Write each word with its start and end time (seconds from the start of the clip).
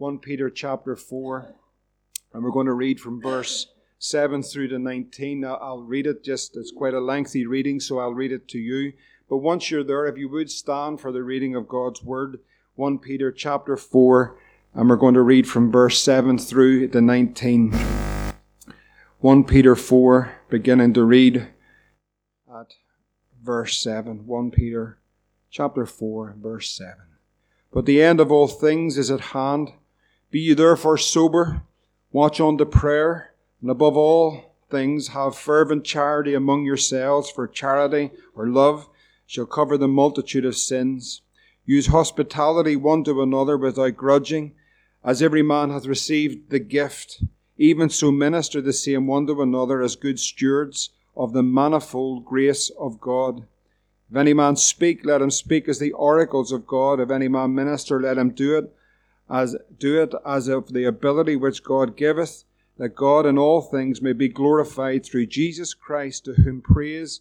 1 0.00 0.18
Peter 0.18 0.48
chapter 0.48 0.96
4, 0.96 1.54
and 2.32 2.42
we're 2.42 2.50
going 2.50 2.64
to 2.64 2.72
read 2.72 2.98
from 2.98 3.20
verse 3.20 3.66
7 3.98 4.42
through 4.42 4.68
to 4.68 4.78
19. 4.78 5.40
Now, 5.40 5.56
I'll 5.56 5.82
read 5.82 6.06
it 6.06 6.24
just, 6.24 6.56
it's 6.56 6.72
quite 6.72 6.94
a 6.94 7.00
lengthy 7.00 7.44
reading, 7.44 7.80
so 7.80 7.98
I'll 7.98 8.14
read 8.14 8.32
it 8.32 8.48
to 8.48 8.58
you. 8.58 8.94
But 9.28 9.38
once 9.38 9.70
you're 9.70 9.84
there, 9.84 10.06
if 10.06 10.16
you 10.16 10.30
would 10.30 10.50
stand 10.50 11.02
for 11.02 11.12
the 11.12 11.22
reading 11.22 11.54
of 11.54 11.68
God's 11.68 12.02
Word, 12.02 12.38
1 12.76 12.98
Peter 13.00 13.30
chapter 13.30 13.76
4, 13.76 14.38
and 14.72 14.88
we're 14.88 14.96
going 14.96 15.12
to 15.12 15.20
read 15.20 15.46
from 15.46 15.70
verse 15.70 16.00
7 16.00 16.38
through 16.38 16.88
to 16.88 17.00
19. 17.02 17.72
1 19.18 19.44
Peter 19.44 19.76
4, 19.76 20.32
beginning 20.48 20.94
to 20.94 21.04
read 21.04 21.46
at 22.50 22.72
verse 23.42 23.76
7. 23.82 24.26
1 24.26 24.50
Peter 24.50 24.98
chapter 25.50 25.84
4, 25.84 26.36
verse 26.40 26.70
7. 26.70 26.94
But 27.70 27.84
the 27.84 28.02
end 28.02 28.18
of 28.18 28.32
all 28.32 28.48
things 28.48 28.96
is 28.96 29.10
at 29.10 29.20
hand. 29.20 29.74
Be 30.30 30.38
ye 30.38 30.54
therefore 30.54 30.96
sober, 30.96 31.62
watch 32.12 32.40
unto 32.40 32.64
prayer, 32.64 33.34
and 33.60 33.68
above 33.68 33.96
all 33.96 34.54
things 34.70 35.08
have 35.08 35.36
fervent 35.36 35.84
charity 35.84 36.34
among 36.34 36.64
yourselves, 36.64 37.28
for 37.28 37.48
charity 37.48 38.12
or 38.36 38.46
love 38.48 38.88
shall 39.26 39.46
cover 39.46 39.76
the 39.76 39.88
multitude 39.88 40.44
of 40.44 40.56
sins. 40.56 41.22
Use 41.66 41.88
hospitality 41.88 42.76
one 42.76 43.02
to 43.04 43.22
another 43.22 43.56
without 43.56 43.96
grudging, 43.96 44.54
as 45.02 45.20
every 45.20 45.42
man 45.42 45.70
hath 45.70 45.86
received 45.86 46.50
the 46.50 46.60
gift, 46.60 47.24
even 47.58 47.90
so 47.90 48.12
minister 48.12 48.60
the 48.60 48.72
same 48.72 49.08
one 49.08 49.26
to 49.26 49.42
another 49.42 49.82
as 49.82 49.96
good 49.96 50.20
stewards 50.20 50.90
of 51.16 51.32
the 51.32 51.42
manifold 51.42 52.24
grace 52.24 52.70
of 52.78 53.00
God. 53.00 53.46
If 54.08 54.16
any 54.16 54.32
man 54.32 54.54
speak, 54.54 55.04
let 55.04 55.22
him 55.22 55.30
speak 55.32 55.68
as 55.68 55.80
the 55.80 55.92
oracles 55.92 56.52
of 56.52 56.68
God. 56.68 57.00
If 57.00 57.10
any 57.10 57.26
man 57.26 57.52
minister, 57.52 58.00
let 58.00 58.16
him 58.16 58.30
do 58.30 58.56
it 58.56 58.72
as 59.30 59.56
do 59.78 60.02
it 60.02 60.12
as 60.26 60.48
of 60.48 60.72
the 60.72 60.84
ability 60.84 61.36
which 61.36 61.62
God 61.62 61.96
giveth, 61.96 62.44
that 62.78 62.96
God 62.96 63.26
in 63.26 63.38
all 63.38 63.60
things 63.60 64.02
may 64.02 64.12
be 64.12 64.28
glorified 64.28 65.04
through 65.04 65.26
Jesus 65.26 65.74
Christ, 65.74 66.24
to 66.24 66.32
whom 66.32 66.60
praise 66.60 67.20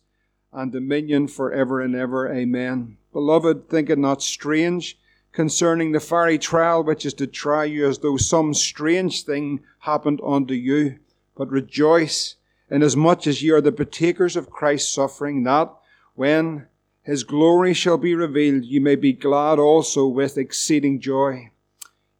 and 0.51 0.71
dominion 0.71 1.27
for 1.27 1.51
ever 1.51 1.81
and 1.81 1.95
ever. 1.95 2.33
Amen. 2.33 2.97
Beloved, 3.13 3.69
think 3.69 3.89
it 3.89 3.99
not 3.99 4.23
strange 4.23 4.97
concerning 5.31 5.91
the 5.91 5.99
fiery 5.99 6.39
trial 6.39 6.83
which 6.83 7.05
is 7.05 7.13
to 7.13 7.27
try 7.27 7.63
you 7.65 7.87
as 7.87 7.99
though 7.99 8.17
some 8.17 8.53
strange 8.53 9.23
thing 9.23 9.59
happened 9.79 10.19
unto 10.25 10.53
you, 10.53 10.97
but 11.35 11.51
rejoice 11.51 12.35
inasmuch 12.71 13.27
as 13.27 13.43
ye 13.43 13.51
are 13.51 13.61
the 13.61 13.71
partakers 13.71 14.35
of 14.35 14.49
Christ's 14.49 14.93
suffering, 14.93 15.43
that 15.43 15.71
when 16.15 16.67
his 17.03 17.23
glory 17.23 17.73
shall 17.73 17.97
be 17.97 18.15
revealed, 18.15 18.63
ye 18.65 18.79
may 18.79 18.95
be 18.95 19.13
glad 19.13 19.59
also 19.59 20.07
with 20.07 20.37
exceeding 20.37 20.99
joy. 20.99 21.51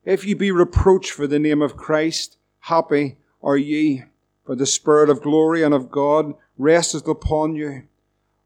If 0.09 0.25
ye 0.25 0.33
be 0.33 0.49
reproached 0.49 1.11
for 1.11 1.27
the 1.27 1.37
name 1.37 1.61
of 1.61 1.77
Christ, 1.77 2.39
happy 2.61 3.19
are 3.43 3.57
ye, 3.57 4.05
for 4.43 4.55
the 4.55 4.65
Spirit 4.65 5.07
of 5.07 5.21
glory 5.21 5.61
and 5.61 5.71
of 5.71 5.91
God 5.91 6.33
resteth 6.57 7.07
upon 7.07 7.55
you. 7.55 7.83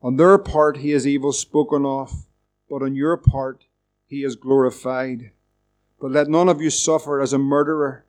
On 0.01 0.17
their 0.17 0.37
part 0.37 0.75
he 0.75 0.91
is 0.91 1.07
evil 1.07 1.31
spoken 1.31 1.85
of, 1.85 2.25
but 2.69 2.81
on 2.81 2.95
your 2.95 3.15
part 3.15 3.63
he 4.05 4.25
is 4.25 4.35
glorified. 4.35 5.31
But 6.01 6.11
let 6.11 6.27
none 6.27 6.49
of 6.49 6.59
you 6.59 6.69
suffer 6.69 7.21
as 7.21 7.31
a 7.31 7.37
murderer, 7.37 8.03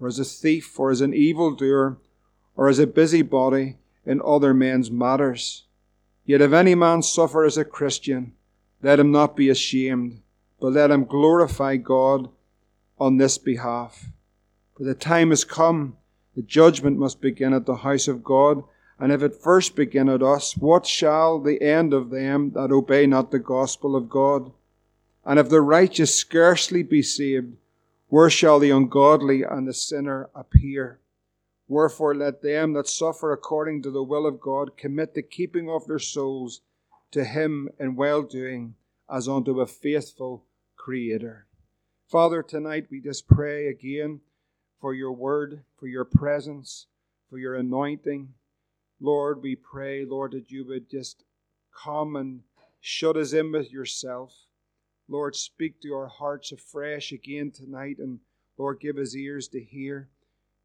or 0.00 0.08
as 0.08 0.18
a 0.18 0.24
thief, 0.24 0.80
or 0.80 0.90
as 0.90 1.02
an 1.02 1.12
evildoer, 1.12 1.98
or 2.56 2.68
as 2.70 2.78
a 2.78 2.86
busybody 2.86 3.76
in 4.06 4.22
other 4.24 4.54
men's 4.54 4.90
matters. 4.90 5.64
Yet 6.24 6.40
if 6.40 6.54
any 6.54 6.74
man 6.74 7.02
suffer 7.02 7.44
as 7.44 7.58
a 7.58 7.66
Christian, 7.66 8.32
let 8.82 8.98
him 8.98 9.12
not 9.12 9.36
be 9.36 9.50
ashamed, 9.50 10.22
but 10.58 10.72
let 10.72 10.90
him 10.90 11.04
glorify 11.04 11.76
God 11.76 12.30
on 12.98 13.16
this 13.16 13.38
behalf. 13.38 14.06
For 14.76 14.84
the 14.84 14.94
time 14.94 15.30
has 15.30 15.44
come, 15.44 15.96
the 16.34 16.42
judgment 16.42 16.98
must 16.98 17.20
begin 17.20 17.52
at 17.52 17.66
the 17.66 17.76
house 17.76 18.08
of 18.08 18.24
God, 18.24 18.64
and 18.98 19.12
if 19.12 19.22
it 19.22 19.40
first 19.40 19.76
begin 19.76 20.08
at 20.08 20.22
us, 20.22 20.56
what 20.56 20.86
shall 20.86 21.40
the 21.40 21.60
end 21.60 21.92
of 21.92 22.10
them 22.10 22.52
that 22.52 22.72
obey 22.72 23.06
not 23.06 23.30
the 23.30 23.38
gospel 23.38 23.96
of 23.96 24.08
God? 24.08 24.52
And 25.24 25.38
if 25.38 25.48
the 25.48 25.60
righteous 25.60 26.14
scarcely 26.14 26.82
be 26.82 27.02
saved, 27.02 27.56
where 28.08 28.30
shall 28.30 28.58
the 28.58 28.70
ungodly 28.70 29.42
and 29.42 29.66
the 29.66 29.74
sinner 29.74 30.30
appear? 30.34 31.00
Wherefore 31.66 32.14
let 32.14 32.42
them 32.42 32.74
that 32.74 32.86
suffer 32.86 33.32
according 33.32 33.82
to 33.82 33.90
the 33.90 34.02
will 34.02 34.26
of 34.26 34.40
God 34.40 34.76
commit 34.76 35.14
the 35.14 35.22
keeping 35.22 35.68
of 35.68 35.86
their 35.86 35.98
souls 35.98 36.60
to 37.10 37.24
Him 37.24 37.70
in 37.80 37.96
well 37.96 38.22
doing, 38.22 38.74
as 39.10 39.28
unto 39.28 39.60
a 39.60 39.66
faithful 39.66 40.44
Creator. 40.76 41.46
Father, 42.06 42.42
tonight 42.42 42.86
we 42.90 43.00
just 43.00 43.26
pray 43.26 43.66
again 43.66 44.20
for 44.78 44.92
your 44.92 45.12
word, 45.12 45.64
for 45.78 45.86
your 45.86 46.04
presence, 46.04 46.86
for 47.30 47.38
your 47.38 47.54
anointing. 47.54 48.34
Lord, 49.00 49.42
we 49.42 49.56
pray, 49.56 50.04
Lord, 50.04 50.32
that 50.32 50.50
you 50.50 50.66
would 50.66 50.90
just 50.90 51.24
come 51.82 52.14
and 52.14 52.42
shut 52.80 53.16
us 53.16 53.32
in 53.32 53.50
with 53.50 53.72
yourself. 53.72 54.34
Lord, 55.08 55.34
speak 55.34 55.80
to 55.80 55.94
our 55.94 56.06
hearts 56.08 56.52
afresh 56.52 57.10
again 57.10 57.50
tonight, 57.50 57.96
and 57.98 58.20
Lord, 58.58 58.80
give 58.80 58.98
us 58.98 59.16
ears 59.16 59.48
to 59.48 59.60
hear. 59.60 60.08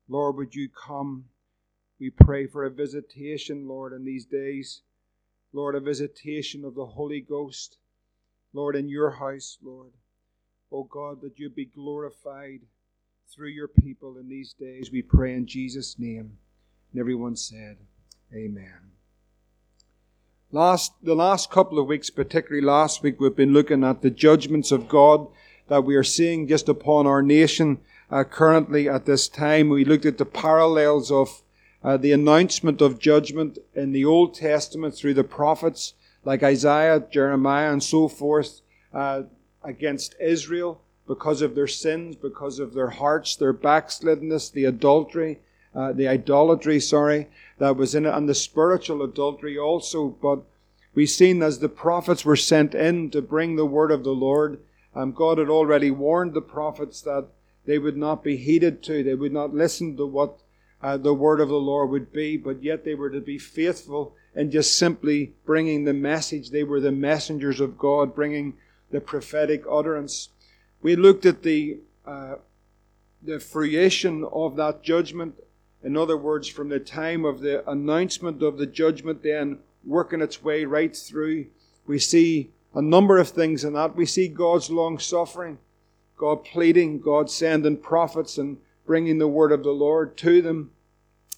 Lord, 0.10 0.36
would 0.36 0.54
you 0.54 0.70
come? 0.70 1.26
We 2.00 2.10
pray 2.10 2.48
for 2.48 2.66
a 2.66 2.70
visitation, 2.70 3.68
Lord, 3.68 3.94
in 3.94 4.04
these 4.04 4.26
days. 4.26 4.82
Lord, 5.54 5.76
a 5.76 5.80
visitation 5.80 6.66
of 6.66 6.76
the 6.76 6.86
Holy 6.86 7.22
Ghost. 7.22 7.78
Lord, 8.54 8.76
in 8.76 8.90
your 8.90 9.12
house, 9.12 9.58
Lord. 9.64 9.94
Oh 10.72 10.84
God, 10.84 11.22
that 11.22 11.40
you 11.40 11.50
be 11.50 11.66
glorified 11.66 12.60
through 13.34 13.50
your 13.50 13.68
people 13.68 14.18
in 14.18 14.30
these 14.30 14.54
days. 14.54 14.92
We 14.92 15.02
pray 15.02 15.34
in 15.34 15.48
Jesus' 15.48 15.98
name. 15.98 16.38
And 16.92 17.00
everyone 17.00 17.36
said, 17.36 17.78
Amen. 18.34 18.92
Last, 20.52 20.94
the 21.04 21.16
last 21.16 21.50
couple 21.50 21.80
of 21.80 21.88
weeks, 21.88 22.10
particularly 22.10 22.66
last 22.66 23.02
week, 23.02 23.20
we've 23.20 23.36
been 23.36 23.54
looking 23.54 23.84
at 23.84 24.02
the 24.02 24.12
judgments 24.12 24.72
of 24.72 24.88
God 24.88 25.28
that 25.70 25.84
we 25.84 25.96
are 25.96 26.04
seeing 26.04 26.48
just 26.48 26.70
upon 26.70 27.08
our 27.08 27.22
nation 27.22 27.80
uh, 28.12 28.24
currently 28.24 28.88
at 28.88 29.06
this 29.06 29.28
time. 29.28 29.70
We 29.70 29.86
looked 29.86 30.06
at 30.06 30.18
the 30.18 30.26
parallels 30.26 31.12
of 31.12 31.42
uh, 31.84 31.98
the 31.98 32.12
announcement 32.12 32.82
of 32.82 33.00
judgment 33.00 33.58
in 33.74 33.92
the 33.92 34.06
Old 34.06 34.36
Testament 34.36 34.96
through 34.96 35.14
the 35.16 35.24
prophets 35.24 35.94
like 36.24 36.44
Isaiah, 36.44 37.04
Jeremiah, 37.12 37.72
and 37.72 37.82
so 37.82 38.08
forth 38.08 38.62
uh, 38.94 39.24
against 39.64 40.16
Israel 40.20 40.82
because 41.08 41.42
of 41.42 41.56
their 41.56 41.68
sins, 41.68 42.16
because 42.16 42.60
of 42.60 42.74
their 42.74 42.90
hearts, 42.90 43.36
their 43.36 43.54
backsliddenness, 43.54 44.52
the 44.52 44.66
adultery, 44.66 45.40
uh, 45.74 45.92
the 45.92 46.08
idolatry, 46.08 46.80
sorry, 46.80 47.28
that 47.58 47.76
was 47.76 47.96
in 47.96 48.06
it, 48.06 48.14
and 48.14 48.30
the 48.30 48.36
spiritual 48.36 49.02
adultery 49.02 49.58
also. 49.58 50.08
But 50.08 50.44
we've 50.94 51.10
seen 51.10 51.42
as 51.42 51.60
the 51.60 51.70
prophets 51.70 52.24
were 52.24 52.36
sent 52.36 52.76
in 52.76 53.10
to 53.12 53.22
bring 53.22 53.56
the 53.56 53.66
word 53.66 53.92
of 53.92 54.04
the 54.04 54.12
Lord, 54.12 54.60
um, 54.96 55.12
God 55.12 55.38
had 55.38 55.50
already 55.50 55.92
warned 55.92 56.34
the 56.34 56.42
prophets 56.42 57.02
that 57.02 57.28
they 57.66 57.78
would 57.78 57.98
not 57.98 58.24
be 58.24 58.38
heeded 58.38 58.82
to. 58.84 59.04
They 59.04 59.16
would 59.16 59.32
not 59.32 59.54
listen 59.54 59.96
to 59.98 60.06
what 60.06 60.40
uh, 60.82 60.98
the 60.98 61.14
word 61.14 61.40
of 61.40 61.50
the 61.50 61.60
Lord 61.60 61.90
would 61.90 62.12
be, 62.12 62.38
but 62.38 62.64
yet 62.64 62.84
they 62.84 62.96
were 62.96 63.10
to 63.10 63.22
be 63.22 63.38
faithful 63.38 64.16
in 64.36 64.50
just 64.50 64.78
simply 64.78 65.34
bringing 65.46 65.84
the 65.84 65.94
message. 65.94 66.50
They 66.50 66.64
were 66.64 66.80
the 66.80 66.92
messengers 66.92 67.60
of 67.60 67.78
God, 67.78 68.16
bringing 68.16 68.54
the 68.92 69.02
prophetic 69.02 69.64
utterance. 69.70 70.30
We 70.82 70.96
looked 70.96 71.26
at 71.26 71.44
the 71.44 71.80
uh, 72.06 72.36
the 73.22 73.40
fruition 73.40 74.24
of 74.32 74.56
that 74.56 74.82
judgment. 74.82 75.36
In 75.84 75.98
other 75.98 76.18
words, 76.18 76.48
from 76.48 76.70
the 76.70 76.80
time 76.80 77.26
of 77.26 77.42
the 77.42 77.70
announcement 77.70 78.42
of 78.42 78.58
the 78.58 78.66
judgment, 78.66 79.24
then 79.24 79.60
working 79.86 80.22
its 80.22 80.44
way 80.44 80.66
right 80.66 80.96
through, 80.96 81.48
we 81.86 82.00
see 82.00 82.52
a 82.74 82.82
number 82.82 83.18
of 83.18 83.30
things 83.30 83.64
in 83.64 83.74
that. 83.74 83.96
We 83.96 84.06
see 84.06 84.28
God's 84.28 84.70
long 84.70 85.00
suffering. 85.00 85.58
God 86.18 86.44
pleading, 86.44 87.00
God 87.00 87.32
sending 87.32 87.78
prophets 87.78 88.38
and 88.38 88.58
bringing 88.86 89.20
the 89.20 89.28
word 89.28 89.52
of 89.52 89.64
the 89.64 89.72
Lord 89.72 90.18
to 90.18 90.42
them. 90.42 90.72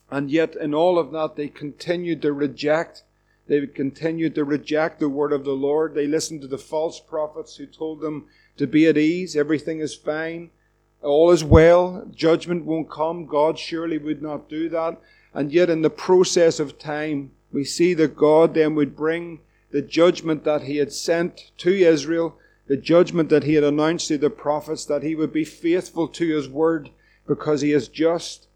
And 0.10 0.30
yet, 0.30 0.56
in 0.56 0.74
all 0.74 0.98
of 1.00 1.12
that, 1.12 1.36
they 1.36 1.48
continued 1.48 2.22
to 2.24 2.34
reject. 2.34 3.04
They 3.48 3.66
continued 3.68 4.36
to 4.36 4.44
reject 4.44 5.00
the 5.00 5.10
word 5.10 5.34
of 5.34 5.44
the 5.44 5.52
Lord. 5.52 5.94
They 5.94 6.08
listened 6.08 6.42
to 6.42 6.48
the 6.48 6.58
false 6.58 7.00
prophets 7.00 7.56
who 7.56 7.66
told 7.66 8.02
them 8.02 8.28
to 8.58 8.68
be 8.68 8.88
at 8.88 8.98
ease, 8.98 9.36
everything 9.36 9.80
is 9.80 9.96
fine, 9.96 10.52
all 11.02 11.32
is 11.32 11.44
well, 11.44 12.08
judgment 12.14 12.66
won't 12.66 12.90
come. 12.90 13.26
God 13.26 13.58
surely 13.58 13.98
would 13.98 14.22
not 14.22 14.50
do 14.50 14.70
that. 14.70 15.02
And 15.34 15.52
yet, 15.52 15.70
in 15.70 15.82
the 15.82 15.90
process 15.90 16.60
of 16.60 16.78
time, 16.78 17.32
we 17.52 17.64
see 17.64 17.94
that 17.96 18.16
God 18.16 18.54
then 18.54 18.76
would 18.76 18.96
bring 18.96 19.40
the 19.72 19.82
judgment 19.82 20.44
that 20.44 20.64
He 20.64 20.78
had 20.78 20.94
sent 20.94 21.52
to 21.60 21.72
Israel 21.72 22.38
the 22.72 22.78
judgment 22.78 23.28
that 23.28 23.44
he 23.44 23.56
had 23.56 23.66
announced 23.66 24.08
to 24.08 24.18
the 24.18 24.30
prophets, 24.30 24.86
that 24.86 25.04
he 25.04 25.14
would 25.14 25.34
be 25.34 25.44
faithful 25.44 26.08
to 26.08 26.34
his 26.34 26.48
word 26.48 26.90
because 27.28 27.60
he 27.60 27.74
is 27.74 27.90
just. 27.90 28.48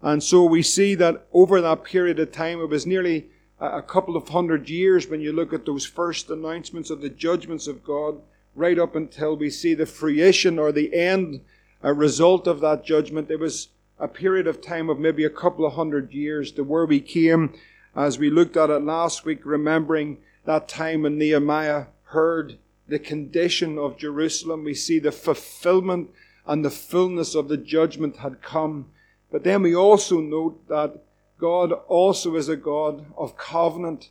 And 0.00 0.22
so 0.22 0.44
we 0.44 0.62
see 0.62 0.94
that 0.94 1.26
over 1.32 1.60
that 1.60 1.82
period 1.82 2.20
of 2.20 2.30
time, 2.30 2.60
it 2.60 2.68
was 2.68 2.86
nearly 2.86 3.30
a 3.72 3.82
couple 3.82 4.16
of 4.16 4.28
hundred 4.28 4.68
years 4.68 5.08
when 5.08 5.20
you 5.20 5.32
look 5.32 5.52
at 5.52 5.66
those 5.66 5.86
first 5.86 6.30
announcements 6.30 6.90
of 6.90 7.00
the 7.00 7.08
judgments 7.10 7.66
of 7.66 7.84
God, 7.84 8.20
right 8.54 8.78
up 8.78 8.94
until 8.94 9.36
we 9.36 9.50
see 9.50 9.74
the 9.74 9.86
fruition 9.86 10.58
or 10.58 10.72
the 10.72 10.94
end 10.94 11.40
a 11.82 11.92
result 11.92 12.46
of 12.46 12.60
that 12.60 12.84
judgment. 12.84 13.30
It 13.30 13.38
was 13.38 13.68
a 13.98 14.08
period 14.08 14.46
of 14.46 14.60
time 14.60 14.88
of 14.88 14.98
maybe 14.98 15.24
a 15.24 15.30
couple 15.30 15.66
of 15.66 15.74
hundred 15.74 16.12
years 16.12 16.50
to 16.52 16.64
where 16.64 16.86
we 16.86 17.00
came 17.00 17.54
as 17.94 18.18
we 18.18 18.30
looked 18.30 18.56
at 18.56 18.70
it 18.70 18.82
last 18.82 19.24
week, 19.24 19.40
remembering 19.44 20.18
that 20.44 20.68
time 20.68 21.02
when 21.02 21.18
Nehemiah 21.18 21.86
heard 22.04 22.58
the 22.88 22.98
condition 22.98 23.78
of 23.78 23.98
Jerusalem. 23.98 24.64
We 24.64 24.74
see 24.74 24.98
the 24.98 25.12
fulfillment 25.12 26.10
and 26.46 26.64
the 26.64 26.70
fullness 26.70 27.34
of 27.34 27.48
the 27.48 27.56
judgment 27.56 28.16
had 28.16 28.42
come. 28.42 28.86
But 29.30 29.44
then 29.44 29.62
we 29.62 29.74
also 29.74 30.20
note 30.20 30.68
that 30.68 31.03
God 31.38 31.72
also 31.88 32.36
is 32.36 32.48
a 32.48 32.56
God 32.56 33.06
of 33.16 33.36
covenant. 33.36 34.10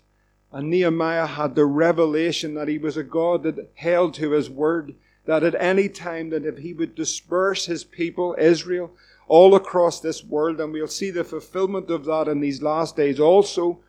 And 0.51 0.69
Nehemiah 0.69 1.25
had 1.25 1.55
the 1.55 1.65
revelation 1.65 2.53
that 2.53 2.67
he 2.67 2.77
was 2.77 2.95
a 2.95 3.03
God 3.03 3.43
that 3.43 3.71
held 3.75 4.13
to 4.15 4.31
his 4.31 4.49
word, 4.49 4.93
that 5.25 5.43
at 5.43 5.55
any 5.55 5.89
time 5.89 6.29
that 6.29 6.45
if 6.45 6.59
he 6.59 6.73
would 6.73 6.95
disperse 6.95 7.65
his 7.65 7.83
people, 7.83 8.35
Israel, 8.37 8.91
all 9.27 9.55
across 9.55 9.99
this 9.99 10.23
world, 10.23 10.59
and 10.59 10.73
we'll 10.73 10.87
see 10.87 11.09
the 11.09 11.23
fulfillment 11.23 11.89
of 11.89 12.05
that 12.05 12.27
in 12.27 12.39
these 12.39 12.61
last 12.61 12.95
days 12.95 13.19
also, 13.19 13.79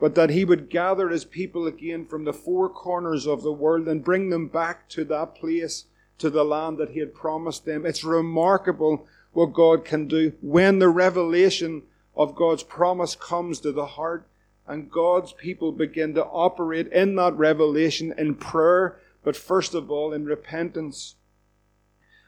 but 0.00 0.14
that 0.14 0.30
he 0.30 0.44
would 0.44 0.70
gather 0.70 1.08
his 1.08 1.24
people 1.24 1.66
again 1.66 2.06
from 2.06 2.24
the 2.24 2.32
four 2.32 2.68
corners 2.68 3.26
of 3.26 3.42
the 3.42 3.52
world 3.52 3.86
and 3.86 4.04
bring 4.04 4.30
them 4.30 4.48
back 4.48 4.88
to 4.88 5.04
that 5.04 5.34
place, 5.34 5.84
to 6.18 6.30
the 6.30 6.44
land 6.44 6.78
that 6.78 6.90
he 6.90 7.00
had 7.00 7.14
promised 7.14 7.64
them. 7.64 7.84
It's 7.84 8.04
remarkable 8.04 9.06
what 9.32 9.52
God 9.52 9.84
can 9.84 10.06
do 10.06 10.32
when 10.40 10.78
the 10.78 10.88
revelation 10.88 11.82
of 12.16 12.34
God's 12.34 12.62
promise 12.62 13.14
comes 13.16 13.60
to 13.60 13.72
the 13.72 13.86
heart 13.86 14.26
and 14.66 14.90
God's 14.90 15.32
people 15.32 15.72
begin 15.72 16.14
to 16.14 16.24
operate 16.24 16.88
in 16.88 17.16
that 17.16 17.34
revelation 17.34 18.14
in 18.16 18.34
prayer, 18.34 18.98
but 19.22 19.36
first 19.36 19.74
of 19.74 19.90
all 19.90 20.12
in 20.12 20.24
repentance. 20.24 21.16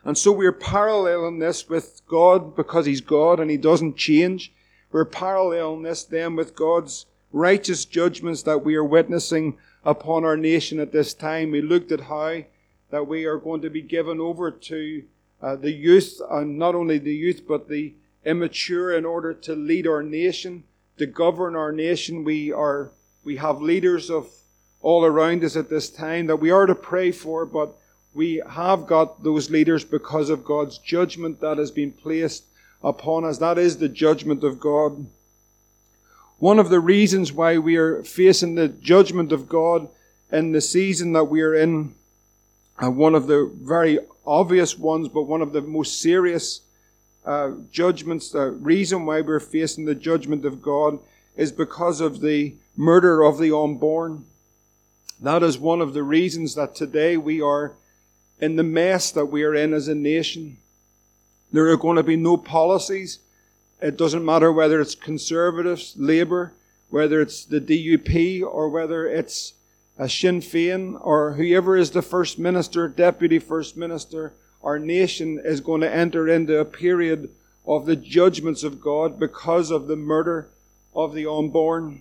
And 0.05 0.17
so 0.19 0.33
we're 0.33 0.53
paralleling 0.53 1.39
this 1.39 1.69
with 1.69 2.03
God 2.07 2.55
because 2.55 2.87
He's 2.87 3.01
God 3.01 3.41
and 3.41 3.51
He 3.51 3.57
doesn't 3.57 3.97
change. 3.97 4.53
We're 4.93 5.05
paralleling 5.05 5.83
this 5.83 6.05
then 6.05 6.37
with 6.37 6.55
God's 6.55 7.07
righteous 7.33 7.85
judgments 7.85 8.43
that 8.43 8.65
we 8.65 8.77
are 8.77 8.85
witnessing 8.85 9.59
upon 9.85 10.25
our 10.25 10.37
nation 10.37 10.79
at 10.79 10.93
this 10.93 11.15
time. 11.15 11.51
We 11.51 11.63
looked 11.63 11.91
at 11.91 12.03
how 12.03 12.43
that 12.91 13.09
we 13.09 13.25
are 13.25 13.39
going 13.39 13.63
to 13.63 13.71
be 13.71 13.83
given 13.83 14.21
over 14.21 14.51
to 14.51 15.05
uh, 15.43 15.57
the 15.57 15.73
youth, 15.73 16.21
and 16.31 16.59
not 16.59 16.75
only 16.75 16.99
the 16.99 17.15
youth, 17.15 17.43
but 17.47 17.69
the 17.69 17.95
immature 18.27 18.93
in 18.93 19.07
order 19.07 19.33
to 19.33 19.55
lead 19.55 19.87
our 19.87 20.03
nation, 20.03 20.65
to 20.99 21.07
govern 21.07 21.57
our 21.57 21.73
nation. 21.73 22.25
We 22.25 22.53
are 22.53 22.91
we 23.25 23.37
have 23.37 23.63
leaders 23.63 24.11
of 24.11 24.29
all 24.83 25.05
around 25.05 25.43
us 25.43 25.57
at 25.57 25.71
this 25.71 25.89
time 25.89 26.27
that 26.27 26.37
we 26.37 26.51
are 26.51 26.67
to 26.67 26.75
pray 26.75 27.11
for, 27.11 27.47
but 27.47 27.77
we 28.15 28.43
have 28.49 28.87
got 28.87 29.23
those 29.23 29.51
leaders 29.51 29.85
because 29.85 30.31
of 30.31 30.45
God's 30.45 30.79
judgment 30.79 31.41
that 31.41 31.59
has 31.59 31.71
been 31.71 31.93
placed 31.93 32.45
upon 32.83 33.25
us. 33.25 33.39
That 33.39 33.59
is 33.59 33.79
the 33.79 33.89
judgment 33.89 34.45
of 34.45 34.61
God. 34.61 35.07
One 36.39 36.59
of 36.59 36.69
the 36.69 36.81
reasons 36.81 37.33
why 37.33 37.59
we 37.59 37.77
are 37.77 38.03
facing 38.03 38.55
the 38.55 38.69
judgment 38.69 39.33
of 39.33 39.49
God 39.49 39.89
in 40.31 40.53
the 40.53 40.61
season 40.61 41.13
that 41.13 41.25
we 41.25 41.43
are 41.43 41.55
in, 41.55 41.95
uh, 42.83 42.91
one 42.91 43.15
of 43.15 43.27
the 43.27 43.51
very 43.55 43.99
obvious 44.27 44.79
ones, 44.79 45.09
but 45.09 45.23
one 45.23 45.43
of 45.43 45.53
the 45.53 45.63
most 45.63 46.01
serious 46.01 46.61
uh, 47.27 47.51
judgments, 47.71 48.31
the 48.31 48.51
reason 48.51 49.05
why 49.05 49.21
we're 49.21 49.41
facing 49.41 49.85
the 49.85 49.95
judgment 49.95 50.45
of 50.45 50.63
God 50.63 50.99
is 51.37 51.53
because 51.53 52.01
of 52.01 52.21
the 52.21 52.55
murder 52.77 53.23
of 53.23 53.39
the 53.39 53.55
unborn. 53.55 54.25
That 55.21 55.43
is 55.43 55.59
one 55.59 55.81
of 55.81 55.93
the 55.93 56.03
reasons 56.03 56.55
that 56.55 56.75
today 56.75 57.17
we 57.17 57.41
are 57.41 57.75
in 58.41 58.57
the 58.57 58.63
mess 58.63 59.11
that 59.11 59.27
we 59.27 59.43
are 59.43 59.55
in 59.55 59.75
as 59.75 59.89
a 59.89 59.95
nation. 59.95 60.59
There 61.53 61.69
are 61.69 61.77
going 61.77 61.97
to 61.97 62.03
be 62.03 62.17
no 62.17 62.37
policies 62.37 63.19
it 63.81 63.99
doesn't 63.99 64.25
matter 64.25 64.51
whether 64.51 64.81
it's 64.81 64.95
Conservatives, 64.95 65.95
Labour, 65.97 66.55
whether 66.89 67.21
it's 67.21 67.45
the 67.45 67.61
DUP, 67.61 68.43
or 68.43 68.69
whether 68.69 69.07
it's 69.07 69.53
a 69.99 70.09
Sinn 70.09 70.41
Féin, 70.41 70.99
or 71.01 71.35
whoever 71.35 71.77
is 71.77 71.91
the 71.91 72.03
First 72.03 72.39
Minister, 72.39 72.89
Deputy 72.89 73.39
First 73.39 73.77
Minister. 73.77 74.33
Our 74.67 74.81
nation 74.81 75.41
is 75.45 75.61
going 75.61 75.83
to 75.83 75.95
enter 75.95 76.29
into 76.29 76.59
a 76.59 76.65
period 76.65 77.31
of 77.69 77.87
the 77.87 77.95
judgments 77.95 78.65
of 78.65 78.81
God 78.81 79.17
because 79.17 79.71
of 79.71 79.87
the 79.87 79.95
murder 79.95 80.49
of 80.93 81.15
the 81.15 81.31
unborn. 81.31 82.01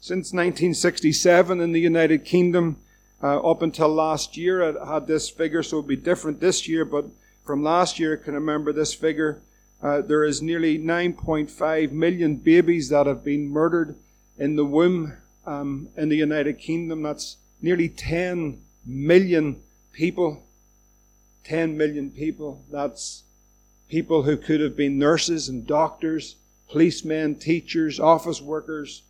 Since 0.00 0.32
1967 0.32 1.60
in 1.60 1.72
the 1.72 1.80
United 1.80 2.24
Kingdom, 2.24 2.78
uh, 3.22 3.40
up 3.40 3.60
until 3.60 3.90
last 3.90 4.38
year, 4.38 4.80
I 4.80 4.94
had 4.94 5.06
this 5.06 5.28
figure, 5.28 5.62
so 5.62 5.80
it'll 5.80 5.88
be 5.88 5.96
different 5.96 6.40
this 6.40 6.66
year, 6.66 6.86
but 6.86 7.04
from 7.44 7.62
last 7.62 7.98
year, 7.98 8.18
I 8.18 8.24
can 8.24 8.32
remember 8.32 8.72
this 8.72 8.94
figure. 8.94 9.42
Uh, 9.82 10.00
there 10.00 10.24
is 10.24 10.40
nearly 10.40 10.78
9.5 10.78 11.92
million 11.92 12.36
babies 12.36 12.88
that 12.88 13.04
have 13.04 13.22
been 13.22 13.50
murdered 13.50 13.96
in 14.38 14.56
the 14.56 14.64
womb 14.64 15.12
um, 15.44 15.90
in 15.94 16.08
the 16.08 16.16
United 16.16 16.58
Kingdom. 16.58 17.02
That's 17.02 17.36
nearly 17.60 17.90
10 17.90 18.62
million 18.86 19.60
people. 19.92 20.47
10 21.48 21.78
million 21.78 22.10
people. 22.10 22.62
That's 22.70 23.22
people 23.88 24.22
who 24.22 24.36
could 24.36 24.60
have 24.60 24.76
been 24.76 24.98
nurses 24.98 25.48
and 25.48 25.66
doctors, 25.66 26.36
policemen, 26.70 27.36
teachers, 27.36 27.98
office 27.98 28.42
workers, 28.42 29.02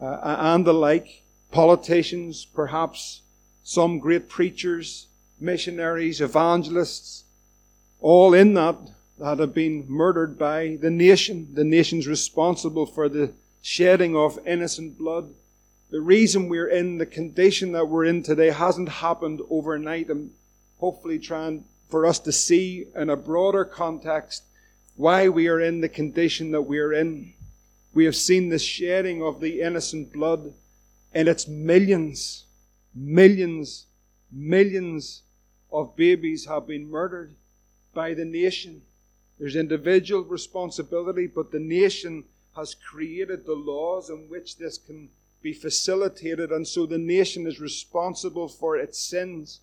uh, 0.00 0.18
and 0.22 0.66
the 0.66 0.74
like. 0.74 1.22
Politicians, 1.50 2.44
perhaps 2.44 3.22
some 3.64 3.98
great 3.98 4.28
preachers, 4.28 5.06
missionaries, 5.40 6.20
evangelists, 6.20 7.24
all 8.00 8.34
in 8.34 8.54
that 8.54 8.76
that 9.18 9.38
have 9.38 9.52
been 9.52 9.84
murdered 9.88 10.38
by 10.38 10.78
the 10.80 10.90
nation, 10.90 11.48
the 11.54 11.64
nation's 11.64 12.06
responsible 12.06 12.86
for 12.86 13.08
the 13.08 13.32
shedding 13.60 14.16
of 14.16 14.38
innocent 14.46 14.96
blood. 14.96 15.30
The 15.90 16.00
reason 16.00 16.48
we're 16.48 16.68
in 16.68 16.98
the 16.98 17.06
condition 17.06 17.72
that 17.72 17.88
we're 17.88 18.04
in 18.04 18.22
today 18.22 18.50
hasn't 18.50 18.88
happened 18.88 19.40
overnight. 19.50 20.08
I'm 20.08 20.30
hopefully 20.78 21.18
trying 21.18 21.64
for 21.90 22.06
us 22.06 22.18
to 22.20 22.32
see 22.32 22.86
in 22.94 23.10
a 23.10 23.16
broader 23.16 23.64
context 23.64 24.44
why 24.96 25.28
we 25.28 25.48
are 25.48 25.60
in 25.60 25.80
the 25.80 25.88
condition 25.88 26.50
that 26.52 26.62
we 26.62 26.78
are 26.78 26.92
in. 26.92 27.34
We 27.92 28.04
have 28.04 28.16
seen 28.16 28.48
the 28.48 28.58
shedding 28.58 29.22
of 29.22 29.40
the 29.40 29.60
innocent 29.60 30.12
blood, 30.12 30.54
and 31.12 31.28
it's 31.28 31.48
millions, 31.48 32.44
millions, 32.94 33.86
millions 34.30 35.22
of 35.72 35.96
babies 35.96 36.46
have 36.46 36.66
been 36.66 36.88
murdered 36.88 37.34
by 37.92 38.14
the 38.14 38.24
nation. 38.24 38.82
There's 39.38 39.56
individual 39.56 40.22
responsibility, 40.22 41.26
but 41.26 41.50
the 41.50 41.58
nation 41.58 42.24
has 42.56 42.74
created 42.74 43.46
the 43.46 43.54
laws 43.54 44.10
in 44.10 44.28
which 44.28 44.58
this 44.58 44.78
can 44.78 45.08
be 45.42 45.52
facilitated, 45.52 46.52
and 46.52 46.68
so 46.68 46.84
the 46.84 46.98
nation 46.98 47.46
is 47.46 47.58
responsible 47.58 48.48
for 48.48 48.76
its 48.76 48.98
sins. 48.98 49.60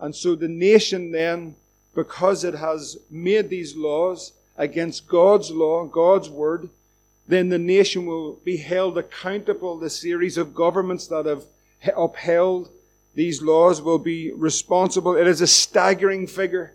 And 0.00 0.14
so 0.14 0.34
the 0.34 0.48
nation 0.48 1.12
then, 1.12 1.56
because 1.94 2.44
it 2.44 2.54
has 2.54 2.98
made 3.10 3.50
these 3.50 3.76
laws 3.76 4.32
against 4.56 5.08
God's 5.08 5.50
law, 5.50 5.84
God's 5.84 6.28
word, 6.28 6.68
then 7.26 7.48
the 7.48 7.58
nation 7.58 8.06
will 8.06 8.34
be 8.44 8.56
held 8.56 8.96
accountable. 8.96 9.78
The 9.78 9.90
series 9.90 10.38
of 10.38 10.54
governments 10.54 11.06
that 11.08 11.26
have 11.26 11.44
upheld 11.96 12.70
these 13.14 13.42
laws 13.42 13.82
will 13.82 13.98
be 13.98 14.32
responsible. 14.32 15.16
It 15.16 15.26
is 15.26 15.40
a 15.40 15.46
staggering 15.46 16.26
figure 16.26 16.72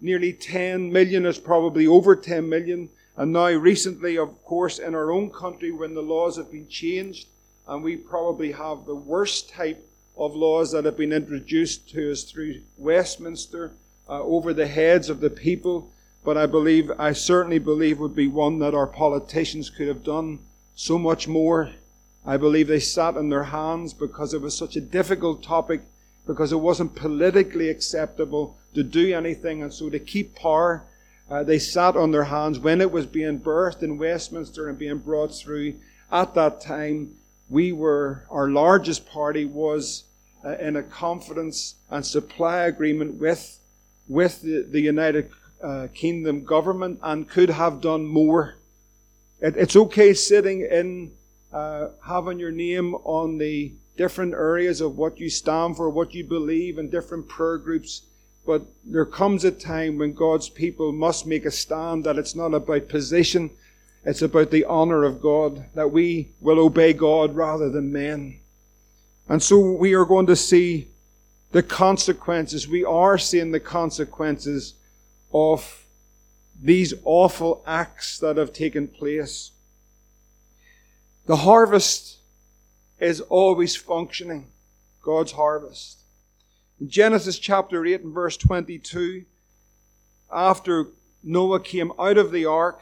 nearly 0.00 0.32
10 0.32 0.92
million 0.92 1.26
is 1.26 1.38
probably 1.38 1.86
over 1.86 2.14
10 2.16 2.48
million. 2.48 2.88
And 3.16 3.32
now, 3.32 3.48
recently, 3.48 4.18
of 4.18 4.42
course, 4.44 4.78
in 4.78 4.94
our 4.94 5.10
own 5.10 5.30
country, 5.30 5.72
when 5.72 5.94
the 5.94 6.02
laws 6.02 6.36
have 6.36 6.50
been 6.50 6.68
changed, 6.68 7.28
and 7.66 7.82
we 7.82 7.96
probably 7.96 8.52
have 8.52 8.84
the 8.84 8.94
worst 8.94 9.50
type 9.50 9.82
of 10.16 10.34
laws 10.34 10.72
that 10.72 10.84
have 10.84 10.96
been 10.96 11.12
introduced 11.12 11.90
to 11.90 12.10
us 12.10 12.22
through 12.22 12.60
Westminster 12.78 13.72
uh, 14.08 14.22
over 14.22 14.54
the 14.54 14.66
heads 14.66 15.10
of 15.10 15.20
the 15.20 15.30
people. 15.30 15.90
But 16.24 16.36
I 16.36 16.46
believe, 16.46 16.90
I 16.98 17.12
certainly 17.12 17.58
believe, 17.58 18.00
would 18.00 18.16
be 18.16 18.26
one 18.26 18.58
that 18.60 18.74
our 18.74 18.86
politicians 18.86 19.70
could 19.70 19.88
have 19.88 20.02
done 20.02 20.40
so 20.74 20.98
much 20.98 21.28
more. 21.28 21.70
I 22.24 22.36
believe 22.36 22.66
they 22.66 22.80
sat 22.80 23.16
on 23.16 23.28
their 23.28 23.44
hands 23.44 23.94
because 23.94 24.34
it 24.34 24.40
was 24.40 24.56
such 24.56 24.74
a 24.74 24.80
difficult 24.80 25.42
topic, 25.42 25.82
because 26.26 26.50
it 26.50 26.56
wasn't 26.56 26.96
politically 26.96 27.68
acceptable 27.68 28.56
to 28.74 28.82
do 28.82 29.14
anything. 29.14 29.62
And 29.62 29.72
so 29.72 29.88
to 29.90 30.00
keep 30.00 30.34
power, 30.34 30.82
uh, 31.30 31.44
they 31.44 31.60
sat 31.60 31.94
on 31.96 32.10
their 32.10 32.24
hands 32.24 32.58
when 32.58 32.80
it 32.80 32.90
was 32.90 33.06
being 33.06 33.38
birthed 33.38 33.82
in 33.82 33.98
Westminster 33.98 34.68
and 34.68 34.78
being 34.78 34.98
brought 34.98 35.34
through. 35.34 35.74
At 36.10 36.34
that 36.34 36.60
time, 36.60 37.16
we 37.48 37.70
were, 37.70 38.24
our 38.30 38.48
largest 38.48 39.08
party 39.08 39.44
was 39.44 40.04
uh, 40.46 40.56
in 40.60 40.76
a 40.76 40.82
confidence 40.82 41.74
and 41.90 42.06
supply 42.06 42.58
agreement 42.66 43.14
with, 43.14 43.58
with 44.06 44.42
the, 44.42 44.64
the 44.70 44.80
United 44.80 45.30
uh, 45.62 45.88
Kingdom 45.92 46.44
government 46.44 47.00
and 47.02 47.28
could 47.28 47.50
have 47.50 47.80
done 47.80 48.06
more. 48.06 48.54
It, 49.40 49.56
it's 49.56 49.74
okay 49.74 50.14
sitting 50.14 50.60
in, 50.60 51.10
uh, 51.52 51.88
having 52.06 52.38
your 52.38 52.52
name 52.52 52.94
on 52.94 53.38
the 53.38 53.72
different 53.96 54.34
areas 54.34 54.80
of 54.80 54.96
what 54.96 55.18
you 55.18 55.28
stand 55.28 55.76
for, 55.76 55.90
what 55.90 56.14
you 56.14 56.22
believe, 56.24 56.78
and 56.78 56.90
different 56.90 57.28
prayer 57.28 57.58
groups 57.58 58.02
But 58.46 58.62
there 58.84 59.04
comes 59.04 59.44
a 59.44 59.50
time 59.50 59.98
when 59.98 60.12
God's 60.12 60.48
people 60.48 60.92
must 60.92 61.26
make 61.26 61.44
a 61.44 61.50
stand 61.50 62.04
that 62.04 62.16
it's 62.16 62.36
not 62.36 62.54
about 62.54 62.88
position, 62.88 63.50
it's 64.04 64.22
about 64.22 64.52
the 64.52 64.64
honor 64.64 65.02
of 65.02 65.20
God, 65.20 65.66
that 65.74 65.90
we 65.90 66.28
will 66.40 66.60
obey 66.60 66.92
God 66.92 67.34
rather 67.34 67.68
than 67.68 67.92
men. 67.92 68.38
And 69.28 69.42
so 69.42 69.58
we 69.58 69.94
are 69.94 70.04
going 70.04 70.26
to 70.26 70.36
see 70.36 70.88
the 71.52 71.62
consequences. 71.62 72.68
We 72.68 72.84
are 72.84 73.18
seeing 73.18 73.50
the 73.50 73.60
consequences 73.60 74.74
of 75.32 75.84
these 76.62 76.94
awful 77.04 77.62
acts 77.66 78.18
that 78.18 78.36
have 78.36 78.52
taken 78.52 78.88
place. 78.88 79.50
The 81.26 81.36
harvest 81.36 82.18
is 83.00 83.20
always 83.22 83.76
functioning. 83.76 84.46
God's 85.02 85.32
harvest. 85.32 86.00
In 86.80 86.88
Genesis 86.88 87.38
chapter 87.38 87.84
8 87.84 88.02
and 88.02 88.14
verse 88.14 88.36
22, 88.36 89.24
after 90.32 90.86
Noah 91.22 91.60
came 91.60 91.92
out 91.98 92.18
of 92.18 92.32
the 92.32 92.46
ark, 92.46 92.80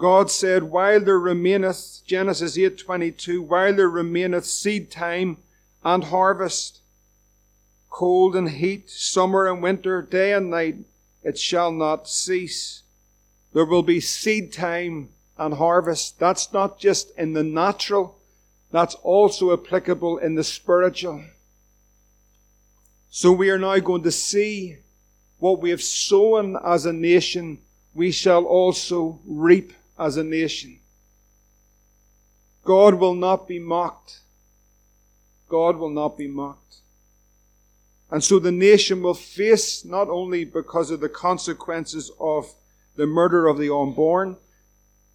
God 0.00 0.30
said, 0.30 0.62
While 0.62 1.00
there 1.00 1.18
remaineth, 1.18 2.00
Genesis 2.06 2.56
8:22, 2.56 3.42
while 3.42 3.74
there 3.74 3.90
remaineth 3.90 4.46
seed 4.46 4.90
time 4.90 5.36
and 5.84 6.04
harvest, 6.04 6.78
cold 7.90 8.34
and 8.34 8.48
heat, 8.48 8.88
summer 8.88 9.46
and 9.46 9.62
winter, 9.62 10.00
day 10.00 10.32
and 10.32 10.48
night, 10.48 10.76
it 11.22 11.38
shall 11.38 11.70
not 11.70 12.08
cease. 12.08 12.82
There 13.52 13.66
will 13.66 13.82
be 13.82 14.00
seed 14.00 14.54
time 14.54 15.10
and 15.36 15.52
harvest. 15.52 16.18
That's 16.18 16.50
not 16.50 16.78
just 16.78 17.10
in 17.18 17.34
the 17.34 17.44
natural, 17.44 18.16
that's 18.70 18.94
also 19.02 19.52
applicable 19.52 20.16
in 20.16 20.34
the 20.34 20.44
spiritual. 20.44 21.24
So 23.10 23.32
we 23.32 23.50
are 23.50 23.58
now 23.58 23.78
going 23.80 24.04
to 24.04 24.10
see 24.10 24.78
what 25.40 25.60
we 25.60 25.68
have 25.68 25.82
sown 25.82 26.56
as 26.64 26.86
a 26.86 26.92
nation, 26.94 27.58
we 27.94 28.10
shall 28.12 28.44
also 28.44 29.20
reap 29.26 29.74
as 30.00 30.16
a 30.16 30.24
nation. 30.24 30.80
God 32.64 32.94
will 32.94 33.14
not 33.14 33.46
be 33.46 33.58
mocked. 33.58 34.20
God 35.48 35.76
will 35.76 35.90
not 35.90 36.16
be 36.16 36.26
mocked. 36.26 36.76
And 38.10 38.24
so 38.24 38.38
the 38.38 38.50
nation 38.50 39.02
will 39.02 39.14
face 39.14 39.84
not 39.84 40.08
only 40.08 40.44
because 40.44 40.90
of 40.90 41.00
the 41.00 41.08
consequences 41.08 42.10
of 42.18 42.52
the 42.96 43.06
murder 43.06 43.46
of 43.46 43.58
the 43.58 43.72
unborn, 43.72 44.36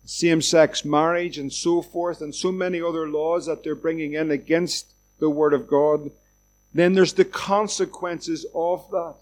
same 0.06 0.42
sex 0.42 0.86
marriage, 0.86 1.38
and 1.40 1.52
so 1.52 1.82
forth, 1.82 2.22
and 2.22 2.34
so 2.34 2.52
many 2.52 2.80
other 2.80 3.10
laws 3.10 3.48
that 3.48 3.64
they're 3.64 3.76
bringing 3.76 4.14
in 4.14 4.30
against 4.30 4.94
the 5.20 5.30
Word 5.30 5.54
of 5.54 5.68
God, 5.68 6.12
then 6.74 6.94
there's 6.94 7.14
the 7.14 7.26
consequences 7.26 8.46
of 8.54 8.90
that 8.92 9.16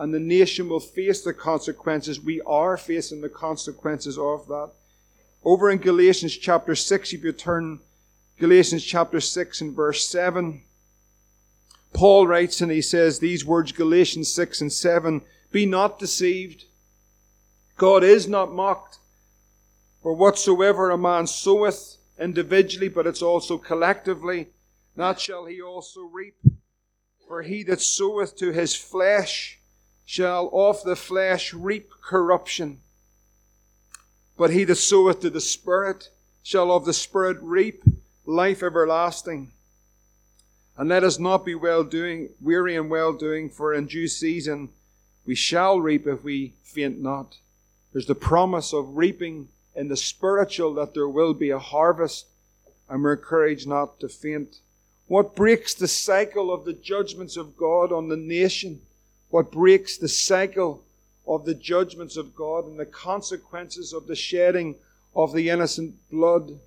and 0.00 0.14
the 0.14 0.18
nation 0.18 0.66
will 0.66 0.80
face 0.80 1.20
the 1.20 1.34
consequences. 1.34 2.18
We 2.18 2.40
are 2.46 2.78
facing 2.78 3.20
the 3.20 3.28
consequences 3.28 4.16
of 4.16 4.48
that. 4.48 4.70
Over 5.44 5.68
in 5.68 5.76
Galatians 5.76 6.38
chapter 6.38 6.74
6, 6.74 7.12
if 7.12 7.22
you 7.22 7.32
turn 7.32 7.80
Galatians 8.38 8.82
chapter 8.82 9.20
6 9.20 9.60
and 9.60 9.76
verse 9.76 10.08
7, 10.08 10.62
Paul 11.92 12.26
writes 12.26 12.62
and 12.62 12.72
he 12.72 12.80
says 12.80 13.18
these 13.18 13.44
words, 13.44 13.72
Galatians 13.72 14.32
6 14.32 14.62
and 14.62 14.72
7, 14.72 15.20
Be 15.52 15.66
not 15.66 15.98
deceived. 15.98 16.64
God 17.76 18.02
is 18.02 18.26
not 18.26 18.54
mocked. 18.54 19.00
For 20.02 20.14
whatsoever 20.14 20.90
a 20.90 20.96
man 20.96 21.26
soweth 21.26 21.98
individually, 22.18 22.88
but 22.88 23.06
it's 23.06 23.20
also 23.20 23.58
collectively, 23.58 24.48
that 24.96 25.20
shall 25.20 25.44
he 25.44 25.60
also 25.60 26.00
reap. 26.00 26.36
For 27.28 27.42
he 27.42 27.62
that 27.64 27.82
soweth 27.82 28.34
to 28.38 28.50
his 28.52 28.74
flesh 28.74 29.59
shall 30.10 30.50
of 30.52 30.82
the 30.82 30.96
flesh 30.96 31.54
reap 31.54 31.88
corruption. 32.02 32.80
But 34.36 34.50
he 34.50 34.64
that 34.64 34.74
soweth 34.74 35.20
to 35.20 35.30
the 35.30 35.40
Spirit 35.40 36.08
shall 36.42 36.72
of 36.72 36.84
the 36.84 36.92
Spirit 36.92 37.36
reap 37.40 37.84
life 38.26 38.60
everlasting. 38.60 39.52
And 40.76 40.88
let 40.88 41.04
us 41.04 41.20
not 41.20 41.44
be 41.44 41.54
well 41.54 41.84
doing, 41.84 42.30
weary 42.40 42.74
and 42.74 42.90
well 42.90 43.12
doing, 43.12 43.50
for 43.50 43.72
in 43.72 43.86
due 43.86 44.08
season 44.08 44.70
we 45.24 45.36
shall 45.36 45.80
reap 45.80 46.08
if 46.08 46.24
we 46.24 46.54
faint 46.64 47.00
not. 47.00 47.36
There's 47.92 48.06
the 48.06 48.16
promise 48.16 48.72
of 48.72 48.96
reaping 48.96 49.46
in 49.76 49.86
the 49.86 49.96
spiritual 49.96 50.74
that 50.74 50.92
there 50.92 51.08
will 51.08 51.34
be 51.34 51.50
a 51.50 51.60
harvest, 51.60 52.26
and 52.88 53.04
we're 53.04 53.12
encouraged 53.12 53.68
not 53.68 54.00
to 54.00 54.08
faint. 54.08 54.56
What 55.06 55.36
breaks 55.36 55.72
the 55.72 55.86
cycle 55.86 56.52
of 56.52 56.64
the 56.64 56.72
judgments 56.72 57.36
of 57.36 57.56
God 57.56 57.92
on 57.92 58.08
the 58.08 58.16
nation? 58.16 58.80
What 59.30 59.52
breaks 59.52 59.96
the 59.96 60.08
cycle 60.08 60.82
of 61.26 61.44
the 61.44 61.54
judgments 61.54 62.16
of 62.16 62.34
God 62.34 62.66
and 62.66 62.78
the 62.78 62.86
consequences 62.86 63.92
of 63.92 64.06
the 64.06 64.16
shedding 64.16 64.74
of 65.14 65.32
the 65.32 65.48
innocent 65.48 65.94
blood. 66.10 66.58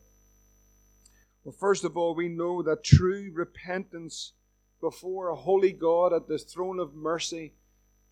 Well, 1.43 1.55
first 1.59 1.83
of 1.83 1.97
all, 1.97 2.15
we 2.15 2.29
know 2.29 2.61
that 2.61 2.83
true 2.83 3.29
repentance 3.33 4.31
before 4.79 5.27
a 5.27 5.35
holy 5.35 5.73
God 5.73 6.13
at 6.13 6.27
the 6.27 6.37
throne 6.37 6.79
of 6.79 6.95
mercy, 6.95 7.53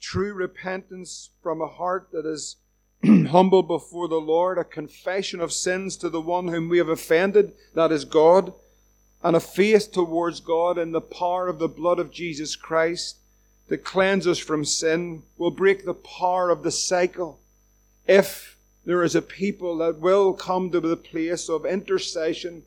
true 0.02 0.34
repentance 0.34 1.30
from 1.42 1.62
a 1.62 1.68
heart 1.68 2.10
that 2.12 2.26
is 2.26 2.58
humble 3.06 3.64
before 3.64 4.10
the 4.10 4.16
Lord, 4.16 4.58
a 4.58 4.66
confession 4.66 5.40
of 5.40 5.54
sins 5.54 5.96
to 5.98 6.10
the 6.10 6.22
one 6.22 6.50
whom 6.50 6.68
we 6.68 6.78
have 6.78 6.90
offended, 6.90 7.54
that 7.74 7.92
is 7.92 8.04
God, 8.04 8.54
and 9.24 9.36
a 9.36 9.40
faith 9.40 9.92
towards 9.92 10.42
God 10.42 10.78
in 10.78 10.92
the 10.92 11.02
power 11.02 11.48
of 11.48 11.60
the 11.60 11.70
blood 11.70 12.00
of 12.00 12.12
Jesus 12.12 12.56
Christ 12.56 13.21
that 13.72 13.86
cleanse 13.86 14.28
us 14.28 14.38
from 14.38 14.66
sin, 14.66 15.24
will 15.38 15.50
break 15.50 15.86
the 15.86 15.94
power 15.94 16.50
of 16.50 16.62
the 16.62 16.72
cycle. 16.72 17.40
If 18.06 18.58
there 18.84 19.02
is 19.02 19.16
a 19.16 19.22
people 19.22 19.78
that 19.78 19.98
will 19.98 20.34
come 20.34 20.72
to 20.72 20.82
the 20.82 20.98
place 20.98 21.48
of 21.48 21.66
intercession, 21.66 22.64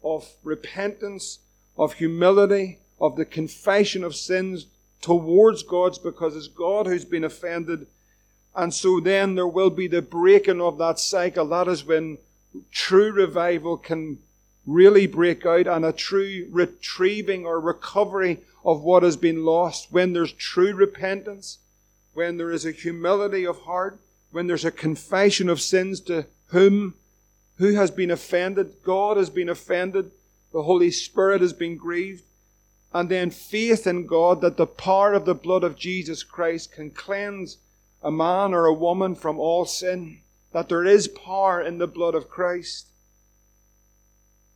of 0.00 0.28
repentance, 0.44 1.40
of 1.76 1.94
humility, 1.94 2.78
of 3.00 3.16
the 3.16 3.24
confession 3.24 4.04
of 4.04 4.14
sins 4.14 4.66
towards 5.02 5.64
God's 5.64 5.98
because 5.98 6.36
it's 6.36 6.46
God 6.46 6.86
who's 6.86 7.04
been 7.04 7.24
offended. 7.24 7.88
And 8.54 8.72
so 8.72 9.00
then 9.00 9.34
there 9.34 9.48
will 9.48 9.70
be 9.70 9.88
the 9.88 10.02
breaking 10.02 10.60
of 10.60 10.78
that 10.78 11.00
cycle. 11.00 11.48
That 11.48 11.66
is 11.66 11.84
when 11.84 12.18
true 12.70 13.10
revival 13.10 13.76
can 13.76 14.18
really 14.66 15.08
break 15.08 15.44
out 15.44 15.66
and 15.66 15.84
a 15.84 15.92
true 15.92 16.46
retrieving 16.52 17.44
or 17.44 17.58
recovery 17.58 18.38
of 18.64 18.82
what 18.82 19.02
has 19.02 19.16
been 19.16 19.44
lost, 19.44 19.92
when 19.92 20.12
there's 20.12 20.32
true 20.32 20.72
repentance, 20.72 21.58
when 22.14 22.38
there 22.38 22.50
is 22.50 22.64
a 22.64 22.72
humility 22.72 23.44
of 23.44 23.58
heart, 23.60 24.00
when 24.30 24.46
there's 24.46 24.64
a 24.64 24.70
confession 24.70 25.48
of 25.48 25.60
sins 25.60 26.00
to 26.00 26.26
whom, 26.46 26.94
who 27.56 27.74
has 27.74 27.90
been 27.90 28.10
offended, 28.10 28.74
God 28.82 29.16
has 29.16 29.30
been 29.30 29.48
offended, 29.48 30.10
the 30.52 30.62
Holy 30.62 30.90
Spirit 30.90 31.40
has 31.40 31.52
been 31.52 31.76
grieved, 31.76 32.24
and 32.92 33.08
then 33.08 33.30
faith 33.30 33.86
in 33.86 34.06
God 34.06 34.40
that 34.40 34.56
the 34.56 34.66
power 34.66 35.12
of 35.12 35.24
the 35.24 35.34
blood 35.34 35.64
of 35.64 35.76
Jesus 35.76 36.22
Christ 36.22 36.72
can 36.72 36.90
cleanse 36.90 37.58
a 38.02 38.10
man 38.10 38.54
or 38.54 38.66
a 38.66 38.72
woman 38.72 39.14
from 39.14 39.38
all 39.38 39.66
sin, 39.66 40.20
that 40.52 40.68
there 40.68 40.84
is 40.84 41.08
power 41.08 41.60
in 41.60 41.78
the 41.78 41.86
blood 41.86 42.14
of 42.14 42.30
Christ. 42.30 42.86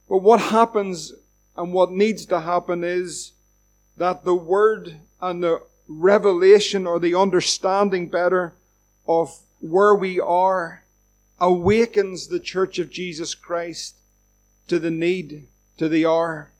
But 0.09 0.19
what 0.19 0.41
happens 0.41 1.13
and 1.57 1.73
what 1.73 1.91
needs 1.91 2.25
to 2.27 2.41
happen 2.41 2.85
is 2.85 3.33
that 3.99 4.25
the 4.25 4.35
word 4.35 4.97
and 5.21 5.43
the 5.43 5.63
revelation 5.89 6.87
or 6.87 6.99
the 6.99 7.15
understanding 7.15 8.09
better 8.09 8.55
of 9.07 9.39
where 9.61 9.95
we 9.95 10.21
are 10.21 10.85
awakens 11.41 12.29
the 12.29 12.41
church 12.41 12.79
of 12.79 12.91
Jesus 12.91 13.35
Christ 13.35 13.97
to 14.69 14.79
the 14.79 14.91
need, 14.91 15.47
to 15.79 15.89
the 15.89 16.07
hour. 16.07 16.51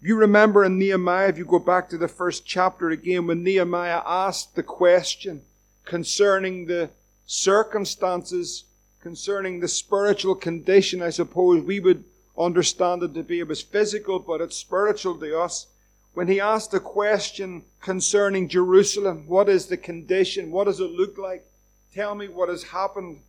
You 0.00 0.16
remember 0.16 0.64
in 0.64 0.78
Nehemiah, 0.78 1.28
if 1.28 1.38
you 1.38 1.44
go 1.44 1.58
back 1.58 1.88
to 1.90 1.98
the 1.98 2.08
first 2.08 2.46
chapter 2.46 2.90
again, 2.90 3.26
when 3.26 3.42
Nehemiah 3.42 4.02
asked 4.04 4.54
the 4.54 4.62
question 4.62 5.42
concerning 5.84 6.66
the 6.66 6.90
circumstances, 7.26 8.64
concerning 9.00 9.60
the 9.60 9.68
spiritual 9.68 10.34
condition, 10.34 11.02
I 11.02 11.10
suppose 11.10 11.62
we 11.62 11.80
would 11.80 12.04
understand 12.38 13.02
it 13.02 13.14
to 13.14 13.22
be. 13.22 13.40
It 13.40 13.48
was 13.48 13.62
physical, 13.62 14.18
but 14.18 14.40
it's 14.40 14.56
spiritual 14.56 15.16
to 15.18 15.40
us 15.40 15.66
when 16.14 16.28
he 16.28 16.40
asked 16.40 16.74
a 16.74 16.80
question 16.80 17.64
concerning 17.80 18.48
Jerusalem 18.48 19.26
what 19.26 19.48
is 19.48 19.66
the 19.66 19.76
condition? 19.76 20.50
What 20.50 20.64
does 20.64 20.80
it 20.80 20.90
look 20.90 21.16
like? 21.16 21.46
Tell 21.94 22.14
me 22.14 22.28
what 22.28 22.48
has 22.48 22.64
happened. 22.64 23.22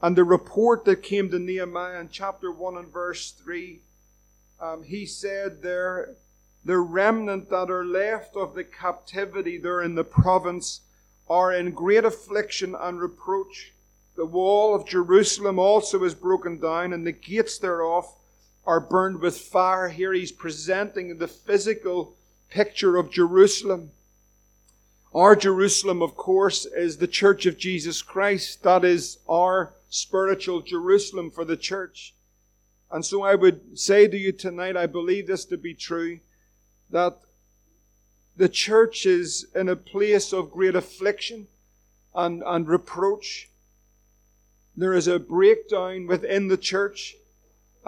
And 0.00 0.16
the 0.16 0.24
report 0.24 0.84
that 0.84 1.02
came 1.02 1.30
to 1.30 1.38
Nehemiah 1.38 2.00
in 2.00 2.08
chapter 2.08 2.52
1 2.52 2.76
and 2.76 2.92
verse 2.92 3.32
3, 3.32 3.80
um, 4.60 4.82
he 4.84 5.06
said 5.06 5.62
there, 5.62 6.14
the 6.64 6.78
remnant 6.78 7.50
that 7.50 7.70
are 7.70 7.84
left 7.84 8.36
of 8.36 8.54
the 8.54 8.64
captivity 8.64 9.58
there 9.58 9.82
in 9.82 9.94
the 9.94 10.04
province 10.04 10.80
are 11.28 11.52
in 11.52 11.72
great 11.72 12.04
affliction 12.04 12.74
and 12.78 13.00
reproach. 13.00 13.72
The 14.16 14.26
wall 14.26 14.74
of 14.74 14.86
Jerusalem 14.86 15.58
also 15.58 16.02
is 16.04 16.14
broken 16.14 16.58
down, 16.58 16.92
and 16.92 17.06
the 17.06 17.12
gates 17.12 17.58
thereof 17.58 18.12
are 18.68 18.80
burned 18.80 19.18
with 19.20 19.38
fire. 19.38 19.88
Here 19.88 20.12
he's 20.12 20.30
presenting 20.30 21.16
the 21.16 21.26
physical 21.26 22.14
picture 22.50 22.98
of 22.98 23.10
Jerusalem. 23.10 23.92
Our 25.14 25.34
Jerusalem, 25.34 26.02
of 26.02 26.16
course, 26.16 26.66
is 26.66 26.98
the 26.98 27.06
church 27.06 27.46
of 27.46 27.56
Jesus 27.56 28.02
Christ. 28.02 28.62
That 28.64 28.84
is 28.84 29.20
our 29.26 29.72
spiritual 29.88 30.60
Jerusalem 30.60 31.30
for 31.30 31.46
the 31.46 31.56
church. 31.56 32.12
And 32.90 33.02
so 33.06 33.22
I 33.22 33.36
would 33.36 33.78
say 33.78 34.06
to 34.06 34.18
you 34.18 34.32
tonight, 34.32 34.76
I 34.76 34.84
believe 34.84 35.28
this 35.28 35.46
to 35.46 35.56
be 35.56 35.72
true, 35.72 36.20
that 36.90 37.16
the 38.36 38.50
church 38.50 39.06
is 39.06 39.46
in 39.54 39.70
a 39.70 39.76
place 39.76 40.34
of 40.34 40.50
great 40.50 40.74
affliction 40.74 41.46
and, 42.14 42.42
and 42.44 42.68
reproach. 42.68 43.48
There 44.76 44.92
is 44.92 45.08
a 45.08 45.18
breakdown 45.18 46.06
within 46.06 46.48
the 46.48 46.58
church, 46.58 47.14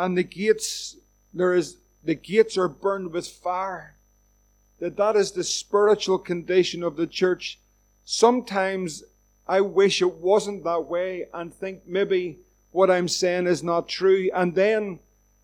and 0.00 0.16
the 0.16 0.23
gates, 0.23 0.97
there 1.35 1.54
is, 1.54 1.76
the 2.02 2.14
gates 2.14 2.57
are 2.57 2.69
burned 2.69 3.12
with 3.12 3.26
fire 3.26 3.97
that 4.78 4.97
that 4.97 5.14
is 5.14 5.33
the 5.33 5.45
spiritual 5.45 6.19
condition 6.19 6.83
of 6.83 6.97
the 6.97 7.07
church. 7.07 7.59
Sometimes 8.04 9.04
I 9.47 9.61
wish 9.61 10.00
it 10.00 10.14
wasn't 10.14 10.64
that 10.64 10.87
way 10.87 11.26
and 11.35 11.52
think 11.52 11.87
maybe 11.87 12.38
what 12.73 12.90
I'm 12.90 13.09
saying 13.09 13.47
is 13.47 13.62
not 13.62 13.88
true. 13.88 14.30
And 14.35 14.54
then 14.54 15.00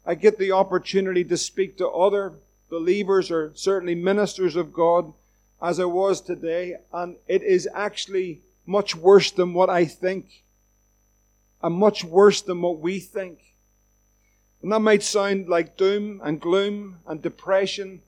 I 0.06 0.14
get 0.14 0.38
the 0.38 0.52
opportunity 0.52 1.22
to 1.24 1.36
speak 1.36 1.76
to 1.76 1.88
other 1.88 2.32
believers 2.70 3.30
or 3.30 3.52
certainly 3.54 3.94
ministers 3.94 4.56
of 4.56 4.72
God 4.72 5.12
as 5.60 5.78
I 5.78 5.84
was 5.84 6.22
today. 6.22 6.76
And 6.94 7.16
it 7.28 7.42
is 7.42 7.68
actually 7.74 8.40
much 8.64 8.96
worse 8.96 9.30
than 9.30 9.52
what 9.52 9.68
I 9.68 9.84
think 9.84 10.44
and 11.62 11.74
much 11.74 12.04
worse 12.04 12.40
than 12.40 12.62
what 12.62 12.78
we 12.78 13.00
think. 13.00 13.40
And 14.62 14.72
that 14.72 14.80
might 14.80 15.02
sound 15.02 15.48
like 15.48 15.76
doom 15.76 16.20
and 16.24 16.40
gloom 16.40 16.98
and 17.06 17.22
depression 17.22 18.02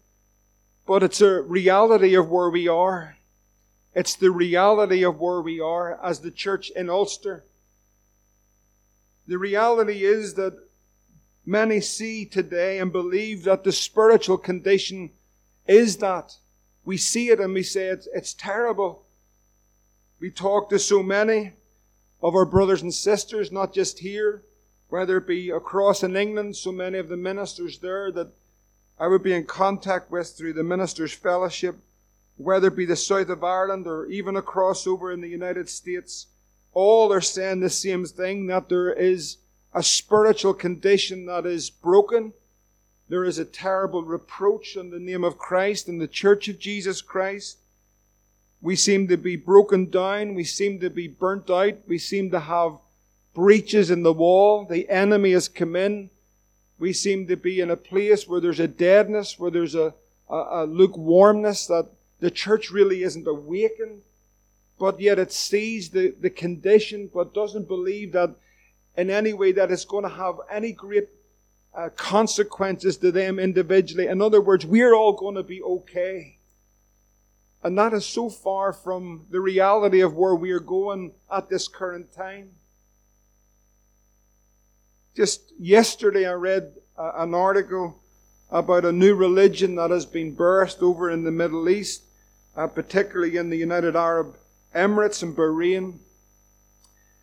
but 0.89 1.03
it's 1.03 1.21
a 1.21 1.43
reality 1.43 2.15
of 2.15 2.31
where 2.31 2.49
we 2.49 2.67
are. 2.67 3.19
It's 3.95 4.17
the 4.17 4.31
reality 4.31 5.05
of 5.05 5.21
where 5.21 5.43
we 5.43 5.61
are 5.61 6.03
as 6.03 6.21
the 6.21 6.31
church 6.31 6.71
in 6.71 6.89
Ulster. 6.89 7.45
The 9.27 9.37
reality 9.37 10.03
is 10.03 10.33
that 10.35 10.59
many 11.45 11.83
see 11.83 12.25
today 12.25 12.79
and 12.79 12.91
believe 12.91 13.45
that 13.45 13.65
the 13.65 13.73
spiritual 13.73 14.39
condition 14.39 15.11
is 15.67 15.99
that. 15.99 16.37
We 16.87 16.97
see 16.97 17.29
it 17.29 17.39
and 17.39 17.53
we 17.53 17.65
say 17.65 17.89
it's, 17.89 18.09
it's 18.15 18.33
terrible. 18.33 19.05
We 20.19 20.31
talk 20.31 20.71
to 20.71 20.79
so 20.79 21.03
many 21.03 21.53
of 22.23 22.35
our 22.35 22.47
brothers 22.47 22.81
and 22.81 22.95
sisters, 22.95 23.53
not 23.53 23.75
just 23.75 23.99
here, 23.99 24.43
whether 24.89 25.19
it 25.19 25.27
be 25.27 25.51
across 25.51 26.03
in 26.03 26.17
England, 26.17 26.57
so 26.57 26.73
many 26.73 26.99
of 26.99 27.09
the 27.09 27.17
ministers 27.17 27.79
there 27.79 28.11
that 28.13 28.33
I 28.99 29.07
would 29.07 29.23
be 29.23 29.35
in 29.35 29.45
contact 29.45 30.11
with 30.11 30.31
through 30.31 30.55
the 30.55 30.65
Ministers' 30.65 31.13
Fellowship, 31.13 31.77
whether 32.37 32.69
it 32.69 32.77
be 32.77 32.85
the 32.85 32.97
south 32.97 33.29
of 33.29 33.45
Ireland 33.45 33.87
or 33.87 34.07
even 34.07 34.37
a 34.37 34.43
crossover 34.43 35.13
in 35.13 35.21
the 35.21 35.29
United 35.29 35.69
States. 35.69 36.27
All 36.73 37.13
are 37.13 37.21
saying 37.21 37.61
the 37.61 37.71
same 37.71 38.05
thing 38.07 38.47
that 38.47 38.69
there 38.69 38.93
is 38.93 39.39
a 39.75 39.83
spiritual 39.83 40.55
condition 40.55 41.27
that 41.27 41.47
is 41.47 41.71
broken. 41.71 42.33
There 43.09 43.25
is 43.25 43.39
a 43.39 43.45
terrible 43.45 44.05
reproach 44.05 44.77
on 44.77 44.91
the 44.91 44.99
name 44.99 45.25
of 45.25 45.39
Christ 45.39 45.89
and 45.89 46.01
the 46.01 46.09
Church 46.09 46.49
of 46.49 46.59
Jesus 46.59 47.01
Christ. 47.01 47.59
We 48.61 48.75
seem 48.75 49.07
to 49.09 49.17
be 49.17 49.37
broken 49.37 49.91
down. 49.91 50.35
We 50.35 50.45
seem 50.45 50.81
to 50.81 50.91
be 50.91 51.07
burnt 51.07 51.49
out. 51.49 51.79
We 51.87 51.99
seem 51.99 52.31
to 52.33 52.41
have 52.41 52.79
breaches 53.39 53.91
in 53.91 54.03
the 54.03 54.13
wall. 54.13 54.65
The 54.65 54.89
enemy 54.89 55.33
has 55.33 55.49
come 55.49 55.77
in 55.77 56.11
we 56.79 56.93
seem 56.93 57.27
to 57.27 57.37
be 57.37 57.61
in 57.61 57.71
a 57.71 57.77
place 57.77 58.29
where 58.29 58.41
there's 58.41 58.61
a 58.61 58.69
deadness, 58.69 59.39
where 59.39 59.51
there's 59.51 59.75
a, 59.75 59.95
a, 60.31 60.37
a 60.37 60.67
lukewarmness 60.67 61.67
that 61.67 61.89
the 62.21 62.31
church 62.31 62.71
really 62.71 63.03
isn't 63.03 63.27
awakened, 63.27 64.03
but 64.79 65.01
yet 65.01 65.19
it 65.19 65.33
sees 65.33 65.91
the, 65.91 66.15
the 66.21 66.31
condition, 66.31 67.11
but 67.13 67.35
doesn't 67.35 67.67
believe 67.67 68.13
that 68.13 68.35
in 68.97 69.11
any 69.11 69.33
way 69.33 69.53
that 69.53 69.71
it's 69.71 69.85
going 69.85 70.05
to 70.05 70.11
have 70.11 70.37
any 70.51 70.73
great 70.73 71.09
uh, 71.75 71.89
consequences 71.97 72.97
to 72.97 73.13
them 73.13 73.39
individually. 73.39 74.07
In 74.07 74.23
other 74.23 74.41
words, 74.41 74.65
we're 74.65 74.95
all 74.95 75.13
going 75.13 75.35
to 75.35 75.43
be 75.43 75.63
okay. 75.63 76.39
And 77.63 77.77
that 77.77 77.93
is 77.93 78.07
so 78.07 78.31
far 78.31 78.73
from 78.73 79.27
the 79.31 79.41
reality 79.41 80.01
of 80.01 80.15
where 80.15 80.35
we 80.35 80.53
are 80.53 80.61
going 80.61 81.13
at 81.33 81.49
this 81.49 81.67
current 81.67 82.13
time. 82.13 82.51
Just 85.19 85.53
yesterday, 85.59 86.29
I 86.29 86.35
read 86.35 86.75
an 86.97 87.35
article 87.35 88.01
about 88.53 88.85
a 88.85 88.93
new 88.93 89.17
religion 89.17 89.75
that 89.75 89.91
has 89.91 90.07
been 90.07 90.37
birthed 90.37 90.81
over 90.81 91.11
in 91.11 91.25
the 91.25 91.33
Middle 91.33 91.69
East, 91.69 92.05
uh, 92.57 92.69
particularly 92.69 93.37
in 93.37 93.51
the 93.51 93.57
United 93.57 93.97
Arab 93.97 94.37
Emirates 94.73 95.25
and 95.25 95.35
Bahrain. 95.35 95.99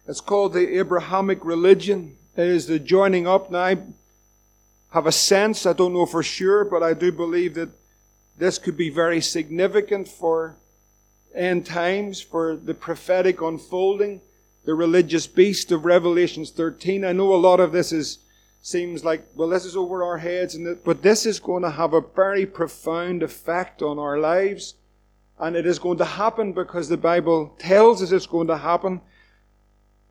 It's 0.10 0.20
called 0.20 0.52
the 0.52 0.78
Abrahamic 0.78 1.46
religion. 1.46 2.18
It 2.36 2.48
is 2.48 2.68
the 2.68 2.80
joining 2.80 3.28
up. 3.28 3.50
Now, 3.50 3.64
I 3.64 3.78
have 4.92 5.08
a 5.08 5.14
sense, 5.14 5.66
I 5.66 5.72
don't 5.72 5.94
know 5.94 6.06
for 6.06 6.22
sure, 6.22 6.66
but 6.66 6.84
I 6.84 6.94
do 6.94 7.14
believe 7.14 7.54
that 7.54 7.70
this 8.38 8.58
could 8.58 8.76
be 8.76 8.90
very 8.90 9.22
significant 9.22 10.10
for 10.10 10.58
end 11.34 11.66
times, 11.66 12.20
for 12.20 12.58
the 12.58 12.74
prophetic 12.74 13.40
unfolding 13.40 14.20
the 14.66 14.76
religious 14.76 15.28
beast 15.28 15.72
of 15.72 15.86
Revelations 15.86 16.52
13. 16.52 17.06
I 17.06 17.12
know 17.12 17.34
a 17.34 17.38
lot 17.38 17.60
of 17.60 17.72
this 17.72 17.92
is 17.92 18.20
seems 18.62 19.06
like 19.06 19.24
well 19.36 19.50
this 19.50 19.64
is 19.64 19.76
over 19.76 20.04
our 20.04 20.18
heads 20.18 20.56
and 20.56 20.84
but 20.84 21.04
this 21.04 21.28
is 21.28 21.40
going 21.40 21.62
to 21.62 21.70
have 21.70 21.94
a 21.94 22.02
very 22.02 22.48
profound 22.48 23.22
effect 23.22 23.84
on 23.84 24.00
our 24.00 24.18
lives 24.18 24.74
and 25.40 25.56
it 25.56 25.66
is 25.66 25.80
going 25.80 25.98
to 25.98 26.06
happen 26.06 26.54
because 26.54 26.90
the 26.90 26.98
Bible 26.98 27.54
tells 27.60 28.02
us 28.02 28.12
it's 28.12 28.26
going 28.26 28.48
to 28.48 28.58
happen. 28.58 29.02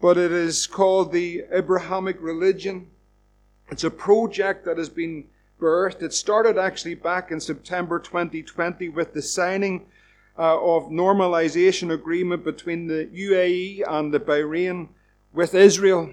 But 0.01 0.19
it 0.19 0.33
is 0.33 0.67
called 0.67 1.13
the 1.13 1.45
Abrahamic 1.51 2.21
religion. 2.21 2.89
It's 3.71 3.85
a 3.85 3.91
project 3.91 4.67
that 4.67 4.77
has 4.77 4.91
been 4.91 5.25
birthed. 5.59 6.03
It 6.03 6.13
started 6.13 6.59
actually 6.59 6.97
back 6.97 7.31
in 7.31 7.41
September 7.41 7.99
2020 7.99 8.91
with 8.91 9.15
the 9.15 9.23
signing 9.23 9.87
uh, 10.39 10.59
of 10.61 10.91
normalization 10.91 11.93
agreement 11.93 12.45
between 12.45 12.87
the 12.87 13.07
UAE 13.15 13.83
and 13.89 14.13
the 14.13 14.21
Bahrain 14.21 14.89
with 15.33 15.55
Israel. 15.55 16.11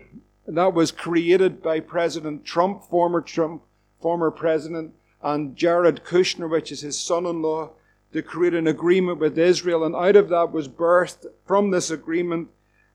That 0.47 0.73
was 0.73 0.91
created 0.91 1.61
by 1.61 1.79
President 1.79 2.45
Trump, 2.45 2.83
former 2.83 3.21
Trump, 3.21 3.63
former 3.99 4.31
president, 4.31 4.93
and 5.21 5.55
Jared 5.55 6.03
Kushner, 6.03 6.49
which 6.49 6.71
is 6.71 6.81
his 6.81 6.99
son-in-law, 6.99 7.71
to 8.13 8.21
create 8.21 8.53
an 8.53 8.67
agreement 8.67 9.19
with 9.19 9.37
Israel. 9.37 9.83
And 9.83 9.95
out 9.95 10.15
of 10.15 10.29
that 10.29 10.51
was 10.51 10.67
birthed, 10.67 11.25
from 11.45 11.71
this 11.71 11.91
agreement, 11.91 12.49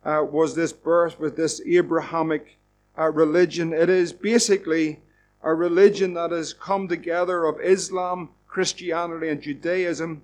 uh, 0.05 0.25
was 0.29 0.55
this 0.55 0.73
birth 0.73 1.19
with 1.19 1.37
this 1.37 1.61
Abrahamic 1.67 2.59
uh, 2.99 3.11
religion. 3.11 3.73
It 3.73 3.89
is 3.89 4.13
basically 4.13 5.01
a 5.43 5.55
religion 5.55 6.15
that 6.15 6.31
has 6.31 6.53
come 6.53 6.89
together 6.89 7.45
of 7.45 7.61
Islam, 7.61 8.31
Christianity, 8.47 9.29
and 9.29 9.41
Judaism 9.41 10.23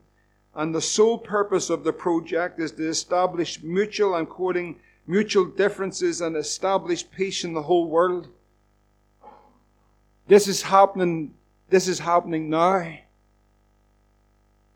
and 0.54 0.74
the 0.74 0.80
sole 0.80 1.18
purpose 1.18 1.70
of 1.70 1.84
the 1.84 1.92
project 1.92 2.60
is 2.60 2.72
to 2.72 2.88
establish 2.88 3.62
mutual, 3.62 4.14
I'm 4.14 4.26
quoting, 4.26 4.76
mutual 5.06 5.46
differences 5.46 6.20
and 6.20 6.36
establish 6.36 7.10
peace 7.10 7.44
in 7.44 7.54
the 7.54 7.62
whole 7.62 7.88
world. 7.88 8.28
This 10.28 10.48
is 10.48 10.62
happening, 10.62 11.34
this 11.70 11.88
is 11.88 11.98
happening 11.98 12.50
now. 12.50 12.98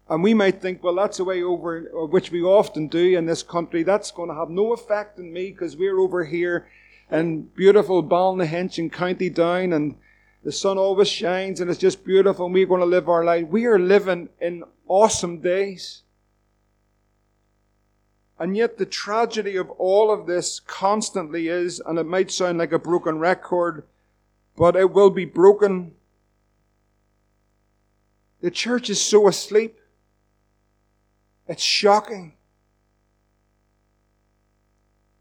And 0.08 0.22
we 0.22 0.34
might 0.34 0.62
think, 0.62 0.82
well, 0.82 0.94
that's 0.94 1.18
the 1.18 1.24
way 1.24 1.42
over, 1.42 1.90
uh, 1.94 2.06
which 2.06 2.30
we 2.30 2.42
often 2.42 2.86
do 2.86 3.18
in 3.18 3.26
this 3.26 3.42
country. 3.42 3.82
That's 3.82 4.10
going 4.12 4.28
to 4.28 4.36
have 4.36 4.50
no 4.50 4.72
effect 4.72 5.18
on 5.18 5.32
me 5.32 5.50
because 5.50 5.76
we're 5.76 5.98
over 5.98 6.24
here 6.24 6.68
in 7.10 7.42
beautiful 7.42 8.02
Ballynahinch 8.02 8.78
in 8.78 8.88
County 8.88 9.28
Down 9.28 9.72
and 9.72 9.96
the 10.44 10.52
sun 10.52 10.78
always 10.78 11.08
shines 11.08 11.60
and 11.60 11.68
it's 11.68 11.80
just 11.80 12.04
beautiful 12.04 12.46
and 12.46 12.54
we're 12.54 12.66
going 12.66 12.80
to 12.80 12.86
live 12.86 13.08
our 13.08 13.24
life. 13.24 13.48
We 13.48 13.66
are 13.66 13.80
living 13.80 14.28
in 14.40 14.62
awesome 14.88 15.40
days. 15.40 16.02
And 18.38 18.56
yet 18.56 18.76
the 18.76 18.86
tragedy 18.86 19.56
of 19.56 19.70
all 19.70 20.10
of 20.10 20.26
this 20.26 20.60
constantly 20.60 21.48
is, 21.48 21.80
and 21.80 21.98
it 21.98 22.04
might 22.04 22.30
sound 22.30 22.58
like 22.58 22.72
a 22.72 22.78
broken 22.78 23.18
record, 23.18 23.84
but 24.56 24.76
it 24.76 24.92
will 24.92 25.10
be 25.10 25.24
broken. 25.24 25.92
The 28.42 28.50
church 28.50 28.90
is 28.90 29.00
so 29.00 29.28
asleep. 29.28 29.78
It's 31.48 31.62
shocking. 31.62 32.34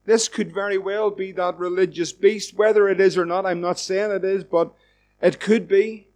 This 0.06 0.28
could 0.28 0.54
very 0.54 0.78
well 0.78 1.10
be 1.10 1.32
that 1.32 1.58
religious 1.58 2.12
beast. 2.12 2.56
Whether 2.56 2.89
it 2.89 2.99
is 2.99 3.17
or 3.17 3.25
not, 3.25 3.45
I'm 3.45 3.62
not 3.62 3.80
saying 3.80 4.12
it 4.12 4.23
is, 4.23 4.43
but 4.43 4.73
it 5.21 5.39
could 5.39 5.67
be. 5.67 6.08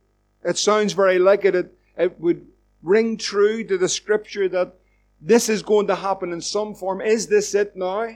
It 0.43 0.57
sounds 0.57 0.93
very 0.93 1.17
like 1.17 1.45
it. 1.45 1.55
It, 1.55 1.73
it 1.97 2.19
would 2.19 2.45
ring 2.81 3.17
true 3.17 3.63
to 3.63 3.77
the 3.77 3.89
scripture 3.89 4.47
that 4.49 4.75
this 5.21 5.49
is 5.49 5.61
going 5.61 5.87
to 5.87 5.95
happen 5.95 6.31
in 6.31 6.41
some 6.41 6.73
form. 6.73 7.01
Is 7.01 7.27
this 7.27 7.53
it 7.53 7.75
now? 7.75 8.09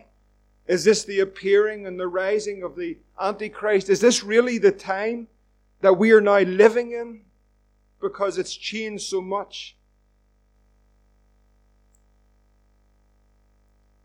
Is 0.67 0.85
this 0.85 1.03
the 1.03 1.19
appearing 1.19 1.85
and 1.85 1.99
the 1.99 2.07
rising 2.07 2.63
of 2.63 2.75
the 2.75 2.97
Antichrist? 3.19 3.89
Is 3.89 3.99
this 3.99 4.23
really 4.23 4.57
the 4.57 4.71
time 4.71 5.27
that 5.81 5.93
we 5.93 6.11
are 6.11 6.21
now 6.21 6.39
living 6.39 6.91
in? 6.91 7.21
Because 7.99 8.37
it's 8.37 8.55
changed 8.55 9.03
so 9.03 9.21
much. 9.21 9.75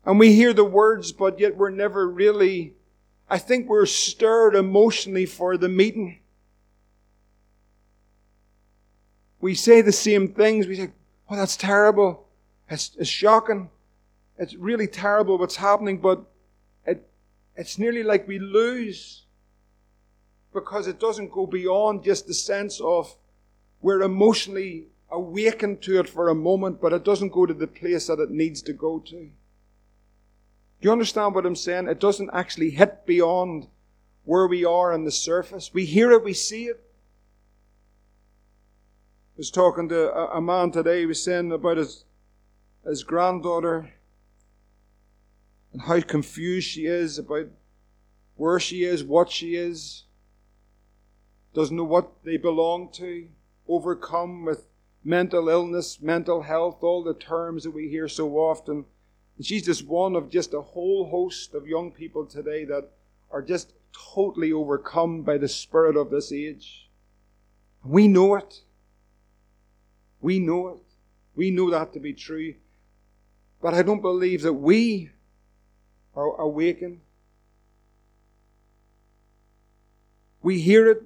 And 0.05 0.19
we 0.19 0.33
hear 0.33 0.53
the 0.53 0.65
words, 0.65 1.11
but 1.11 1.39
yet 1.39 1.55
we're 1.55 1.69
never 1.69 2.09
really, 2.09 2.73
I 3.29 3.37
think 3.37 3.69
we're 3.69 3.85
stirred 3.85 4.55
emotionally 4.55 5.25
for 5.25 5.55
the 5.57 5.69
meeting. 5.69 6.19
We 9.41 9.55
say 9.55 9.81
the 9.81 9.91
same 9.91 10.29
things. 10.33 10.67
We 10.67 10.75
say, 10.75 10.91
oh, 11.29 11.35
that's 11.35 11.57
terrible. 11.57 12.27
It's, 12.69 12.91
it's 12.97 13.09
shocking. 13.09 13.69
It's 14.37 14.55
really 14.55 14.87
terrible 14.87 15.37
what's 15.37 15.57
happening, 15.57 15.97
but 15.99 16.23
it, 16.85 17.07
it's 17.55 17.77
nearly 17.77 18.03
like 18.03 18.27
we 18.27 18.39
lose 18.39 19.23
because 20.53 20.87
it 20.87 20.99
doesn't 20.99 21.31
go 21.31 21.45
beyond 21.45 22.03
just 22.03 22.27
the 22.27 22.33
sense 22.33 22.79
of 22.79 23.15
we're 23.81 24.01
emotionally 24.01 24.87
awakened 25.11 25.81
to 25.81 25.99
it 25.99 26.09
for 26.09 26.29
a 26.29 26.35
moment, 26.35 26.81
but 26.81 26.93
it 26.93 27.03
doesn't 27.03 27.33
go 27.33 27.45
to 27.45 27.53
the 27.53 27.67
place 27.67 28.07
that 28.07 28.19
it 28.19 28.29
needs 28.29 28.61
to 28.61 28.73
go 28.73 28.99
to. 28.99 29.29
Do 30.81 30.87
you 30.87 30.91
understand 30.91 31.35
what 31.35 31.45
I'm 31.45 31.55
saying? 31.55 31.87
It 31.87 31.99
doesn't 31.99 32.29
actually 32.31 32.69
hit 32.71 33.05
beyond 33.05 33.67
where 34.23 34.47
we 34.47 34.63
are 34.63 34.93
on 34.93 35.03
the 35.03 35.11
surface. 35.11 35.73
We 35.73 35.85
hear 35.85 36.11
it, 36.11 36.23
we 36.23 36.33
see 36.33 36.65
it. 36.65 36.83
Was 39.39 39.49
talking 39.49 39.87
to 39.87 40.13
a, 40.13 40.39
a 40.39 40.41
man 40.41 40.69
today, 40.69 40.99
he 40.99 41.05
was 41.05 41.23
saying 41.23 41.53
about 41.53 41.77
his, 41.77 42.03
his 42.85 43.05
granddaughter 43.05 43.89
and 45.71 45.81
how 45.81 46.01
confused 46.01 46.67
she 46.67 46.87
is 46.87 47.17
about 47.17 47.47
where 48.35 48.59
she 48.59 48.83
is, 48.83 49.01
what 49.01 49.31
she 49.31 49.55
is, 49.55 50.03
doesn't 51.53 51.77
know 51.77 51.85
what 51.85 52.21
they 52.25 52.35
belong 52.35 52.89
to, 52.95 53.29
overcome 53.65 54.43
with 54.43 54.67
mental 55.05 55.47
illness, 55.47 56.01
mental 56.01 56.41
health, 56.41 56.83
all 56.83 57.01
the 57.01 57.13
terms 57.13 57.63
that 57.63 57.71
we 57.71 57.87
hear 57.87 58.09
so 58.09 58.31
often. 58.35 58.83
And 59.37 59.45
she's 59.45 59.65
just 59.65 59.87
one 59.87 60.17
of 60.17 60.29
just 60.29 60.53
a 60.53 60.59
whole 60.59 61.09
host 61.09 61.53
of 61.53 61.65
young 61.65 61.91
people 61.91 62.25
today 62.25 62.65
that 62.65 62.89
are 63.31 63.41
just 63.41 63.71
totally 63.93 64.51
overcome 64.51 65.21
by 65.21 65.37
the 65.37 65.47
spirit 65.47 65.95
of 65.95 66.09
this 66.09 66.33
age. 66.33 66.89
We 67.85 68.09
know 68.09 68.35
it. 68.35 68.63
We 70.21 70.39
know 70.39 70.69
it. 70.69 70.81
We 71.35 71.51
know 71.51 71.69
that 71.71 71.93
to 71.93 71.99
be 71.99 72.13
true. 72.13 72.55
But 73.61 73.73
I 73.73 73.81
don't 73.81 74.01
believe 74.01 74.41
that 74.41 74.53
we 74.53 75.11
are 76.15 76.41
awakened. 76.41 76.99
We 80.41 80.59
hear 80.59 80.89
it, 80.89 81.03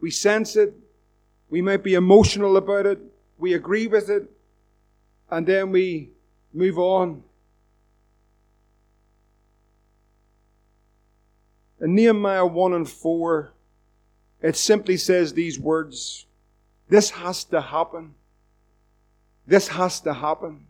we 0.00 0.10
sense 0.10 0.54
it, 0.54 0.74
we 1.48 1.62
might 1.62 1.82
be 1.82 1.94
emotional 1.94 2.56
about 2.56 2.86
it, 2.86 2.98
we 3.38 3.54
agree 3.54 3.86
with 3.86 4.10
it, 4.10 4.30
and 5.30 5.46
then 5.46 5.72
we 5.72 6.10
move 6.52 6.78
on. 6.78 7.22
In 11.80 11.94
Nehemiah 11.94 12.46
1 12.46 12.72
and 12.72 12.88
4, 12.88 13.52
it 14.42 14.56
simply 14.56 14.96
says 14.96 15.32
these 15.32 15.58
words 15.58 16.26
This 16.88 17.10
has 17.10 17.44
to 17.44 17.60
happen. 17.60 18.14
This 19.46 19.68
has 19.68 20.00
to 20.00 20.14
happen. 20.14 20.66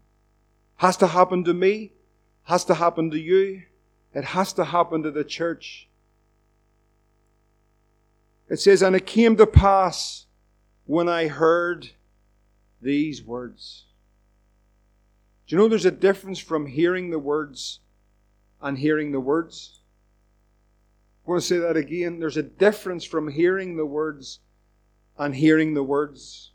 Has 0.77 0.97
to 0.99 1.07
happen 1.07 1.45
to 1.45 1.55
me. 1.55 1.93
Has 2.45 2.65
to 2.67 2.75
happen 2.75 3.11
to 3.11 3.19
you. 3.19 3.63
It 4.15 4.25
has 4.25 4.53
to 4.55 4.65
happen 4.65 5.03
to 5.03 5.11
the 5.11 5.25
church. 5.25 5.89
It 8.49 8.61
says, 8.61 8.83
And 8.83 8.95
it 8.95 9.07
came 9.07 9.37
to 9.37 9.47
pass 9.47 10.27
when 10.85 11.09
I 11.09 11.27
heard 11.27 11.91
these 12.81 13.23
words. 13.23 13.85
Do 15.47 15.55
you 15.55 15.63
know 15.63 15.69
there's 15.69 15.85
a 15.85 15.91
difference 15.91 16.39
from 16.39 16.67
hearing 16.67 17.11
the 17.11 17.19
words 17.19 17.81
and 18.61 18.79
hearing 18.79 19.13
the 19.13 19.21
words? 19.21 19.81
I 21.27 21.31
want 21.31 21.43
to 21.43 21.47
say 21.47 21.59
that 21.59 21.77
again. 21.77 22.19
There's 22.19 22.37
a 22.37 22.43
difference 22.43 23.05
from 23.05 23.29
hearing 23.29 23.77
the 23.77 23.87
words 23.87 24.41
and 25.19 25.35
hearing 25.35 25.75
the 25.75 25.83
words. 25.83 26.53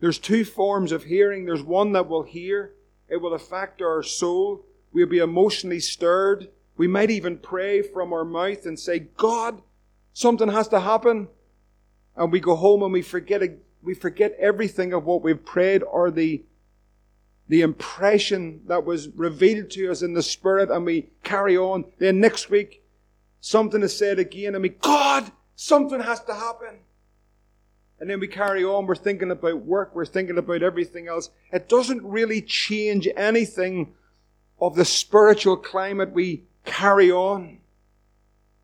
There's 0.00 0.18
two 0.18 0.44
forms 0.44 0.92
of 0.92 1.04
hearing. 1.04 1.44
There's 1.44 1.62
one 1.62 1.92
that 1.92 2.08
will 2.08 2.22
hear, 2.22 2.72
it 3.08 3.16
will 3.16 3.34
affect 3.34 3.82
our 3.82 4.02
soul. 4.02 4.64
We'll 4.92 5.06
be 5.06 5.18
emotionally 5.18 5.80
stirred. 5.80 6.48
We 6.76 6.86
might 6.86 7.10
even 7.10 7.38
pray 7.38 7.82
from 7.82 8.12
our 8.12 8.24
mouth 8.24 8.64
and 8.64 8.78
say, 8.78 9.00
God, 9.16 9.60
something 10.12 10.48
has 10.48 10.68
to 10.68 10.80
happen. 10.80 11.28
And 12.16 12.32
we 12.32 12.40
go 12.40 12.54
home 12.54 12.82
and 12.82 12.92
we 12.92 13.02
forget, 13.02 13.42
we 13.82 13.94
forget 13.94 14.36
everything 14.38 14.92
of 14.92 15.04
what 15.04 15.22
we've 15.22 15.44
prayed 15.44 15.82
or 15.82 16.10
the, 16.10 16.44
the 17.48 17.62
impression 17.62 18.62
that 18.66 18.84
was 18.84 19.08
revealed 19.08 19.70
to 19.70 19.90
us 19.90 20.02
in 20.02 20.14
the 20.14 20.22
Spirit 20.22 20.70
and 20.70 20.86
we 20.86 21.10
carry 21.22 21.56
on. 21.56 21.84
Then 21.98 22.20
next 22.20 22.50
week, 22.50 22.84
something 23.40 23.82
is 23.82 23.96
said 23.96 24.18
again 24.18 24.54
and 24.54 24.62
we, 24.62 24.70
God, 24.70 25.30
something 25.56 26.00
has 26.00 26.22
to 26.24 26.34
happen. 26.34 26.80
And 28.00 28.08
then 28.08 28.20
we 28.20 28.28
carry 28.28 28.64
on. 28.64 28.86
We're 28.86 28.94
thinking 28.94 29.30
about 29.30 29.64
work. 29.64 29.94
We're 29.94 30.06
thinking 30.06 30.38
about 30.38 30.62
everything 30.62 31.08
else. 31.08 31.30
It 31.52 31.68
doesn't 31.68 32.04
really 32.04 32.40
change 32.40 33.08
anything 33.16 33.94
of 34.60 34.76
the 34.76 34.84
spiritual 34.84 35.56
climate 35.56 36.12
we 36.12 36.44
carry 36.64 37.10
on. 37.10 37.58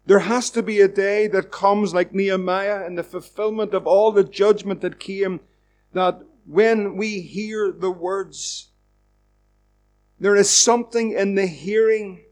There 0.07 0.21
has 0.21 0.51
to 0.51 0.63
be 0.63 0.81
a 0.81 0.89
day 0.89 1.27
that 1.29 1.51
comes 1.51 1.95
like 1.95 2.15
Nehemiah 2.15 2.85
and 2.85 2.99
the 2.99 3.03
fulfillment 3.03 3.73
of 3.73 3.87
all 3.87 4.13
the 4.13 4.25
judgment 4.25 4.83
that 4.83 5.01
came 5.01 5.41
that 5.93 6.21
when 6.47 6.97
we 6.97 7.21
hear 7.21 7.73
the 7.73 7.91
words, 7.91 8.71
there 10.21 10.37
is 10.37 10.51
something 10.51 11.13
in 11.13 11.35
the 11.35 11.47
hearing 11.47 12.25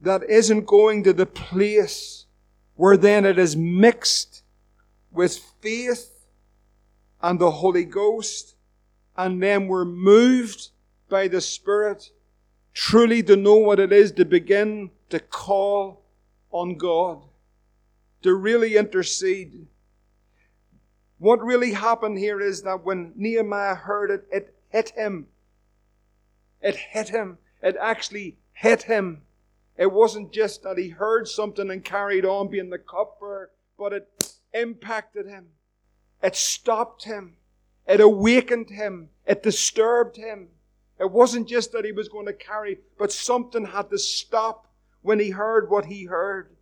that 0.00 0.22
isn't 0.28 0.66
going 0.66 1.04
to 1.04 1.12
the 1.12 1.26
place 1.26 2.26
where 2.74 2.96
then 2.96 3.24
it 3.24 3.38
is 3.38 3.56
mixed 3.56 4.42
with 5.10 5.52
faith 5.66 6.26
and 7.20 7.40
the 7.40 7.50
Holy 7.50 7.84
Ghost, 7.84 8.54
and 9.16 9.42
then 9.42 9.66
we're 9.66 9.84
moved 9.84 10.68
by 11.08 11.26
the 11.26 11.40
Spirit 11.40 12.10
truly 12.72 13.20
to 13.24 13.34
know 13.34 13.56
what 13.56 13.80
it 13.80 13.92
is 13.92 14.12
to 14.12 14.24
begin 14.24 14.92
to 15.10 15.18
call 15.18 16.04
on 16.52 16.76
God, 16.76 17.24
to 18.22 18.32
really 18.32 18.76
intercede. 18.76 19.66
What 21.18 21.42
really 21.42 21.72
happened 21.72 22.18
here 22.18 22.40
is 22.40 22.62
that 22.62 22.84
when 22.84 23.12
Nehemiah 23.16 23.74
heard 23.74 24.12
it, 24.12 24.28
it 24.30 24.54
hit 24.68 24.90
him. 24.90 25.26
It 26.62 26.76
hit 26.76 27.08
him. 27.08 27.38
It 27.60 27.76
actually 27.80 28.36
hit 28.52 28.84
him. 28.84 29.22
It 29.76 29.92
wasn't 29.92 30.32
just 30.32 30.62
that 30.62 30.78
he 30.78 30.90
heard 30.90 31.26
something 31.26 31.70
and 31.70 31.84
carried 31.84 32.24
on 32.24 32.50
being 32.50 32.70
the 32.70 32.78
cupbearer, 32.78 33.50
but 33.76 33.92
it 33.92 34.08
impacted 34.54 35.26
him. 35.26 35.46
It 36.26 36.34
stopped 36.34 37.04
him. 37.04 37.36
It 37.86 38.00
awakened 38.00 38.70
him. 38.70 39.10
It 39.26 39.44
disturbed 39.44 40.16
him. 40.16 40.48
It 40.98 41.12
wasn't 41.12 41.46
just 41.46 41.70
that 41.70 41.84
he 41.84 41.92
was 41.92 42.08
going 42.08 42.26
to 42.26 42.32
carry, 42.32 42.78
but 42.98 43.12
something 43.12 43.66
had 43.66 43.90
to 43.90 43.98
stop 43.98 44.66
when 45.02 45.20
he 45.20 45.30
heard 45.30 45.70
what 45.70 45.84
he 45.84 46.06
heard. 46.06 46.56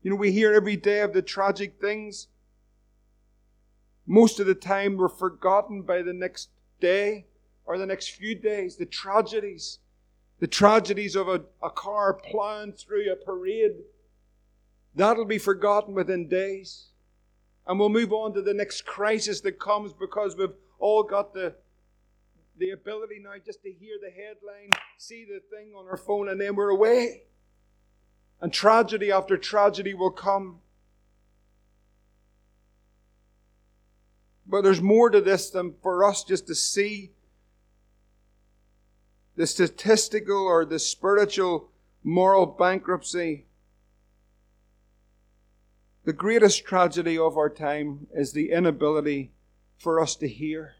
You 0.00 0.10
know, 0.10 0.16
we 0.16 0.30
hear 0.30 0.52
every 0.52 0.76
day 0.76 1.00
of 1.00 1.12
the 1.12 1.22
tragic 1.22 1.80
things. 1.80 2.28
Most 4.06 4.38
of 4.38 4.46
the 4.46 4.54
time, 4.54 4.96
we're 4.96 5.08
forgotten 5.08 5.82
by 5.82 6.02
the 6.02 6.12
next 6.12 6.50
day 6.78 7.26
or 7.64 7.78
the 7.78 7.86
next 7.86 8.10
few 8.10 8.36
days. 8.36 8.76
The 8.76 8.86
tragedies, 8.86 9.80
the 10.38 10.46
tragedies 10.46 11.16
of 11.16 11.26
a, 11.26 11.42
a 11.60 11.70
car 11.70 12.14
plowing 12.14 12.74
through 12.74 13.10
a 13.10 13.16
parade, 13.16 13.82
that'll 14.94 15.24
be 15.24 15.38
forgotten 15.38 15.94
within 15.94 16.28
days. 16.28 16.91
And 17.66 17.78
we'll 17.78 17.88
move 17.88 18.12
on 18.12 18.34
to 18.34 18.42
the 18.42 18.54
next 18.54 18.84
crisis 18.84 19.40
that 19.42 19.60
comes 19.60 19.92
because 19.92 20.36
we've 20.36 20.54
all 20.78 21.02
got 21.02 21.32
the 21.32 21.54
the 22.58 22.70
ability 22.70 23.18
now 23.22 23.32
just 23.44 23.62
to 23.62 23.72
hear 23.72 23.96
the 24.00 24.10
headline, 24.10 24.70
see 24.98 25.24
the 25.24 25.40
thing 25.50 25.72
on 25.76 25.86
our 25.86 25.96
phone, 25.96 26.28
and 26.28 26.40
then 26.40 26.54
we're 26.54 26.68
away. 26.68 27.22
And 28.40 28.52
tragedy 28.52 29.10
after 29.10 29.36
tragedy 29.36 29.94
will 29.94 30.10
come. 30.10 30.58
But 34.46 34.62
there's 34.62 34.82
more 34.82 35.08
to 35.08 35.20
this 35.20 35.50
than 35.50 35.74
for 35.82 36.04
us 36.04 36.24
just 36.24 36.46
to 36.48 36.54
see 36.54 37.12
the 39.34 39.46
statistical 39.46 40.36
or 40.36 40.64
the 40.64 40.78
spiritual 40.78 41.70
moral 42.04 42.46
bankruptcy. 42.46 43.46
The 46.04 46.12
greatest 46.12 46.64
tragedy 46.64 47.16
of 47.16 47.36
our 47.36 47.48
time 47.48 48.08
is 48.12 48.32
the 48.32 48.50
inability 48.50 49.30
for 49.78 50.00
us 50.00 50.16
to 50.16 50.28
hear. 50.28 50.74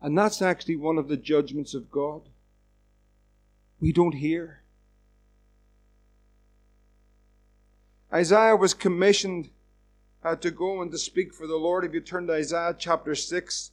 And 0.00 0.16
that's 0.16 0.40
actually 0.40 0.76
one 0.76 0.96
of 0.96 1.08
the 1.08 1.16
judgments 1.16 1.74
of 1.74 1.90
God. 1.90 2.22
We 3.80 3.92
don't 3.92 4.14
hear. 4.14 4.62
Isaiah 8.12 8.56
was 8.56 8.74
commissioned 8.74 9.50
uh, 10.22 10.36
to 10.36 10.50
go 10.50 10.82
and 10.82 10.90
to 10.92 10.98
speak 10.98 11.34
for 11.34 11.46
the 11.46 11.56
Lord. 11.56 11.84
If 11.84 11.94
you 11.94 12.00
turn 12.00 12.26
to 12.26 12.34
Isaiah 12.34 12.76
chapter 12.78 13.14
6, 13.14 13.70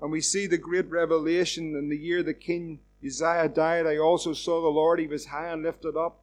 and 0.00 0.10
we 0.10 0.20
see 0.20 0.46
the 0.46 0.58
great 0.58 0.90
revelation 0.90 1.74
in 1.76 1.88
the 1.88 1.96
year 1.96 2.22
the 2.22 2.34
King 2.34 2.80
Uzziah 3.04 3.48
died, 3.48 3.86
I 3.86 3.98
also 3.98 4.32
saw 4.32 4.60
the 4.60 4.68
Lord. 4.68 4.98
He 4.98 5.06
was 5.06 5.26
high 5.26 5.48
and 5.48 5.62
lifted 5.62 5.96
up. 5.96 6.22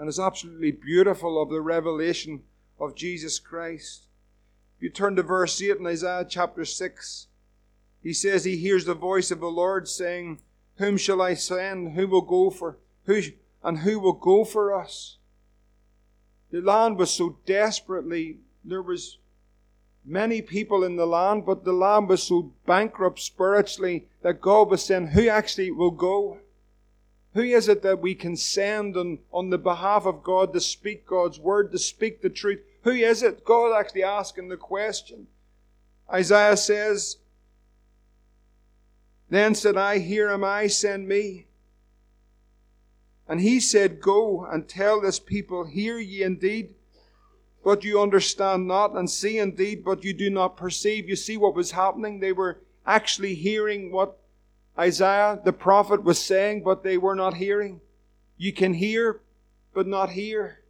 And 0.00 0.08
it's 0.08 0.18
absolutely 0.18 0.70
beautiful 0.70 1.40
of 1.42 1.50
the 1.50 1.60
revelation 1.60 2.40
of 2.80 2.94
Jesus 2.94 3.38
Christ. 3.38 4.06
If 4.78 4.84
you 4.84 4.88
turn 4.88 5.14
to 5.16 5.22
verse 5.22 5.60
8 5.60 5.76
in 5.76 5.86
Isaiah 5.86 6.24
chapter 6.26 6.64
6, 6.64 7.26
he 8.02 8.14
says 8.14 8.44
he 8.44 8.56
hears 8.56 8.86
the 8.86 8.94
voice 8.94 9.30
of 9.30 9.40
the 9.40 9.50
Lord 9.50 9.86
saying, 9.88 10.40
Whom 10.76 10.96
shall 10.96 11.20
I 11.20 11.34
send? 11.34 11.92
Who 11.92 12.08
will 12.08 12.22
go 12.22 12.48
for 12.48 12.78
who 13.04 13.20
and 13.62 13.80
who 13.80 14.00
will 14.00 14.14
go 14.14 14.42
for 14.42 14.74
us? 14.74 15.18
The 16.50 16.62
land 16.62 16.96
was 16.96 17.10
so 17.10 17.36
desperately 17.44 18.38
there 18.64 18.80
was 18.80 19.18
many 20.02 20.40
people 20.40 20.82
in 20.82 20.96
the 20.96 21.06
land, 21.06 21.44
but 21.44 21.64
the 21.64 21.74
land 21.74 22.08
was 22.08 22.22
so 22.22 22.54
bankrupt 22.64 23.18
spiritually 23.18 24.06
that 24.22 24.40
God 24.40 24.70
was 24.70 24.82
saying, 24.82 25.08
Who 25.08 25.28
actually 25.28 25.70
will 25.70 25.90
go? 25.90 26.38
Who 27.34 27.42
is 27.42 27.68
it 27.68 27.82
that 27.82 28.00
we 28.00 28.14
can 28.14 28.36
send 28.36 28.96
on, 28.96 29.20
on 29.32 29.50
the 29.50 29.58
behalf 29.58 30.04
of 30.04 30.22
God 30.22 30.52
to 30.52 30.60
speak 30.60 31.06
God's 31.06 31.38
word, 31.38 31.70
to 31.72 31.78
speak 31.78 32.22
the 32.22 32.30
truth? 32.30 32.60
Who 32.82 32.90
is 32.90 33.22
it? 33.22 33.44
God 33.44 33.78
actually 33.78 34.02
asking 34.02 34.48
the 34.48 34.56
question. 34.56 35.28
Isaiah 36.12 36.56
says, 36.56 37.18
Then 39.28 39.54
said 39.54 39.76
I, 39.76 39.98
Here 39.98 40.28
am 40.28 40.42
I, 40.42 40.66
send 40.66 41.06
me. 41.06 41.46
And 43.28 43.40
he 43.40 43.60
said, 43.60 44.00
Go 44.00 44.44
and 44.44 44.68
tell 44.68 45.00
this 45.00 45.20
people, 45.20 45.66
Hear 45.66 45.98
ye 45.98 46.24
indeed, 46.24 46.74
but 47.62 47.84
you 47.84 48.00
understand 48.00 48.66
not, 48.66 48.96
and 48.96 49.08
see 49.08 49.38
indeed, 49.38 49.84
but 49.84 50.02
you 50.02 50.12
do 50.12 50.30
not 50.30 50.56
perceive. 50.56 51.08
You 51.08 51.14
see 51.14 51.36
what 51.36 51.54
was 51.54 51.70
happening? 51.70 52.18
They 52.18 52.32
were 52.32 52.60
actually 52.84 53.34
hearing 53.36 53.92
what 53.92 54.18
Isaiah 54.80 55.38
the 55.44 55.52
prophet 55.52 56.02
was 56.02 56.18
saying, 56.18 56.62
but 56.62 56.82
they 56.82 56.96
were 56.96 57.14
not 57.14 57.34
hearing. 57.34 57.82
You 58.38 58.54
can 58.54 58.72
hear, 58.72 59.20
but 59.74 59.86
not 59.86 60.10
hear. 60.10 60.60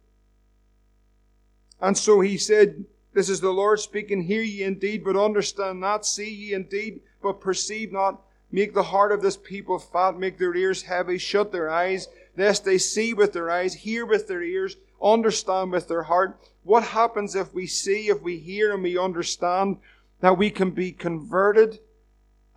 And 1.79 1.97
so 1.97 2.19
he 2.19 2.37
said, 2.37 2.83
This 3.13 3.29
is 3.29 3.39
the 3.39 3.51
Lord 3.51 3.79
speaking, 3.79 4.23
hear 4.23 4.41
ye 4.41 4.63
indeed, 4.63 5.05
but 5.05 5.15
understand 5.15 5.79
not, 5.79 6.05
see 6.05 6.29
ye 6.29 6.53
indeed, 6.53 6.99
but 7.23 7.39
perceive 7.39 7.93
not. 7.93 8.21
Make 8.51 8.73
the 8.73 8.83
heart 8.83 9.13
of 9.13 9.21
this 9.21 9.37
people 9.37 9.79
fat, 9.79 10.19
make 10.19 10.37
their 10.37 10.53
ears 10.55 10.81
heavy, 10.81 11.17
shut 11.17 11.53
their 11.53 11.69
eyes, 11.69 12.09
lest 12.35 12.65
they 12.65 12.77
see 12.77 13.13
with 13.13 13.31
their 13.31 13.49
eyes, 13.49 13.73
hear 13.73 14.05
with 14.05 14.27
their 14.27 14.43
ears, 14.43 14.75
understand 15.01 15.71
with 15.71 15.87
their 15.87 16.03
heart. 16.03 16.37
What 16.63 16.83
happens 16.83 17.33
if 17.33 17.53
we 17.53 17.65
see, 17.65 18.09
if 18.09 18.21
we 18.21 18.37
hear, 18.37 18.73
and 18.73 18.83
we 18.83 18.97
understand 18.97 19.77
that 20.19 20.37
we 20.37 20.49
can 20.49 20.71
be 20.71 20.91
converted? 20.91 21.79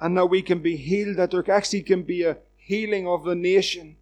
And 0.00 0.16
that 0.16 0.26
we 0.26 0.42
can 0.42 0.58
be 0.58 0.76
healed, 0.76 1.16
that 1.16 1.30
there 1.30 1.50
actually 1.50 1.82
can 1.82 2.02
be 2.02 2.22
a 2.22 2.38
healing 2.56 3.06
of 3.06 3.24
the 3.24 3.34
nation. 3.34 3.96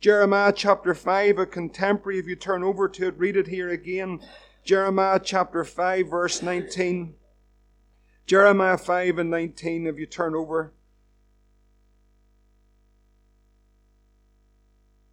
Jeremiah 0.00 0.52
chapter 0.54 0.94
5, 0.94 1.38
a 1.38 1.46
contemporary, 1.46 2.18
if 2.18 2.26
you 2.26 2.36
turn 2.36 2.62
over 2.62 2.88
to 2.88 3.08
it, 3.08 3.18
read 3.18 3.36
it 3.36 3.48
here 3.48 3.68
again. 3.70 4.20
Jeremiah 4.64 5.20
chapter 5.22 5.64
5, 5.64 6.08
verse 6.08 6.42
19. 6.42 7.14
Jeremiah 8.26 8.78
5 8.78 9.18
and 9.18 9.30
19, 9.30 9.86
if 9.86 9.98
you 9.98 10.06
turn 10.06 10.34
over. 10.34 10.72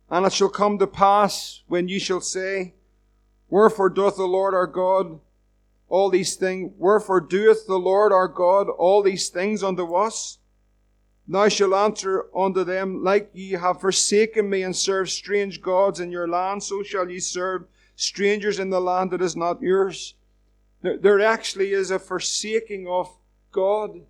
And 0.09 0.25
it 0.25 0.33
shall 0.33 0.49
come 0.49 0.77
to 0.77 0.87
pass 0.87 1.63
when 1.67 1.87
ye 1.87 1.97
shall 1.97 2.21
say, 2.21 2.75
Wherefore 3.49 3.89
doth 3.89 4.17
the 4.17 4.25
Lord 4.25 4.53
our 4.53 4.67
God 4.67 5.19
all 5.89 6.09
these 6.09 6.35
things. 6.35 6.71
Wherefore 6.77 7.21
doeth 7.21 7.67
the 7.67 7.77
Lord 7.77 8.11
our 8.11 8.27
God 8.27 8.69
all 8.69 9.03
these 9.03 9.29
things 9.29 9.63
unto 9.63 9.93
us? 9.95 10.39
Now 11.27 11.47
shall 11.47 11.73
answer 11.73 12.25
unto 12.35 12.63
them, 12.63 13.03
like 13.03 13.31
ye 13.33 13.53
have 13.53 13.81
forsaken 13.81 14.49
me 14.49 14.61
and 14.61 14.75
served 14.75 15.09
strange 15.09 15.61
gods 15.61 15.99
in 15.99 16.11
your 16.11 16.27
land, 16.27 16.63
so 16.63 16.83
shall 16.83 17.09
ye 17.09 17.19
serve 17.19 17.65
strangers 17.95 18.59
in 18.59 18.69
the 18.69 18.81
land 18.81 19.11
that 19.11 19.21
is 19.21 19.35
not 19.35 19.61
yours. 19.61 20.15
There, 20.81 21.19
actually 21.19 21.71
is 21.71 21.89
a 21.89 21.97
forsaking 21.97 22.87
of 22.87 23.09
God. 23.51 24.01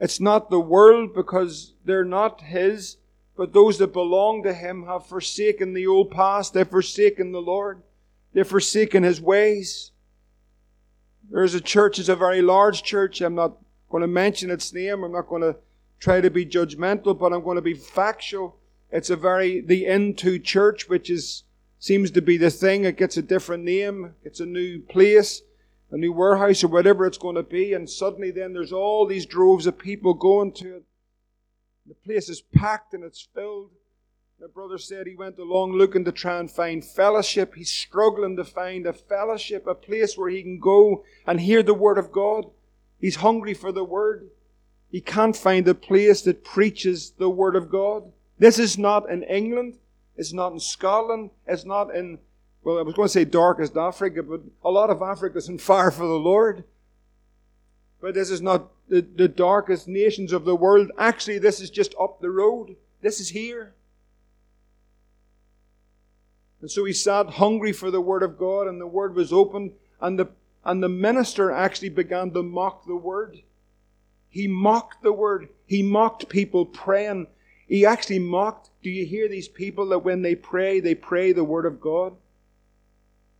It's 0.00 0.18
not 0.18 0.50
the 0.50 0.58
world 0.58 1.14
because 1.14 1.74
they're 1.84 2.04
not 2.04 2.40
His, 2.40 2.96
but 3.36 3.52
those 3.52 3.78
that 3.78 3.92
belong 3.92 4.42
to 4.42 4.52
Him 4.52 4.86
have 4.86 5.06
forsaken 5.06 5.74
the 5.74 5.86
old 5.86 6.10
past. 6.10 6.54
They've 6.54 6.66
forsaken 6.66 7.30
the 7.30 7.42
Lord. 7.42 7.82
They've 8.32 8.46
forsaken 8.46 9.04
His 9.04 9.20
ways. 9.20 9.92
There's 11.30 11.54
a 11.54 11.60
church, 11.60 11.98
it's 11.98 12.08
a 12.08 12.16
very 12.16 12.42
large 12.42 12.82
church. 12.82 13.20
I'm 13.20 13.34
not 13.34 13.58
going 13.90 14.00
to 14.02 14.08
mention 14.08 14.50
its 14.50 14.72
name. 14.72 15.04
I'm 15.04 15.12
not 15.12 15.28
going 15.28 15.42
to 15.42 15.56
try 16.00 16.20
to 16.20 16.30
be 16.30 16.46
judgmental, 16.46 17.18
but 17.18 17.32
I'm 17.32 17.42
going 17.42 17.56
to 17.56 17.62
be 17.62 17.74
factual. 17.74 18.56
It's 18.90 19.10
a 19.10 19.16
very, 19.16 19.60
the 19.60 19.84
N2 19.84 20.42
church, 20.42 20.88
which 20.88 21.10
is, 21.10 21.44
seems 21.78 22.10
to 22.12 22.22
be 22.22 22.36
the 22.36 22.50
thing. 22.50 22.84
It 22.84 22.96
gets 22.96 23.16
a 23.16 23.22
different 23.22 23.64
name. 23.64 24.14
It's 24.24 24.40
a 24.40 24.46
new 24.46 24.80
place, 24.80 25.42
a 25.90 25.96
new 25.96 26.12
warehouse 26.12 26.64
or 26.64 26.68
whatever 26.68 27.06
it's 27.06 27.18
going 27.18 27.36
to 27.36 27.42
be. 27.42 27.74
And 27.74 27.88
suddenly 27.88 28.30
then 28.30 28.54
there's 28.54 28.72
all 28.72 29.06
these 29.06 29.26
droves 29.26 29.66
of 29.66 29.78
people 29.78 30.14
going 30.14 30.52
to 30.52 30.76
it. 30.76 30.84
The 31.86 31.94
place 31.94 32.28
is 32.28 32.40
packed 32.40 32.94
and 32.94 33.04
it's 33.04 33.28
filled. 33.34 33.70
My 34.40 34.46
brother 34.46 34.78
said 34.78 35.08
he 35.08 35.16
went 35.16 35.36
along 35.36 35.72
looking 35.72 36.04
to 36.04 36.12
try 36.12 36.38
and 36.38 36.48
find 36.48 36.84
fellowship. 36.84 37.56
He's 37.56 37.72
struggling 37.72 38.36
to 38.36 38.44
find 38.44 38.86
a 38.86 38.92
fellowship, 38.92 39.66
a 39.66 39.74
place 39.74 40.16
where 40.16 40.30
he 40.30 40.42
can 40.42 40.60
go 40.60 41.04
and 41.26 41.40
hear 41.40 41.60
the 41.60 41.74
Word 41.74 41.98
of 41.98 42.12
God. 42.12 42.44
He's 43.00 43.16
hungry 43.16 43.52
for 43.52 43.72
the 43.72 43.82
Word. 43.82 44.30
He 44.92 45.00
can't 45.00 45.36
find 45.36 45.66
a 45.66 45.74
place 45.74 46.22
that 46.22 46.44
preaches 46.44 47.10
the 47.18 47.28
Word 47.28 47.56
of 47.56 47.68
God. 47.68 48.12
This 48.38 48.60
is 48.60 48.78
not 48.78 49.10
in 49.10 49.24
England. 49.24 49.76
It's 50.16 50.32
not 50.32 50.52
in 50.52 50.60
Scotland. 50.60 51.30
It's 51.44 51.64
not 51.64 51.92
in, 51.92 52.20
well, 52.62 52.78
I 52.78 52.82
was 52.82 52.94
going 52.94 53.08
to 53.08 53.12
say 53.12 53.24
darkest 53.24 53.76
Africa, 53.76 54.22
but 54.22 54.42
a 54.64 54.70
lot 54.70 54.88
of 54.88 55.02
Africa 55.02 55.38
is 55.38 55.48
in 55.48 55.58
fire 55.58 55.90
for 55.90 56.06
the 56.06 56.14
Lord. 56.14 56.62
But 58.00 58.14
this 58.14 58.30
is 58.30 58.40
not 58.40 58.70
the, 58.88 59.00
the 59.00 59.26
darkest 59.26 59.88
nations 59.88 60.32
of 60.32 60.44
the 60.44 60.54
world. 60.54 60.92
Actually, 60.96 61.40
this 61.40 61.58
is 61.58 61.70
just 61.70 61.92
up 62.00 62.20
the 62.20 62.30
road. 62.30 62.76
This 63.02 63.18
is 63.18 63.30
here. 63.30 63.74
And 66.60 66.70
so 66.70 66.84
he 66.84 66.92
sat 66.92 67.30
hungry 67.30 67.72
for 67.72 67.90
the 67.90 68.00
Word 68.00 68.22
of 68.22 68.38
God, 68.38 68.66
and 68.66 68.80
the 68.80 68.86
Word 68.86 69.14
was 69.14 69.32
opened, 69.32 69.72
and 70.00 70.18
the, 70.18 70.28
and 70.64 70.82
the 70.82 70.88
minister 70.88 71.50
actually 71.50 71.90
began 71.90 72.32
to 72.32 72.42
mock 72.42 72.86
the 72.86 72.96
Word. 72.96 73.42
He 74.28 74.48
mocked 74.48 75.02
the 75.02 75.12
Word. 75.12 75.48
He 75.66 75.82
mocked 75.82 76.28
people 76.28 76.66
praying. 76.66 77.28
He 77.66 77.86
actually 77.86 78.18
mocked. 78.18 78.70
Do 78.82 78.90
you 78.90 79.06
hear 79.06 79.28
these 79.28 79.48
people 79.48 79.86
that 79.90 80.00
when 80.00 80.22
they 80.22 80.34
pray, 80.34 80.80
they 80.80 80.94
pray 80.94 81.32
the 81.32 81.44
Word 81.44 81.66
of 81.66 81.80
God? 81.80 82.14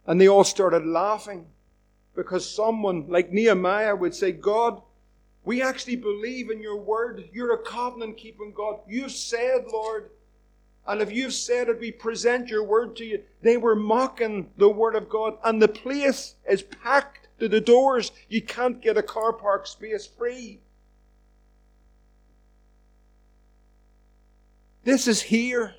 And 0.06 0.20
they 0.20 0.28
all 0.28 0.44
started 0.44 0.86
laughing 0.86 1.46
because 2.14 2.48
someone 2.48 3.06
like 3.08 3.32
Nehemiah 3.32 3.94
would 3.94 4.14
say, 4.14 4.32
God, 4.32 4.80
we 5.44 5.62
actually 5.62 5.96
believe 5.96 6.50
in 6.50 6.60
your 6.60 6.76
Word. 6.76 7.28
You're 7.32 7.54
a 7.54 7.62
covenant 7.62 8.16
keeping 8.16 8.52
God. 8.52 8.80
You've 8.88 9.12
said, 9.12 9.66
Lord, 9.72 10.10
and 10.88 11.02
if 11.02 11.12
you've 11.12 11.34
said 11.34 11.68
it, 11.68 11.80
we 11.80 11.92
present 11.92 12.48
your 12.48 12.64
word 12.64 12.96
to 12.96 13.04
you. 13.04 13.22
They 13.42 13.58
were 13.58 13.76
mocking 13.76 14.48
the 14.56 14.70
word 14.70 14.94
of 14.94 15.10
God, 15.10 15.36
and 15.44 15.60
the 15.60 15.68
place 15.68 16.34
is 16.48 16.62
packed 16.62 17.28
to 17.40 17.46
the 17.46 17.60
doors. 17.60 18.10
You 18.30 18.40
can't 18.40 18.80
get 18.80 18.96
a 18.96 19.02
car 19.02 19.34
park 19.34 19.66
space 19.66 20.06
free. 20.06 20.60
This 24.84 25.06
is 25.06 25.20
here. 25.20 25.74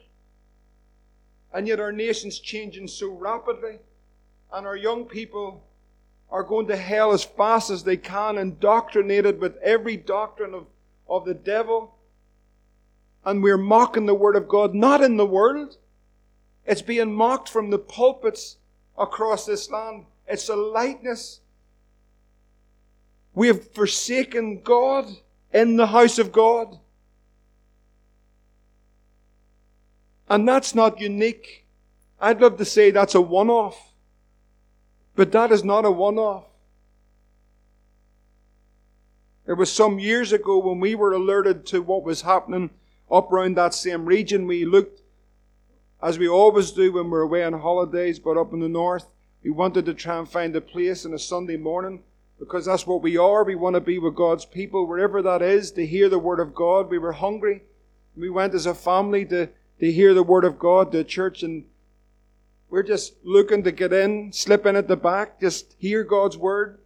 And 1.52 1.68
yet 1.68 1.80
our 1.80 1.92
nation's 1.92 2.38
changing 2.38 2.88
so 2.88 3.10
rapidly, 3.10 3.80
and 4.54 4.68
our 4.68 4.78
young 4.78 5.06
people 5.06 5.64
are 6.30 6.44
going 6.44 6.68
to 6.68 6.78
hell 6.78 7.14
as 7.14 7.24
fast 7.24 7.72
as 7.72 7.84
they 7.84 7.98
can, 7.98 8.38
indoctrinated 8.38 9.42
with 9.42 9.58
every 9.64 9.98
doctrine 9.98 10.54
of, 10.54 10.68
of 11.10 11.26
the 11.26 11.34
devil 11.34 11.96
and 13.26 13.44
we're 13.44 13.58
mocking 13.58 14.06
the 14.06 14.14
Word 14.14 14.36
of 14.36 14.48
God, 14.48 14.74
not 14.74 15.02
in 15.02 15.18
the 15.18 15.26
world. 15.26 15.78
It's 16.66 16.82
being 16.82 17.14
mocked 17.14 17.50
from 17.50 17.70
the 17.70 17.80
pulpits 17.80 18.58
across 18.98 19.46
this 19.46 19.70
land. 19.70 20.06
It's 20.28 20.50
a 20.50 20.56
lightness. 20.56 21.42
We 23.34 23.48
have 23.48 23.72
forsaken 23.72 24.62
God 24.62 25.08
in 25.52 25.78
the 25.78 25.88
house 25.88 26.20
of 26.20 26.32
God. 26.32 26.78
And 30.30 30.48
that's 30.48 30.76
not 30.76 31.02
unique. 31.02 31.66
I'd 32.20 32.42
love 32.42 32.58
to 32.58 32.66
say 32.66 32.92
that's 32.92 33.16
a 33.16 33.22
one 33.22 33.50
off. 33.50 33.94
But 35.16 35.32
that 35.32 35.52
is 35.52 35.64
not 35.64 35.86
a 35.86 35.92
one 35.92 36.18
off. 36.18 36.46
It 39.48 39.54
was 39.54 39.72
some 39.72 39.98
years 39.98 40.32
ago 40.32 40.60
when 40.60 40.80
we 40.80 40.94
were 40.94 41.12
alerted 41.12 41.66
to 41.68 41.82
what 41.82 42.04
was 42.04 42.22
happening 42.22 42.70
up 43.12 43.32
around 43.32 43.58
that 43.58 43.74
same 43.74 44.06
region. 44.06 44.48
We 44.48 44.66
looked, 44.66 45.02
as 46.02 46.20
we 46.20 46.28
always 46.28 46.72
do 46.72 46.92
when 46.94 47.10
we're 47.10 47.22
away 47.22 47.44
on 47.44 47.54
holidays, 47.54 48.20
but 48.20 48.38
up 48.38 48.54
in 48.54 48.60
the 48.60 48.70
north, 48.70 49.08
we 49.44 49.50
wanted 49.50 49.86
to 49.86 49.94
try 49.94 50.18
and 50.18 50.30
find 50.30 50.56
a 50.56 50.62
place 50.62 51.06
on 51.06 51.14
a 51.14 51.20
Sunday 51.20 51.58
morning 51.58 52.04
because 52.40 52.66
that's 52.66 52.88
what 52.88 53.02
we 53.02 53.18
are. 53.18 53.44
We 53.44 53.56
want 53.56 53.76
to 53.76 53.82
be 53.82 54.00
with 54.00 54.16
God's 54.16 54.46
people, 54.46 54.86
wherever 54.86 55.22
that 55.22 55.42
is, 55.42 55.72
to 55.72 55.86
hear 55.86 56.10
the 56.10 56.20
Word 56.20 56.40
of 56.40 56.56
God. 56.56 56.90
We 56.90 56.98
were 56.98 57.14
hungry. 57.14 57.64
We 58.16 58.30
went 58.30 58.54
as 58.54 58.66
a 58.66 58.74
family 58.74 59.26
to, 59.26 59.50
to 59.80 59.92
hear 59.92 60.14
the 60.14 60.24
Word 60.24 60.46
of 60.46 60.60
God 60.60 60.92
to 60.92 61.04
church, 61.04 61.44
and 61.44 61.66
we're 62.70 62.84
just 62.84 63.16
looking 63.24 63.64
to 63.64 63.72
get 63.72 63.94
in, 63.94 64.32
slip 64.32 64.66
in 64.66 64.76
at 64.76 64.88
the 64.88 64.96
back, 64.96 65.40
just 65.40 65.76
hear 65.80 66.04
God's 66.04 66.38
Word, 66.38 66.80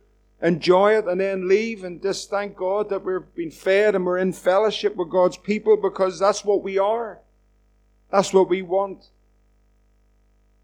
enjoy 0.44 0.98
it, 0.98 1.06
and 1.06 1.20
then 1.20 1.48
leave, 1.48 1.84
and 1.84 2.02
just 2.02 2.30
thank 2.30 2.56
God 2.56 2.90
that 2.90 3.04
we've 3.04 3.34
been 3.34 3.50
fed 3.50 3.96
and 3.96 4.06
we're 4.06 4.18
in 4.18 4.34
fellowship 4.34 4.96
with 4.96 5.10
God's 5.10 5.38
people 5.38 5.78
because 5.78 6.20
that's 6.20 6.44
what 6.44 6.62
we 6.62 6.78
are. 6.78 7.20
That's 8.12 8.34
what 8.34 8.50
we 8.50 8.62
want. 8.62 9.06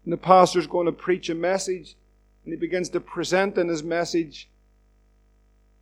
And 0.04 0.12
the 0.12 0.18
pastor's 0.18 0.66
going 0.66 0.86
to 0.86 0.92
preach 0.92 1.30
a 1.30 1.34
message, 1.34 1.96
and 2.44 2.52
he 2.52 2.60
begins 2.60 2.90
to 2.90 3.00
present 3.00 3.56
in 3.58 3.68
his 3.68 3.82
message 3.82 4.48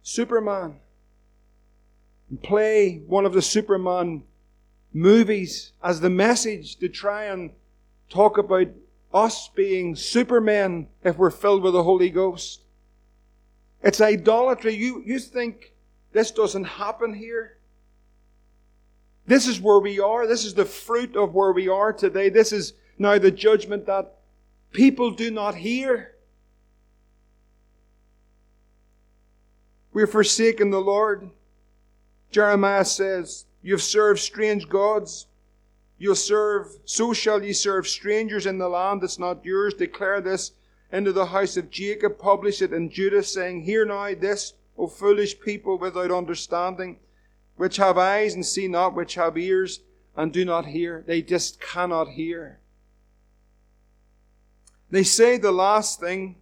Superman. 0.03 0.77
And 2.31 2.43
play 2.43 3.03
one 3.07 3.27
of 3.27 3.33
the 3.33 3.43
Superman 3.43 4.23
movies 4.93 5.73
as 5.83 6.01
the 6.01 6.11
message 6.11 6.77
to 6.77 6.89
try 6.89 7.25
and 7.25 7.51
talk 8.09 8.39
about 8.39 8.69
us 9.13 9.49
being 9.55 9.97
supermen 9.97 10.87
if 11.03 11.17
we're 11.17 11.31
filled 11.31 11.63
with 11.63 11.73
the 11.73 11.83
Holy 11.83 12.11
Ghost. 12.11 12.61
It's 13.83 14.01
idolatry. 14.01 14.75
You, 14.75 15.03
you 15.05 15.19
think 15.19 15.73
this 16.13 16.31
doesn't 16.31 16.65
happen 16.65 17.15
here? 17.15 17.59
This 19.27 19.47
is 19.47 19.61
where 19.61 19.79
we 19.79 20.01
are. 20.01 20.27
This 20.27 20.45
is 20.45 20.55
the 20.55 20.65
fruit 20.65 21.15
of 21.17 21.35
where 21.35 21.53
we 21.53 21.69
are 21.69 21.93
today. 21.93 22.29
This 22.31 22.53
is 22.53 22.73
now 22.99 23.19
the 23.19 23.31
judgment 23.31 23.87
that 23.87 24.19
people 24.73 25.11
do 25.11 25.31
not 25.31 25.55
hear. 25.55 26.15
We're 29.93 30.07
forsaken 30.07 30.71
the 30.71 30.81
Lord. 30.81 31.31
Jeremiah 32.31 32.85
says, 32.85 33.45
You've 33.63 33.83
served 33.83 34.21
strange 34.21 34.69
gods. 34.69 35.27
You'll 35.99 36.15
serve, 36.15 36.69
so 36.85 37.13
shall 37.13 37.43
ye 37.43 37.53
serve 37.53 37.89
strangers 37.89 38.47
in 38.47 38.59
the 38.59 38.69
land 38.69 39.03
that's 39.03 39.19
not 39.19 39.45
yours. 39.45 39.75
Declare 39.75 40.21
this 40.21 40.53
into 40.93 41.13
the 41.13 41.27
house 41.27 41.57
of 41.57 41.71
Jacob. 41.71 42.19
Publish 42.19 42.63
it 42.63 42.73
in 42.73 42.91
Judah, 42.91 43.23
saying, 43.23 43.63
Hear 43.63 43.85
now 43.85 44.15
this, 44.15 44.55
O 44.77 44.87
foolish 44.87 45.41
people 45.41 45.79
without 45.79 46.11
understanding, 46.11 46.99
which 47.57 47.77
have 47.77 47.99
eyes 47.99 48.35
and 48.35 48.47
see 48.47 48.69
not, 48.69 48.95
which 48.95 49.15
have 49.15 49.37
ears 49.37 49.81
and 50.17 50.33
do 50.33 50.45
not 50.45 50.67
hear. 50.67 51.05
They 51.07 51.23
just 51.23 51.61
cannot 51.61 52.09
hear. 52.09 52.59
They 54.91 55.03
say 55.03 55.37
the 55.37 55.53
last 55.53 56.01
thing 56.01 56.37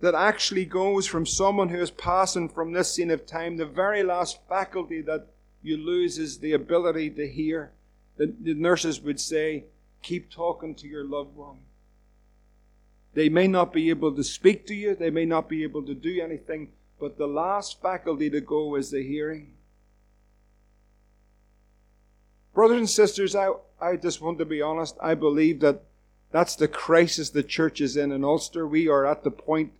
that 0.00 0.14
actually 0.14 0.64
goes 0.64 1.06
from 1.06 1.26
someone 1.26 1.68
who 1.68 1.80
is 1.80 1.90
passing 1.90 2.48
from 2.48 2.72
this 2.72 2.92
scene 2.92 3.10
of 3.10 3.26
time, 3.26 3.56
the 3.56 3.66
very 3.66 4.02
last 4.02 4.38
faculty 4.48 5.02
that 5.02 5.26
you 5.62 5.76
lose 5.76 6.18
is 6.18 6.38
the 6.38 6.52
ability 6.52 7.10
to 7.10 7.28
hear. 7.28 7.72
The, 8.16 8.32
the 8.40 8.54
nurses 8.54 9.00
would 9.02 9.20
say, 9.20 9.64
keep 10.02 10.30
talking 10.30 10.74
to 10.76 10.88
your 10.88 11.04
loved 11.04 11.36
one. 11.36 11.58
They 13.14 13.28
may 13.28 13.48
not 13.48 13.72
be 13.72 13.90
able 13.90 14.14
to 14.14 14.22
speak 14.22 14.66
to 14.66 14.74
you, 14.74 14.94
they 14.94 15.10
may 15.10 15.24
not 15.24 15.48
be 15.48 15.62
able 15.62 15.82
to 15.82 15.94
do 15.94 16.20
anything, 16.22 16.68
but 16.98 17.18
the 17.18 17.26
last 17.26 17.80
faculty 17.82 18.30
to 18.30 18.40
go 18.40 18.76
is 18.76 18.90
the 18.90 19.02
hearing. 19.02 19.54
Brothers 22.54 22.78
and 22.78 22.90
sisters, 22.90 23.34
I, 23.34 23.50
I 23.80 23.96
just 23.96 24.20
want 24.20 24.38
to 24.38 24.44
be 24.44 24.60
honest. 24.60 24.96
I 25.00 25.14
believe 25.14 25.60
that 25.60 25.82
that's 26.30 26.56
the 26.56 26.68
crisis 26.68 27.30
the 27.30 27.42
church 27.42 27.80
is 27.80 27.96
in 27.96 28.12
in 28.12 28.24
Ulster. 28.24 28.66
We 28.66 28.88
are 28.88 29.06
at 29.06 29.24
the 29.24 29.30
point 29.30 29.72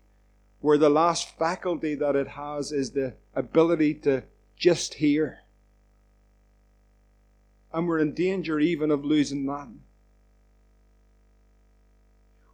where 0.59 0.77
the 0.77 0.89
last 0.89 1.37
faculty 1.37 1.95
that 1.95 2.15
it 2.15 2.29
has 2.29 2.71
is 2.71 2.91
the 2.91 3.13
ability 3.35 3.95
to 3.95 4.23
just 4.57 4.95
hear. 4.95 5.39
And 7.73 7.87
we're 7.87 7.99
in 7.99 8.13
danger 8.13 8.59
even 8.59 8.91
of 8.91 9.05
losing 9.05 9.45
that. 9.45 9.69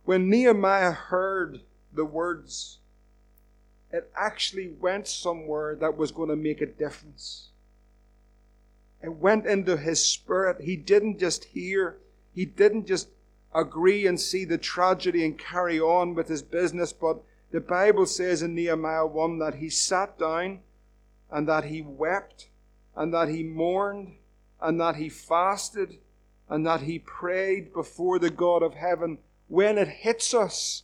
When 0.08 0.30
Nehemiah 0.30 0.94
heard 0.94 1.64
the 1.92 2.06
words, 2.06 2.80
it 3.92 4.10
actually 4.16 4.70
went 4.70 5.06
somewhere 5.06 5.76
that 5.76 5.98
was 5.98 6.14
going 6.14 6.30
to 6.30 6.38
make 6.38 6.62
a 6.62 6.66
difference. 6.66 7.50
It 9.04 9.18
went 9.18 9.46
into 9.46 9.76
his 9.76 10.02
spirit. 10.02 10.62
He 10.62 10.78
didn't 10.78 11.20
just 11.20 11.44
hear, 11.44 11.98
he 12.34 12.46
didn't 12.46 12.88
just 12.88 13.10
agree 13.54 14.08
and 14.08 14.18
see 14.18 14.46
the 14.46 14.58
tragedy 14.58 15.26
and 15.26 15.38
carry 15.38 15.78
on 15.78 16.16
with 16.16 16.30
his 16.30 16.42
business, 16.42 16.94
but 16.94 17.22
the 17.52 17.60
Bible 17.60 18.06
says 18.06 18.42
in 18.42 18.56
Nehemiah 18.56 19.08
1 19.08 19.40
that 19.40 19.56
he 19.56 19.70
sat 19.70 20.18
down 20.18 20.62
and 21.30 21.50
that 21.50 21.66
he 21.66 21.82
wept 21.82 22.48
and 22.96 23.14
that 23.14 23.28
he 23.28 23.44
mourned 23.44 24.14
and 24.62 24.80
that 24.80 24.96
he 24.96 25.10
fasted 25.10 25.98
and 26.48 26.66
that 26.66 26.84
he 26.84 26.98
prayed 26.98 27.74
before 27.74 28.20
the 28.20 28.30
God 28.30 28.64
of 28.64 28.74
heaven 28.74 29.18
when 29.48 29.78
it 29.78 29.88
hits 29.88 30.34
us, 30.34 30.84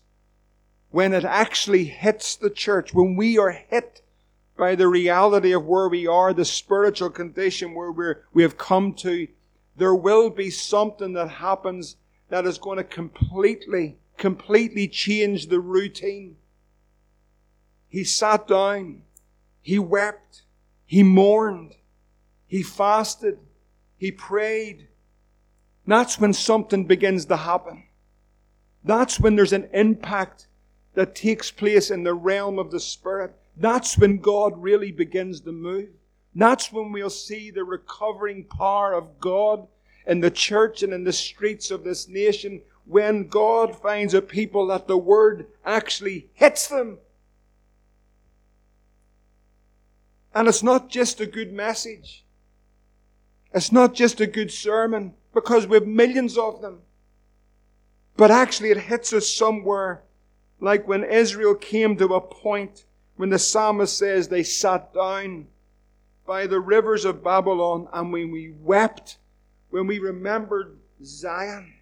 when 0.92 1.14
it 1.14 1.26
actually 1.26 1.86
hits 1.86 2.36
the 2.36 2.50
church, 2.50 2.94
when 2.94 3.16
we 3.16 3.38
are 3.38 3.52
hit 3.52 4.02
by 4.58 4.76
the 4.76 4.88
reality 4.88 5.52
of 5.52 5.66
where 5.66 5.90
we 5.90 6.08
are, 6.08 6.34
the 6.34 6.46
spiritual 6.46 7.10
condition 7.10 7.74
where 7.74 7.92
we're, 7.92 8.24
we 8.34 8.44
have 8.44 8.58
come 8.58 8.94
to, 8.94 9.28
there 9.76 9.96
will 9.96 10.30
be 10.30 10.50
something 10.50 11.14
that 11.14 11.30
happens 11.30 11.96
that 12.30 12.46
is 12.46 12.58
going 12.58 12.78
to 12.78 12.84
completely, 12.84 13.98
completely 14.18 14.88
change 14.88 15.48
the 15.48 15.60
routine. 15.60 16.38
He 17.90 18.04
sat 18.04 18.48
down, 18.48 19.02
he 19.62 19.80
wept, 19.80 20.44
he 20.86 21.04
mourned, 21.04 21.76
he 22.48 22.64
fasted, 22.64 23.40
he 23.98 24.12
prayed. 24.12 24.88
That's 25.86 26.20
when 26.20 26.34
something 26.34 26.86
begins 26.86 27.26
to 27.26 27.38
happen. 27.38 27.84
That's 28.84 29.20
when 29.20 29.36
there's 29.36 29.54
an 29.54 29.70
impact 29.74 30.48
that 30.94 31.16
takes 31.16 31.52
place 31.52 31.90
in 31.90 32.04
the 32.04 32.14
realm 32.14 32.60
of 32.60 32.72
the 32.72 32.80
Spirit. 32.80 33.34
That's 33.58 33.98
when 33.98 34.18
God 34.18 34.62
really 34.62 34.92
begins 34.92 35.42
to 35.42 35.52
move. 35.52 35.90
That's 36.36 36.72
when 36.72 36.92
we'll 36.92 37.10
see 37.10 37.52
the 37.52 37.64
recovering 37.64 38.46
power 38.46 38.94
of 38.94 39.20
God 39.20 39.68
in 40.06 40.20
the 40.20 40.32
church 40.32 40.84
and 40.84 40.94
in 40.94 41.04
the 41.04 41.14
streets 41.14 41.72
of 41.72 41.84
this 41.84 42.08
nation 42.08 42.62
when 42.86 43.28
God 43.28 43.76
finds 43.76 44.14
a 44.14 44.22
people 44.22 44.68
that 44.68 44.88
the 44.88 44.98
Word 44.98 45.48
actually 45.66 46.30
hits 46.34 46.68
them. 46.68 46.98
And 50.36 50.48
it's 50.48 50.64
not 50.64 50.90
just 50.90 51.22
a 51.22 51.26
good 51.26 51.54
message. 51.54 52.26
It's 53.54 53.72
not 53.72 53.94
just 53.94 54.20
a 54.20 54.28
good 54.28 54.52
sermon 54.52 55.14
because 55.34 55.68
we 55.68 55.76
have 55.76 55.88
millions 55.88 56.38
of 56.38 56.62
them. 56.62 56.82
But 58.16 58.32
actually 58.32 58.72
it 58.72 58.78
hits 58.78 59.14
us 59.14 59.28
somewhere 59.30 60.04
like 60.60 60.88
when 60.88 61.04
Israel 61.04 61.56
came 61.56 61.98
to 61.98 62.14
a 62.14 62.22
point 62.22 62.86
when 63.16 63.30
the 63.30 63.40
psalmist 63.40 63.98
says 63.98 64.28
they 64.28 64.44
sat 64.44 64.94
down 64.94 65.48
by 66.26 66.48
the 66.48 66.60
rivers 66.60 67.06
of 67.06 67.24
Babylon 67.24 67.88
and 67.94 68.12
when 68.12 68.32
we 68.32 68.54
wept, 68.62 69.18
when 69.70 69.88
we 69.88 70.00
remembered 70.00 70.78
Zion, 71.04 71.74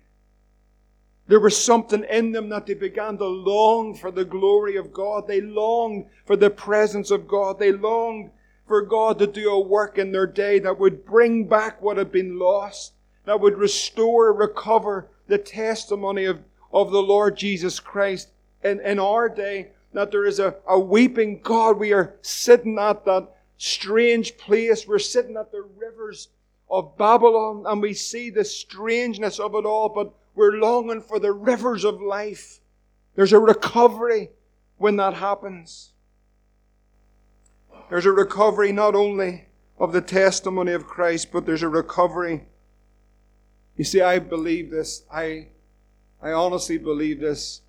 there 1.27 1.39
was 1.39 1.55
something 1.55 2.03
in 2.09 2.31
them 2.31 2.49
that 2.49 2.65
they 2.65 2.73
began 2.73 3.17
to 3.17 3.25
long 3.25 3.95
for 3.95 4.11
the 4.11 4.25
glory 4.25 4.75
of 4.75 4.91
God. 4.91 5.27
They 5.27 5.39
longed 5.39 6.07
for 6.25 6.35
the 6.35 6.49
presence 6.49 7.11
of 7.11 7.27
God. 7.27 7.59
They 7.59 7.71
longed 7.71 8.31
for 8.67 8.81
God 8.81 9.19
to 9.19 9.27
do 9.27 9.49
a 9.51 9.59
work 9.59 9.97
in 9.97 10.11
their 10.11 10.27
day 10.27 10.59
that 10.59 10.79
would 10.79 11.05
bring 11.05 11.47
back 11.47 11.81
what 11.81 11.97
had 11.97 12.11
been 12.11 12.39
lost, 12.39 12.93
that 13.25 13.39
would 13.39 13.57
restore, 13.57 14.33
recover 14.33 15.10
the 15.27 15.37
testimony 15.37 16.25
of, 16.25 16.39
of 16.71 16.91
the 16.91 17.01
Lord 17.01 17.37
Jesus 17.37 17.79
Christ 17.79 18.29
in, 18.63 18.79
in 18.81 18.99
our 18.99 19.29
day, 19.29 19.71
that 19.93 20.11
there 20.11 20.25
is 20.25 20.39
a, 20.39 20.55
a 20.67 20.79
weeping 20.79 21.41
God. 21.41 21.77
We 21.77 21.93
are 21.93 22.15
sitting 22.21 22.77
at 22.79 23.05
that 23.05 23.29
strange 23.57 24.37
place. 24.37 24.87
We're 24.87 24.99
sitting 24.99 25.37
at 25.37 25.51
the 25.51 25.67
rivers 25.77 26.29
of 26.69 26.97
Babylon 26.97 27.65
and 27.67 27.81
we 27.81 27.93
see 27.93 28.29
the 28.29 28.45
strangeness 28.45 29.39
of 29.39 29.55
it 29.55 29.65
all, 29.65 29.89
but 29.89 30.13
we're 30.35 30.53
longing 30.53 31.01
for 31.01 31.19
the 31.19 31.33
rivers 31.33 31.83
of 31.83 32.01
life. 32.01 32.59
There's 33.15 33.33
a 33.33 33.39
recovery 33.39 34.29
when 34.77 34.95
that 34.95 35.15
happens. 35.15 35.91
There's 37.89 38.05
a 38.05 38.11
recovery 38.11 38.71
not 38.71 38.95
only 38.95 39.45
of 39.77 39.91
the 39.91 40.01
testimony 40.01 40.71
of 40.71 40.87
Christ, 40.87 41.29
but 41.31 41.45
there's 41.45 41.63
a 41.63 41.67
recovery. 41.67 42.45
You 43.81 43.85
see, 43.85 44.01
I 44.01 44.19
believe 44.19 44.69
this. 44.69 45.01
I, 45.11 45.47
I 46.21 46.33
honestly 46.33 46.77
believe 46.77 47.19
this. 47.19 47.61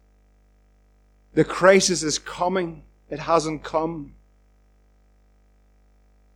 The 1.33 1.43
crisis 1.43 2.03
is 2.03 2.19
coming. 2.19 2.83
It 3.09 3.19
hasn't 3.19 3.65
come. 3.65 4.13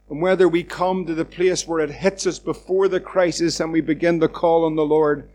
And 0.09 0.22
whether 0.22 0.49
we 0.49 0.64
come 0.64 1.05
to 1.05 1.14
the 1.14 1.27
place 1.27 1.68
where 1.68 1.81
it 1.81 1.91
hits 1.91 2.27
us 2.27 2.39
before 2.39 2.89
the 2.89 3.01
crisis 3.01 3.61
and 3.61 3.70
we 3.70 3.83
begin 3.83 4.18
to 4.20 4.29
call 4.29 4.64
on 4.64 4.77
the 4.77 4.83
Lord, 4.83 5.29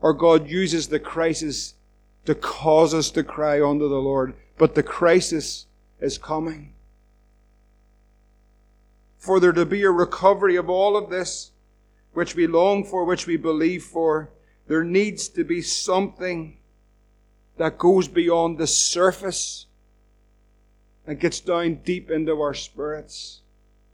or 0.00 0.12
God 0.12 0.48
uses 0.48 0.86
the 0.86 1.00
crisis 1.00 1.74
to 2.26 2.36
cause 2.36 2.94
us 2.94 3.10
to 3.10 3.24
cry 3.24 3.60
unto 3.60 3.88
the 3.88 3.96
Lord, 3.96 4.36
but 4.56 4.76
the 4.76 4.84
crisis 4.84 5.66
is 6.00 6.16
coming. 6.16 6.74
for 9.18 9.40
there 9.40 9.50
to 9.50 9.66
be 9.66 9.82
a 9.82 9.90
recovery 9.90 10.54
of 10.54 10.70
all 10.70 10.96
of 10.96 11.10
this, 11.10 11.50
which 12.12 12.34
we 12.34 12.46
long 12.46 12.84
for, 12.84 13.04
which 13.04 13.26
we 13.26 13.36
believe 13.36 13.84
for, 13.84 14.30
there 14.66 14.84
needs 14.84 15.28
to 15.28 15.44
be 15.44 15.62
something 15.62 16.58
that 17.56 17.78
goes 17.78 18.08
beyond 18.08 18.58
the 18.58 18.66
surface 18.66 19.66
and 21.06 21.20
gets 21.20 21.40
down 21.40 21.74
deep 21.84 22.10
into 22.10 22.40
our 22.40 22.54
spirits. 22.54 23.40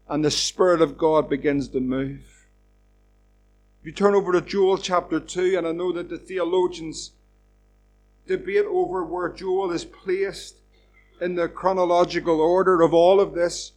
And 0.08 0.24
the 0.24 0.30
Spirit 0.30 0.80
of 0.82 0.98
God 0.98 1.28
begins 1.28 1.68
to 1.68 1.80
move. 1.80 2.46
If 3.80 3.86
you 3.86 3.92
turn 3.92 4.14
over 4.14 4.32
to 4.32 4.40
Joel 4.40 4.78
chapter 4.78 5.18
2, 5.18 5.58
and 5.58 5.66
I 5.66 5.72
know 5.72 5.92
that 5.92 6.08
the 6.08 6.18
theologians 6.18 7.12
debate 8.26 8.66
over 8.66 9.04
where 9.04 9.32
Joel 9.32 9.72
is 9.72 9.84
placed 9.84 10.56
in 11.20 11.34
the 11.34 11.48
chronological 11.48 12.40
order 12.40 12.82
of 12.82 12.92
all 12.92 13.20
of 13.20 13.34
this, 13.34 13.72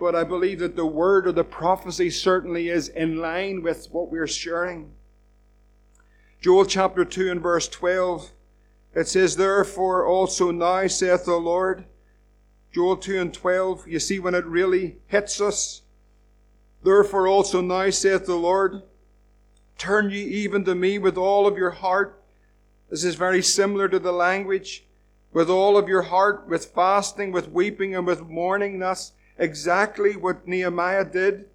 but 0.00 0.16
I 0.16 0.24
believe 0.24 0.60
that 0.60 0.76
the 0.76 0.86
word 0.86 1.26
or 1.26 1.32
the 1.32 1.44
prophecy 1.44 2.08
certainly 2.08 2.70
is 2.70 2.88
in 2.88 3.18
line 3.18 3.62
with 3.62 3.86
what 3.92 4.10
we're 4.10 4.26
sharing. 4.26 4.92
Joel 6.40 6.64
chapter 6.64 7.04
2 7.04 7.30
and 7.30 7.42
verse 7.42 7.68
12, 7.68 8.32
it 8.94 9.06
says, 9.06 9.36
Therefore 9.36 10.06
also 10.06 10.50
now 10.50 10.86
saith 10.86 11.26
the 11.26 11.36
Lord, 11.36 11.84
Joel 12.72 12.96
2 12.96 13.20
and 13.20 13.34
12, 13.34 13.86
you 13.88 14.00
see 14.00 14.18
when 14.18 14.34
it 14.34 14.46
really 14.46 14.96
hits 15.06 15.38
us. 15.38 15.82
Therefore 16.82 17.28
also 17.28 17.60
now 17.60 17.90
saith 17.90 18.24
the 18.24 18.36
Lord, 18.36 18.82
Turn 19.76 20.10
ye 20.10 20.22
even 20.22 20.64
to 20.64 20.74
me 20.74 20.98
with 20.98 21.18
all 21.18 21.46
of 21.46 21.58
your 21.58 21.70
heart. 21.70 22.22
This 22.88 23.04
is 23.04 23.16
very 23.16 23.42
similar 23.42 23.88
to 23.88 23.98
the 23.98 24.12
language 24.12 24.86
with 25.32 25.50
all 25.50 25.76
of 25.76 25.88
your 25.88 26.02
heart, 26.02 26.48
with 26.48 26.66
fasting, 26.66 27.32
with 27.32 27.50
weeping, 27.50 27.94
and 27.94 28.06
with 28.06 28.22
mourning. 28.22 28.78
That's 28.78 29.12
exactly 29.40 30.16
what 30.16 30.46
Nehemiah 30.46 31.04
did. 31.04 31.46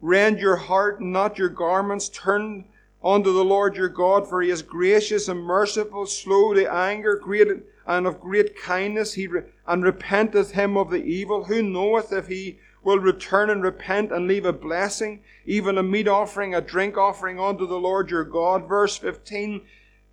Rend 0.00 0.38
your 0.38 0.56
heart 0.56 1.00
and 1.00 1.12
not 1.12 1.38
your 1.38 1.50
garments. 1.50 2.08
Turn 2.08 2.64
unto 3.04 3.32
the 3.32 3.44
Lord 3.44 3.76
your 3.76 3.88
God, 3.88 4.28
for 4.28 4.40
he 4.40 4.50
is 4.50 4.62
gracious 4.62 5.28
and 5.28 5.42
merciful, 5.42 6.06
slow 6.06 6.54
to 6.54 6.72
anger, 6.72 7.16
great 7.16 7.48
and 7.86 8.06
of 8.06 8.20
great 8.20 8.56
kindness. 8.60 9.14
He 9.14 9.26
re- 9.26 9.42
and 9.66 9.84
repenteth 9.84 10.52
him 10.52 10.76
of 10.76 10.90
the 10.90 11.04
evil. 11.04 11.44
Who 11.44 11.62
knoweth 11.62 12.12
if 12.12 12.28
he 12.28 12.58
will 12.82 12.98
return 12.98 13.50
and 13.50 13.62
repent 13.62 14.12
and 14.12 14.26
leave 14.26 14.44
a 14.44 14.52
blessing, 14.52 15.22
even 15.44 15.78
a 15.78 15.82
meat 15.82 16.08
offering, 16.08 16.54
a 16.54 16.60
drink 16.60 16.96
offering 16.96 17.38
unto 17.38 17.66
the 17.66 17.78
Lord 17.78 18.10
your 18.10 18.24
God? 18.24 18.68
Verse 18.68 18.96
15. 18.96 19.62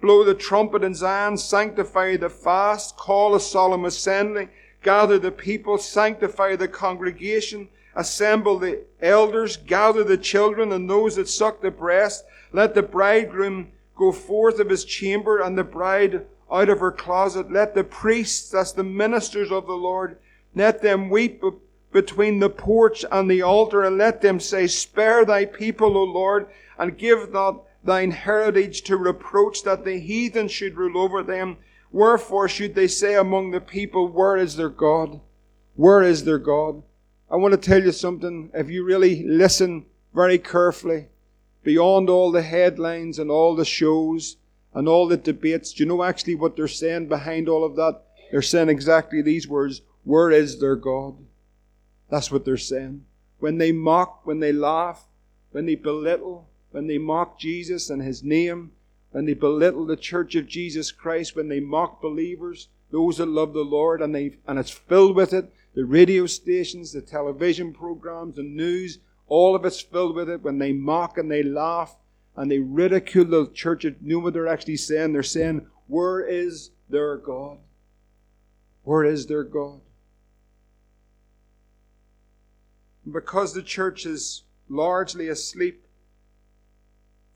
Blow 0.01 0.23
the 0.23 0.33
trumpet 0.33 0.83
in 0.83 0.95
Zion, 0.95 1.37
sanctify 1.37 2.15
the 2.15 2.29
fast, 2.29 2.95
call 2.95 3.35
a 3.35 3.39
solemn 3.39 3.83
assembly, 3.83 4.47
gather 4.81 5.19
the 5.19 5.31
people, 5.31 5.77
sanctify 5.77 6.55
the 6.55 6.67
congregation, 6.67 7.69
assemble 7.95 8.59
the 8.59 8.81
elders, 9.01 9.57
gather 9.57 10.03
the 10.03 10.17
children 10.17 10.71
and 10.71 10.89
those 10.89 11.15
that 11.15 11.27
suck 11.27 11.61
the 11.61 11.71
breast. 11.71 12.23
Let 12.51 12.75
the 12.75 12.83
bridegroom 12.83 13.71
go 13.95 14.11
forth 14.11 14.59
of 14.59 14.69
his 14.69 14.85
chamber 14.85 15.39
and 15.39 15.57
the 15.57 15.63
bride 15.63 16.25
out 16.51 16.69
of 16.69 16.79
her 16.79 16.91
closet. 16.91 17.51
Let 17.51 17.75
the 17.75 17.83
priests, 17.83 18.49
that's 18.49 18.71
the 18.71 18.83
ministers 18.83 19.51
of 19.51 19.67
the 19.67 19.73
Lord, 19.73 20.17
let 20.55 20.81
them 20.81 21.09
weep 21.09 21.43
between 21.91 22.39
the 22.39 22.49
porch 22.49 23.03
and 23.11 23.29
the 23.29 23.41
altar 23.41 23.83
and 23.83 23.97
let 23.97 24.21
them 24.21 24.39
say, 24.39 24.67
Spare 24.67 25.25
thy 25.25 25.45
people, 25.45 25.97
O 25.97 26.03
Lord, 26.03 26.47
and 26.77 26.97
give 26.97 27.31
not 27.31 27.63
thine 27.83 28.11
heritage 28.11 28.81
to 28.83 28.97
reproach 28.97 29.63
that 29.63 29.85
the 29.85 29.99
heathen 29.99 30.47
should 30.47 30.77
rule 30.77 30.97
over 30.97 31.23
them. 31.23 31.57
Wherefore 31.91 32.47
should 32.47 32.75
they 32.75 32.87
say 32.87 33.15
among 33.15 33.51
the 33.51 33.61
people, 33.61 34.07
Where 34.07 34.37
is 34.37 34.55
their 34.55 34.69
God? 34.69 35.21
Where 35.75 36.01
is 36.01 36.23
their 36.23 36.37
God? 36.37 36.83
I 37.31 37.35
want 37.35 37.53
to 37.53 37.57
tell 37.57 37.81
you 37.81 37.91
something. 37.91 38.51
If 38.53 38.69
you 38.69 38.83
really 38.83 39.23
listen 39.23 39.85
very 40.13 40.37
carefully, 40.37 41.07
beyond 41.63 42.09
all 42.09 42.31
the 42.31 42.41
headlines 42.41 43.19
and 43.19 43.29
all 43.29 43.55
the 43.55 43.65
shows 43.65 44.37
and 44.73 44.87
all 44.87 45.07
the 45.07 45.17
debates, 45.17 45.73
do 45.73 45.83
you 45.83 45.89
know 45.89 46.03
actually 46.03 46.35
what 46.35 46.55
they're 46.55 46.67
saying 46.67 47.07
behind 47.07 47.47
all 47.47 47.63
of 47.63 47.75
that? 47.75 48.01
They're 48.31 48.41
saying 48.41 48.69
exactly 48.69 49.21
these 49.21 49.47
words 49.47 49.81
Where 50.03 50.31
is 50.31 50.59
their 50.59 50.75
God? 50.75 51.15
That's 52.09 52.31
what 52.31 52.45
they're 52.45 52.57
saying. 52.57 53.05
When 53.39 53.57
they 53.57 53.71
mock, 53.71 54.25
when 54.25 54.39
they 54.39 54.51
laugh, 54.51 55.05
when 55.51 55.65
they 55.65 55.75
belittle, 55.75 56.49
when 56.71 56.87
they 56.87 56.97
mock 56.97 57.39
Jesus 57.39 57.89
and 57.89 58.01
his 58.01 58.23
name, 58.23 58.71
when 59.11 59.25
they 59.25 59.33
belittle 59.33 59.85
the 59.85 59.95
church 59.95 60.35
of 60.35 60.47
Jesus 60.47 60.91
Christ, 60.91 61.35
when 61.35 61.47
they 61.47 61.59
mock 61.59 62.01
believers, 62.01 62.69
those 62.91 63.17
that 63.17 63.27
love 63.27 63.53
the 63.53 63.63
Lord, 63.63 64.01
and 64.01 64.13
they 64.13 64.37
and 64.47 64.59
it's 64.59 64.71
filled 64.71 65.15
with 65.15 65.33
it, 65.33 65.51
the 65.75 65.85
radio 65.85 66.25
stations, 66.25 66.91
the 66.91 67.01
television 67.01 67.73
programs, 67.73 68.35
the 68.35 68.43
news, 68.43 68.99
all 69.27 69.55
of 69.55 69.65
it's 69.65 69.81
filled 69.81 70.15
with 70.15 70.29
it. 70.29 70.41
When 70.41 70.57
they 70.57 70.73
mock 70.73 71.17
and 71.17 71.31
they 71.31 71.43
laugh 71.43 71.95
and 72.35 72.51
they 72.51 72.59
ridicule 72.59 73.25
the 73.25 73.51
church, 73.53 73.83
you 73.83 73.95
know 74.01 74.19
what 74.19 74.33
they're 74.33 74.47
actually 74.47 74.77
saying? 74.77 75.13
They're 75.13 75.23
saying, 75.23 75.67
Where 75.87 76.21
is 76.21 76.71
their 76.89 77.17
God? 77.17 77.57
Where 78.83 79.03
is 79.03 79.27
their 79.27 79.43
God? 79.43 79.81
Because 83.11 83.53
the 83.53 83.63
church 83.63 84.05
is 84.05 84.43
largely 84.67 85.27
asleep 85.29 85.83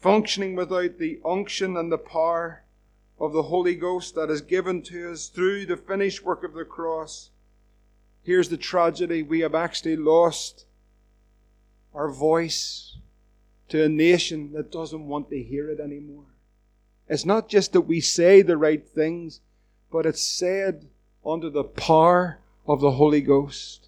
functioning 0.03 0.53
without 0.53 0.97
the 0.99 1.17
unction 1.23 1.77
and 1.77 1.89
the 1.89 1.97
power 1.97 2.61
of 3.21 3.31
the 3.31 3.43
Holy 3.43 3.73
Ghost 3.73 4.15
that 4.15 4.29
is 4.29 4.41
given 4.41 4.81
to 4.81 5.13
us 5.13 5.29
through 5.29 5.65
the 5.65 5.77
finished 5.77 6.25
work 6.25 6.43
of 6.43 6.53
the 6.53 6.65
cross. 6.65 7.29
Here's 8.21 8.49
the 8.49 8.57
tragedy 8.57 9.23
we 9.23 9.39
have 9.39 9.55
actually 9.55 9.95
lost 9.95 10.65
our 11.93 12.09
voice 12.11 12.97
to 13.69 13.85
a 13.85 13.87
nation 13.87 14.51
that 14.51 14.73
doesn't 14.73 15.07
want 15.07 15.29
to 15.29 15.41
hear 15.41 15.69
it 15.69 15.79
anymore. 15.79 16.25
It's 17.07 17.25
not 17.25 17.47
just 17.47 17.71
that 17.71 17.81
we 17.81 18.01
say 18.01 18.41
the 18.41 18.57
right 18.57 18.85
things, 18.85 19.39
but 19.89 20.05
it's 20.05 20.21
said 20.21 20.85
under 21.25 21.49
the 21.49 21.63
power 21.63 22.39
of 22.67 22.81
the 22.81 22.91
Holy 22.91 23.21
Ghost. 23.21 23.87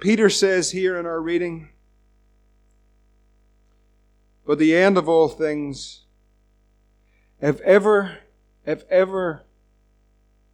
Peter 0.00 0.28
says 0.28 0.72
here 0.72 0.98
in 0.98 1.06
our 1.06 1.20
reading, 1.20 1.70
but 4.46 4.58
the 4.58 4.74
end 4.74 4.96
of 4.96 5.08
all 5.08 5.28
things, 5.28 6.02
if 7.40 7.60
ever, 7.62 8.18
if 8.64 8.84
ever, 8.88 9.42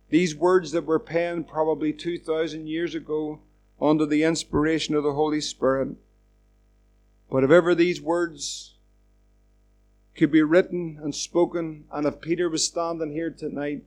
these 0.08 0.34
words 0.34 0.72
that 0.72 0.86
were 0.86 0.98
penned 0.98 1.46
probably 1.46 1.92
2,000 1.92 2.66
years 2.66 2.94
ago 2.94 3.40
under 3.80 4.06
the 4.06 4.22
inspiration 4.22 4.94
of 4.94 5.02
the 5.02 5.12
Holy 5.12 5.40
Spirit, 5.40 5.96
but 7.30 7.44
if 7.44 7.50
ever 7.50 7.74
these 7.74 8.00
words 8.00 8.74
could 10.14 10.30
be 10.30 10.42
written 10.42 10.98
and 11.02 11.14
spoken, 11.14 11.84
and 11.92 12.06
if 12.06 12.20
Peter 12.20 12.48
was 12.48 12.66
standing 12.66 13.12
here 13.12 13.30
tonight, 13.30 13.84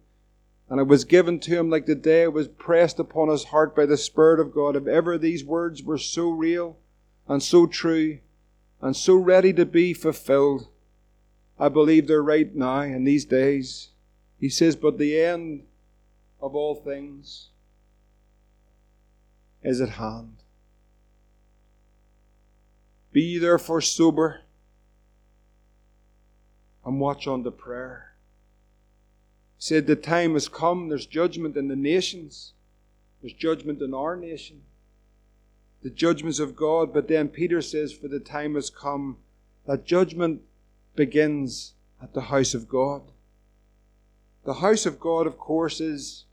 and 0.69 0.79
it 0.79 0.87
was 0.87 1.03
given 1.03 1.39
to 1.39 1.51
him 1.51 1.69
like 1.69 1.85
the 1.85 1.95
day 1.95 2.23
it 2.23 2.33
was 2.33 2.47
pressed 2.47 2.99
upon 2.99 3.29
his 3.29 3.45
heart 3.45 3.75
by 3.75 3.85
the 3.85 3.97
Spirit 3.97 4.39
of 4.39 4.53
God, 4.53 4.75
if 4.75 4.87
ever 4.87 5.17
these 5.17 5.43
words 5.43 5.83
were 5.83 5.97
so 5.97 6.29
real 6.29 6.77
and 7.27 7.41
so 7.41 7.67
true, 7.67 8.19
and 8.81 8.95
so 8.95 9.15
ready 9.15 9.53
to 9.53 9.65
be 9.65 9.93
fulfilled. 9.93 10.67
I 11.57 11.69
believe 11.69 12.07
they're 12.07 12.21
right 12.21 12.53
now 12.53 12.81
in 12.81 13.03
these 13.03 13.25
days. 13.25 13.89
He 14.39 14.49
says, 14.49 14.75
But 14.75 14.97
the 14.97 15.19
end 15.19 15.63
of 16.41 16.55
all 16.55 16.75
things 16.75 17.49
is 19.63 19.81
at 19.81 19.89
hand. 19.89 20.37
Be 23.11 23.37
therefore 23.37 23.81
sober 23.81 24.41
and 26.85 26.99
watch 26.99 27.25
on 27.27 27.43
the 27.43 27.51
prayer. 27.51 28.13
He 29.57 29.63
said, 29.63 29.87
The 29.87 29.95
time 29.95 30.33
has 30.33 30.49
come, 30.49 30.89
there's 30.89 31.05
judgment 31.05 31.55
in 31.55 31.69
the 31.69 31.75
nations, 31.77 32.53
there's 33.21 33.33
judgment 33.33 33.81
in 33.81 33.93
our 33.93 34.17
nation 34.17 34.61
the 35.85 35.91
judgments 35.91 36.39
of 36.39 36.55
God. 36.55 36.91
But 36.91 37.07
then 37.07 37.27
Peter 37.27 37.61
says, 37.61 37.93
For 37.93 38.07
the 38.07 38.19
time 38.19 38.55
has 38.55 38.71
come 38.71 39.17
that 39.67 39.85
judgment 39.85 40.41
begins 40.95 41.73
at 42.01 42.15
the 42.15 42.21
house 42.21 42.55
of 42.55 42.67
God. 42.67 43.03
The 44.45 44.55
house 44.55 44.87
of 44.87 44.99
God, 44.99 45.27
of 45.27 45.37
course, 45.37 45.79
is 45.79 46.25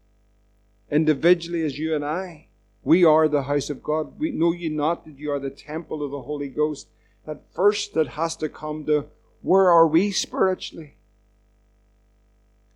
individually 0.91 1.67
as 1.67 1.79
you 1.79 1.95
and 1.95 2.03
I. 2.03 2.47
We 2.83 3.05
are 3.05 3.29
the 3.29 3.43
house 3.43 3.69
of 3.69 3.83
God. 3.83 4.19
We 4.19 4.31
know 4.31 4.53
you 4.53 4.71
not 4.71 5.05
that 5.05 5.19
you 5.19 5.31
are 5.31 5.39
the 5.39 5.51
temple 5.51 6.03
of 6.03 6.13
the 6.13 6.23
Holy 6.23 6.49
Ghost. 6.49 6.89
That 7.27 7.43
first 7.55 7.93
that 7.93 8.09
has 8.09 8.35
to 8.37 8.49
come 8.49 8.87
to 8.87 9.05
where 9.43 9.69
are 9.69 9.87
we 9.87 10.13
spiritually? 10.13 10.97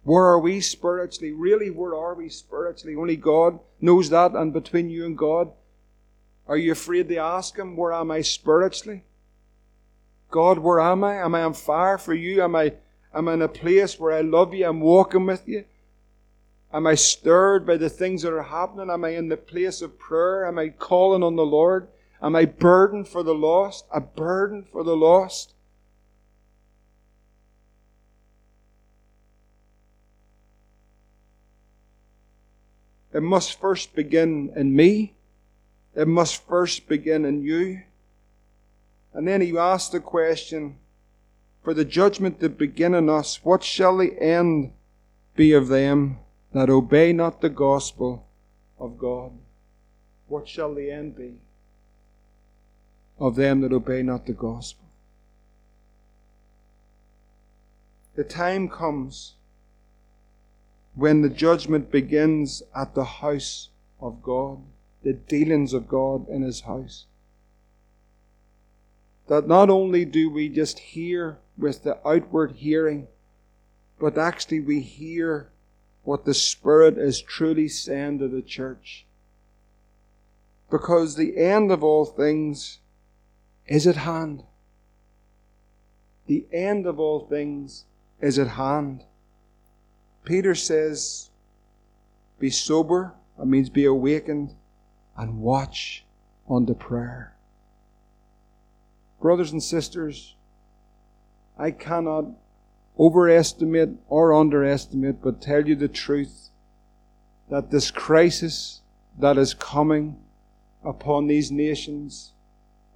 Where 0.02 0.24
are 0.24 0.38
we 0.38 0.60
spiritually? 0.60 1.32
Really, 1.32 1.70
where 1.70 1.94
are 1.94 2.14
we 2.14 2.28
spiritually? 2.28 2.96
Only 2.96 3.16
God 3.16 3.60
knows 3.80 4.10
that, 4.10 4.32
and 4.32 4.52
between 4.52 4.90
you 4.90 5.06
and 5.06 5.16
God, 5.16 5.52
are 6.48 6.56
you 6.56 6.72
afraid 6.72 7.08
to 7.08 7.16
ask 7.16 7.56
Him, 7.56 7.76
Where 7.76 7.92
am 7.92 8.10
I 8.10 8.20
spiritually? 8.20 9.04
God, 10.30 10.58
where 10.58 10.80
am 10.80 11.04
I? 11.04 11.16
Am 11.16 11.34
I 11.34 11.42
on 11.42 11.54
fire 11.54 11.98
for 11.98 12.14
you? 12.14 12.42
Am 12.42 12.54
I, 12.54 12.74
am 13.14 13.28
I 13.28 13.34
in 13.34 13.42
a 13.42 13.48
place 13.48 13.98
where 13.98 14.12
I 14.12 14.20
love 14.20 14.54
you? 14.54 14.66
I'm 14.66 14.80
walking 14.80 15.26
with 15.26 15.46
you? 15.48 15.64
Am 16.72 16.86
I 16.86 16.94
stirred 16.94 17.66
by 17.66 17.76
the 17.76 17.88
things 17.88 18.22
that 18.22 18.32
are 18.32 18.42
happening? 18.42 18.90
Am 18.90 19.04
I 19.04 19.10
in 19.10 19.28
the 19.28 19.36
place 19.36 19.82
of 19.82 19.98
prayer? 19.98 20.46
Am 20.46 20.58
I 20.58 20.68
calling 20.68 21.22
on 21.22 21.36
the 21.36 21.46
Lord? 21.46 21.88
Am 22.20 22.34
I 22.34 22.44
burdened 22.44 23.08
for 23.08 23.22
the 23.22 23.34
lost? 23.34 23.86
A 23.92 24.00
burden 24.00 24.64
for 24.64 24.82
the 24.82 24.96
lost? 24.96 25.54
It 33.14 33.22
must 33.22 33.58
first 33.58 33.94
begin 33.94 34.52
in 34.54 34.76
me. 34.76 35.15
It 35.96 36.06
must 36.06 36.46
first 36.46 36.88
begin 36.88 37.24
in 37.24 37.42
you. 37.42 37.82
And 39.14 39.26
then 39.26 39.40
he 39.40 39.56
asked 39.56 39.92
the 39.92 40.00
question 40.00 40.76
For 41.64 41.72
the 41.72 41.86
judgment 41.86 42.38
that 42.40 42.58
begin 42.58 42.94
in 42.94 43.08
us, 43.08 43.42
what 43.42 43.64
shall 43.64 43.96
the 43.96 44.14
end 44.20 44.72
be 45.34 45.52
of 45.52 45.68
them 45.68 46.18
that 46.52 46.68
obey 46.68 47.14
not 47.14 47.40
the 47.40 47.48
gospel 47.48 48.26
of 48.78 48.98
God? 48.98 49.32
What 50.28 50.46
shall 50.46 50.74
the 50.74 50.90
end 50.90 51.16
be 51.16 51.40
of 53.18 53.36
them 53.36 53.62
that 53.62 53.72
obey 53.72 54.02
not 54.02 54.26
the 54.26 54.34
gospel? 54.34 54.84
The 58.16 58.24
time 58.24 58.68
comes 58.68 59.34
when 60.94 61.22
the 61.22 61.28
judgment 61.28 61.90
begins 61.90 62.62
at 62.74 62.94
the 62.94 63.04
house 63.04 63.68
of 64.00 64.22
God, 64.22 64.58
the 65.06 65.12
dealings 65.12 65.72
of 65.72 65.86
God 65.86 66.28
in 66.28 66.42
His 66.42 66.62
house. 66.62 67.06
That 69.28 69.46
not 69.46 69.70
only 69.70 70.04
do 70.04 70.28
we 70.28 70.48
just 70.48 70.80
hear 70.80 71.38
with 71.56 71.84
the 71.84 72.04
outward 72.04 72.56
hearing, 72.56 73.06
but 74.00 74.18
actually 74.18 74.58
we 74.58 74.80
hear 74.80 75.52
what 76.02 76.24
the 76.24 76.34
Spirit 76.34 76.98
is 76.98 77.22
truly 77.22 77.68
saying 77.68 78.18
to 78.18 78.26
the 78.26 78.42
church. 78.42 79.06
Because 80.72 81.14
the 81.14 81.36
end 81.36 81.70
of 81.70 81.84
all 81.84 82.04
things 82.04 82.80
is 83.68 83.86
at 83.86 83.98
hand. 83.98 84.42
The 86.26 86.46
end 86.52 86.84
of 86.84 86.98
all 86.98 87.20
things 87.20 87.84
is 88.20 88.40
at 88.40 88.48
hand. 88.48 89.04
Peter 90.24 90.56
says, 90.56 91.30
Be 92.40 92.50
sober, 92.50 93.14
that 93.38 93.46
means 93.46 93.70
be 93.70 93.84
awakened, 93.84 94.56
and 95.16 95.40
watch 95.40 96.04
on 96.48 96.66
the 96.66 96.74
prayer. 96.74 97.34
Brothers 99.20 99.52
and 99.52 99.62
sisters, 99.62 100.34
I 101.58 101.70
cannot 101.70 102.26
overestimate 102.98 103.90
or 104.08 104.34
underestimate, 104.34 105.22
but 105.22 105.40
tell 105.40 105.66
you 105.66 105.74
the 105.74 105.88
truth 105.88 106.50
that 107.50 107.70
this 107.70 107.90
crisis 107.90 108.80
that 109.18 109.38
is 109.38 109.54
coming 109.54 110.16
upon 110.84 111.26
these 111.26 111.50
nations 111.50 112.32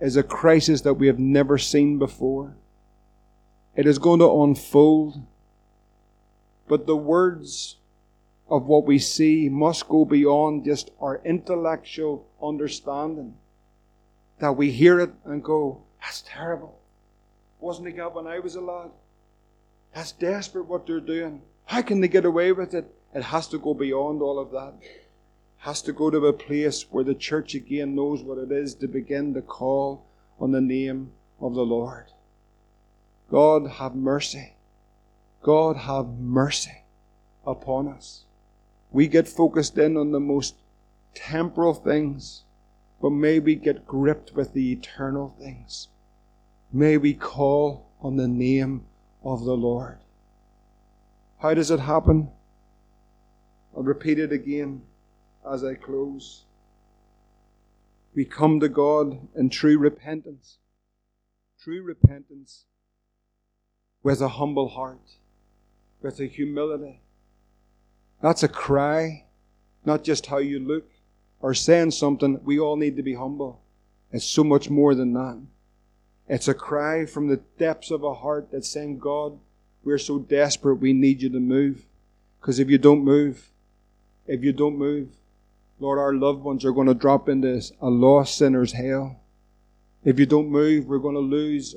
is 0.01 0.17
a 0.17 0.23
crisis 0.23 0.83
that 0.83 0.95
we 0.95 1.07
have 1.07 1.19
never 1.19 1.59
seen 1.59 1.99
before. 1.99 2.55
It 3.77 3.87
is 3.87 3.99
going 3.99 4.21
to 4.21 4.43
unfold 4.43 5.23
but 6.71 6.87
the 6.87 6.97
words 6.97 7.79
of 8.51 8.67
what 8.67 8.85
we 8.85 8.99
see 8.99 9.49
must 9.49 9.89
go 9.89 10.05
beyond 10.05 10.65
just 10.65 10.91
our 11.01 11.21
intellectual 11.25 12.27
understanding. 12.43 13.35
That 14.41 14.57
we 14.57 14.73
hear 14.73 15.01
it 15.01 15.13
and 15.25 15.43
go, 15.43 15.83
that's 16.01 16.25
terrible. 16.27 16.79
Wasn't 17.61 17.87
it 17.87 17.97
that 17.97 18.15
when 18.15 18.27
I 18.27 18.41
was 18.41 18.57
a 18.57 18.61
lad? 18.61 18.91
That's 19.95 20.13
desperate 20.13 20.67
what 20.67 20.87
they're 20.87 21.01
doing. 21.01 21.43
How 21.67 21.83
can 21.83 22.01
they 22.01 22.09
get 22.09 22.25
away 22.25 22.53
with 22.53 22.75
it? 22.75 22.93
It 23.15 23.23
has 23.23 23.47
to 23.49 23.59
go 23.59 23.75
beyond 23.75 24.23
all 24.23 24.39
of 24.39 24.51
that. 24.51 24.75
It 24.81 25.07
has 25.59 25.83
to 25.83 25.93
go 25.93 26.11
to 26.11 26.27
a 26.27 26.33
place 26.33 26.87
where 26.91 27.05
the 27.05 27.15
church 27.15 27.55
again 27.55 27.95
knows 27.95 28.23
what 28.23 28.39
it 28.39 28.51
is 28.51 28.75
to 28.77 28.89
begin 28.89 29.35
to 29.35 29.43
call 29.43 30.07
on 30.41 30.53
the 30.53 30.61
name 30.61 31.13
of 31.41 31.55
the 31.55 31.65
Lord. 31.65 32.07
God 33.31 33.69
have 33.73 33.95
mercy. 33.95 34.55
God 35.43 35.77
have 35.77 36.09
mercy 36.19 36.85
upon 37.47 37.87
us. 37.89 38.25
We 38.91 39.07
get 39.07 39.29
focused 39.29 39.79
in 39.79 39.97
on 39.97 40.11
the 40.11 40.21
most 40.21 40.57
temporal 41.15 41.75
things, 41.75 42.45
but 43.01 43.11
may 43.11 43.39
we 43.39 43.55
get 43.55 43.87
gripped 43.87 44.35
with 44.35 44.53
the 44.53 44.73
eternal 44.73 45.35
things. 45.39 45.89
May 46.73 46.97
we 46.97 47.15
call 47.15 47.91
on 48.01 48.17
the 48.17 48.29
name 48.29 48.85
of 49.25 49.45
the 49.45 49.57
Lord. 49.57 49.99
How 51.39 51.55
does 51.55 51.71
it 51.71 51.81
happen? 51.81 52.31
I'll 53.77 53.83
repeat 53.83 54.19
it 54.19 54.33
again 54.33 54.83
as 55.51 55.65
I 55.65 55.75
close. 55.75 56.45
We 58.15 58.25
come 58.25 58.61
to 58.61 58.69
God 58.69 59.29
in 59.37 59.51
true 59.51 59.79
repentance. 59.79 60.59
True 61.63 61.83
repentance 61.83 62.65
with 64.03 64.21
a 64.21 64.29
humble 64.29 64.69
heart 64.69 65.17
with 66.01 66.19
a 66.21 66.27
humility. 66.27 67.03
That's 68.23 68.43
a 68.43 68.49
cry, 68.49 69.25
not 69.85 70.05
just 70.05 70.27
how 70.27 70.39
you 70.39 70.59
look 70.59 70.91
or 71.41 71.55
saying 71.55 71.93
something. 71.93 72.41
We 72.45 72.59
all 72.59 72.77
need 72.77 72.97
to 72.97 73.03
be 73.03 73.15
humble. 73.15 73.61
It's 74.13 74.25
so 74.25 74.45
much 74.45 74.69
more 74.69 74.95
than 74.95 75.13
that. 75.15 75.41
It's 76.29 76.49
a 76.49 76.55
cry 76.55 77.07
from 77.07 77.29
the 77.29 77.41
depths 77.59 77.91
of 77.91 78.05
a 78.05 78.15
heart 78.15 78.49
that's 78.53 78.69
saying, 78.69 78.99
God, 78.99 79.39
we're 79.83 79.99
so 79.99 80.19
desperate, 80.19 80.77
we 80.77 80.93
need 80.93 81.23
you 81.23 81.31
to 81.31 81.41
move. 81.41 81.87
Because 82.41 82.59
if 82.59 82.69
you 82.69 82.79
don't 82.79 83.05
move, 83.05 83.51
if 84.27 84.45
you 84.45 84.53
don't 84.53 84.77
move, 84.77 85.09
Lord, 85.79 85.99
our 85.99 86.15
loved 86.15 86.43
ones 86.43 86.65
are 86.65 86.73
going 86.73 86.87
to 86.87 86.95
drop 86.95 87.29
into 87.29 87.63
a 87.81 87.89
lost 87.89 88.37
sinner's 88.37 88.73
hell. 88.73 89.21
If 90.05 90.19
you 90.19 90.27
don't 90.27 90.51
move, 90.51 90.87
we're 90.87 90.99
going 90.99 91.15
to 91.15 91.21
lose 91.21 91.75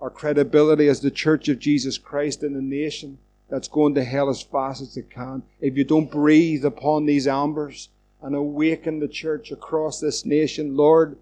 our 0.00 0.10
credibility 0.10 0.86
as 0.88 1.00
the 1.00 1.10
Church 1.10 1.48
of 1.48 1.58
Jesus 1.58 1.98
Christ 1.98 2.42
in 2.42 2.54
the 2.54 2.62
nation 2.62 3.18
that's 3.48 3.68
going 3.68 3.94
to 3.94 4.04
hell 4.04 4.28
as 4.28 4.42
fast 4.42 4.82
as 4.82 4.96
it 4.96 5.10
can, 5.10 5.42
if 5.60 5.76
you 5.76 5.84
don't 5.84 6.10
breathe 6.10 6.64
upon 6.64 7.06
these 7.06 7.26
ambers 7.26 7.88
and 8.20 8.34
awaken 8.34 8.98
the 8.98 9.08
church 9.08 9.50
across 9.50 10.00
this 10.00 10.24
nation, 10.24 10.76
Lord, 10.76 11.16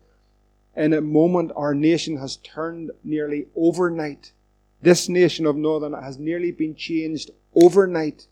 in 0.75 0.93
a 0.93 1.01
moment 1.01 1.53
our 1.57 1.75
nation 1.75 2.17
has 2.19 2.37
turned 2.37 2.91
nearly 3.05 3.47
overnight. 3.55 4.33
This 4.83 5.09
nation 5.09 5.47
of 5.47 5.57
Northern 5.57 5.93
has 5.93 6.19
nearly 6.19 6.51
been 6.51 6.75
changed 6.75 7.31
overnight. 7.55 8.27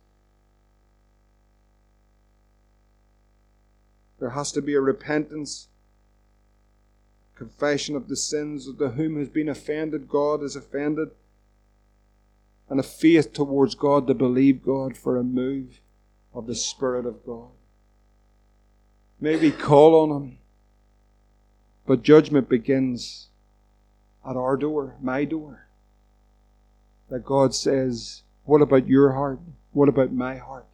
There 4.19 4.31
has 4.31 4.53
to 4.53 4.63
be 4.63 4.75
a 4.75 4.81
repentance, 4.81 5.69
confession 7.35 7.97
of 7.97 8.09
the 8.09 8.17
sins 8.17 8.67
of 8.67 8.79
the 8.79 8.91
whom 8.91 9.19
has 9.19 9.29
been 9.29 9.49
offended, 9.49 10.09
God 10.09 10.43
is 10.43 10.57
offended 10.57 11.11
and 12.75 12.81
a 12.81 12.83
faith 12.83 13.33
towards 13.33 13.77
God 13.77 14.09
to 14.09 14.15
believe 14.15 14.65
God 14.65 14.97
for 14.97 15.17
a 15.17 15.23
move 15.23 15.79
of 16.35 16.49
the 16.49 16.57
Spirit 16.57 17.07
of 17.07 17.25
God. 17.25 17.51
May 19.21 19.37
we 19.37 19.53
call 19.53 19.95
on 19.95 20.11
Him, 20.11 20.39
but 21.87 22.03
judgment 22.03 22.49
begins 22.49 23.29
at 24.29 24.35
our 24.35 24.57
door, 24.57 24.97
my 25.01 25.25
door. 25.25 25.69
That 27.11 27.25
God 27.25 27.55
says, 27.55 28.23
What 28.45 28.61
about 28.61 28.89
your 28.89 29.13
heart? 29.13 29.39
What 29.71 29.89
about 29.89 30.13
my 30.13 30.39
heart? 30.39 30.67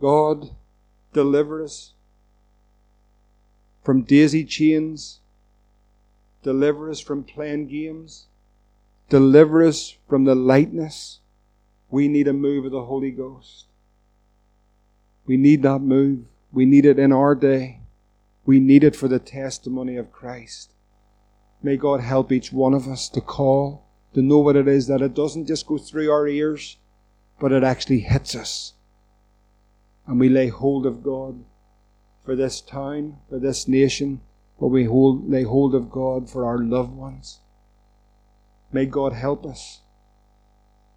God, 0.00 0.50
deliver 1.12 1.62
us 1.62 1.92
from 3.84 4.02
daisy 4.02 4.44
chains, 4.44 5.20
deliver 6.42 6.90
us 6.90 6.98
from 6.98 7.22
playing 7.22 7.68
games 7.68 8.26
Deliver 9.08 9.64
us 9.64 9.96
from 10.08 10.24
the 10.24 10.34
lightness. 10.34 11.20
We 11.90 12.08
need 12.08 12.28
a 12.28 12.32
move 12.32 12.66
of 12.66 12.72
the 12.72 12.84
Holy 12.84 13.10
Ghost. 13.10 13.66
We 15.24 15.36
need 15.36 15.62
that 15.62 15.80
move. 15.80 16.26
We 16.52 16.66
need 16.66 16.84
it 16.84 16.98
in 16.98 17.12
our 17.12 17.34
day. 17.34 17.80
We 18.44 18.60
need 18.60 18.84
it 18.84 18.96
for 18.96 19.08
the 19.08 19.18
testimony 19.18 19.96
of 19.96 20.12
Christ. 20.12 20.72
May 21.62 21.76
God 21.76 22.00
help 22.00 22.30
each 22.32 22.52
one 22.52 22.74
of 22.74 22.86
us 22.86 23.08
to 23.10 23.20
call, 23.20 23.86
to 24.14 24.22
know 24.22 24.38
what 24.38 24.56
it 24.56 24.68
is, 24.68 24.86
that 24.86 25.02
it 25.02 25.14
doesn't 25.14 25.46
just 25.46 25.66
go 25.66 25.76
through 25.76 26.10
our 26.10 26.26
ears, 26.26 26.78
but 27.40 27.52
it 27.52 27.64
actually 27.64 28.00
hits 28.00 28.34
us. 28.34 28.74
And 30.06 30.20
we 30.20 30.28
lay 30.28 30.48
hold 30.48 30.86
of 30.86 31.02
God 31.02 31.44
for 32.24 32.36
this 32.36 32.60
town, 32.60 33.18
for 33.28 33.38
this 33.38 33.68
nation, 33.68 34.20
but 34.60 34.68
we 34.68 34.84
hold, 34.84 35.30
lay 35.30 35.42
hold 35.42 35.74
of 35.74 35.90
God 35.90 36.30
for 36.30 36.44
our 36.44 36.58
loved 36.58 36.92
ones. 36.92 37.40
May 38.72 38.86
God 38.86 39.12
help 39.12 39.46
us 39.46 39.80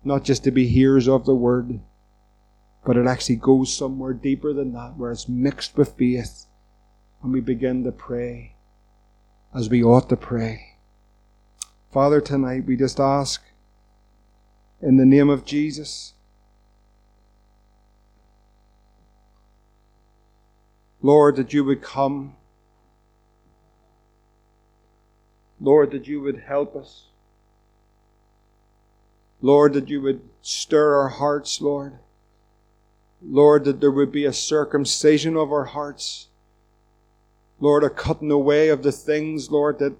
not 0.03 0.23
just 0.23 0.43
to 0.43 0.51
be 0.51 0.67
hearers 0.67 1.07
of 1.07 1.25
the 1.25 1.35
word, 1.35 1.79
but 2.83 2.97
it 2.97 3.05
actually 3.05 3.35
goes 3.35 3.75
somewhere 3.75 4.13
deeper 4.13 4.53
than 4.53 4.73
that, 4.73 4.97
where 4.97 5.11
it's 5.11 5.29
mixed 5.29 5.77
with 5.77 5.93
faith, 5.93 6.47
and 7.21 7.31
we 7.31 7.39
begin 7.39 7.83
to 7.83 7.91
pray 7.91 8.55
as 9.53 9.69
we 9.69 9.83
ought 9.83 10.09
to 10.09 10.17
pray. 10.17 10.77
Father, 11.91 12.19
tonight 12.19 12.65
we 12.65 12.75
just 12.75 12.99
ask 12.99 13.43
in 14.81 14.97
the 14.97 15.05
name 15.05 15.29
of 15.29 15.45
Jesus 15.45 16.13
Lord, 21.01 21.35
that 21.37 21.53
you 21.53 21.63
would 21.63 21.81
come. 21.81 22.35
Lord, 25.59 25.91
that 25.91 26.07
you 26.07 26.21
would 26.21 26.39
help 26.39 26.75
us. 26.75 27.07
Lord, 29.41 29.73
that 29.73 29.89
you 29.89 30.01
would 30.01 30.21
stir 30.41 30.95
our 30.95 31.09
hearts, 31.09 31.61
Lord. 31.61 31.99
Lord, 33.23 33.65
that 33.65 33.79
there 33.79 33.91
would 33.91 34.11
be 34.11 34.25
a 34.25 34.33
circumcision 34.33 35.35
of 35.35 35.51
our 35.51 35.65
hearts. 35.65 36.27
Lord, 37.59 37.83
a 37.83 37.89
cutting 37.89 38.31
away 38.31 38.69
of 38.69 38.83
the 38.83 38.91
things, 38.91 39.51
Lord, 39.51 39.79
that 39.79 39.95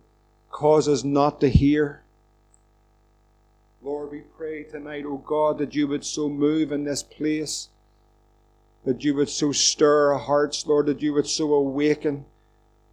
cause 0.51 0.87
us 0.87 1.03
not 1.03 1.39
to 1.41 1.49
hear. 1.49 2.01
Lord, 3.83 4.11
we 4.11 4.21
pray 4.37 4.63
tonight, 4.63 5.05
O 5.05 5.17
God, 5.17 5.57
that 5.57 5.73
you 5.73 5.87
would 5.87 6.05
so 6.05 6.29
move 6.29 6.71
in 6.71 6.83
this 6.83 7.01
place, 7.01 7.69
that 8.85 9.03
you 9.03 9.15
would 9.15 9.29
so 9.29 9.51
stir 9.51 10.13
our 10.13 10.19
hearts, 10.19 10.65
Lord, 10.67 10.85
that 10.87 11.01
you 11.01 11.13
would 11.13 11.27
so 11.27 11.53
awaken. 11.53 12.25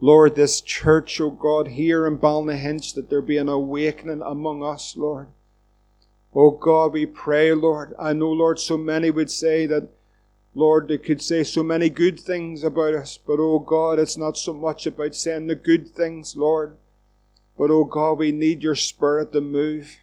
Lord, 0.01 0.35
this 0.35 0.61
church, 0.61 1.21
O 1.21 1.31
God, 1.31 1.69
here 1.69 2.07
in 2.07 2.19
Ballynahinch, 2.19 2.95
that 2.95 3.11
there 3.11 3.21
be 3.21 3.37
an 3.37 3.49
awakening 3.49 4.23
among 4.23 4.63
us, 4.63 4.97
Lord. 4.97 5.29
Oh 6.35 6.51
God, 6.51 6.93
we 6.93 7.07
pray, 7.07 7.53
Lord. 7.53 7.95
I 7.99 8.13
know, 8.13 8.31
Lord, 8.31 8.59
so 8.59 8.77
many 8.77 9.11
would 9.11 9.31
say 9.31 9.67
that, 9.67 9.89
Lord, 10.55 10.89
they 10.89 10.99
could 10.99 11.23
say 11.23 11.43
so 11.43 11.63
many 11.63 11.89
good 11.89 12.21
things 12.21 12.65
about 12.65 12.95
us, 12.95 13.19
but, 13.19 13.39
oh 13.39 13.59
God, 13.59 13.99
it's 13.99 14.17
not 14.17 14.37
so 14.37 14.53
much 14.53 14.87
about 14.87 15.15
saying 15.15 15.47
the 15.47 15.55
good 15.55 15.89
things, 15.89 16.37
Lord. 16.37 16.77
But, 17.57 17.71
oh 17.71 17.85
God, 17.85 18.19
we 18.19 18.33
need 18.33 18.63
your 18.63 18.75
Spirit 18.75 19.33
to 19.33 19.41
move. 19.41 19.97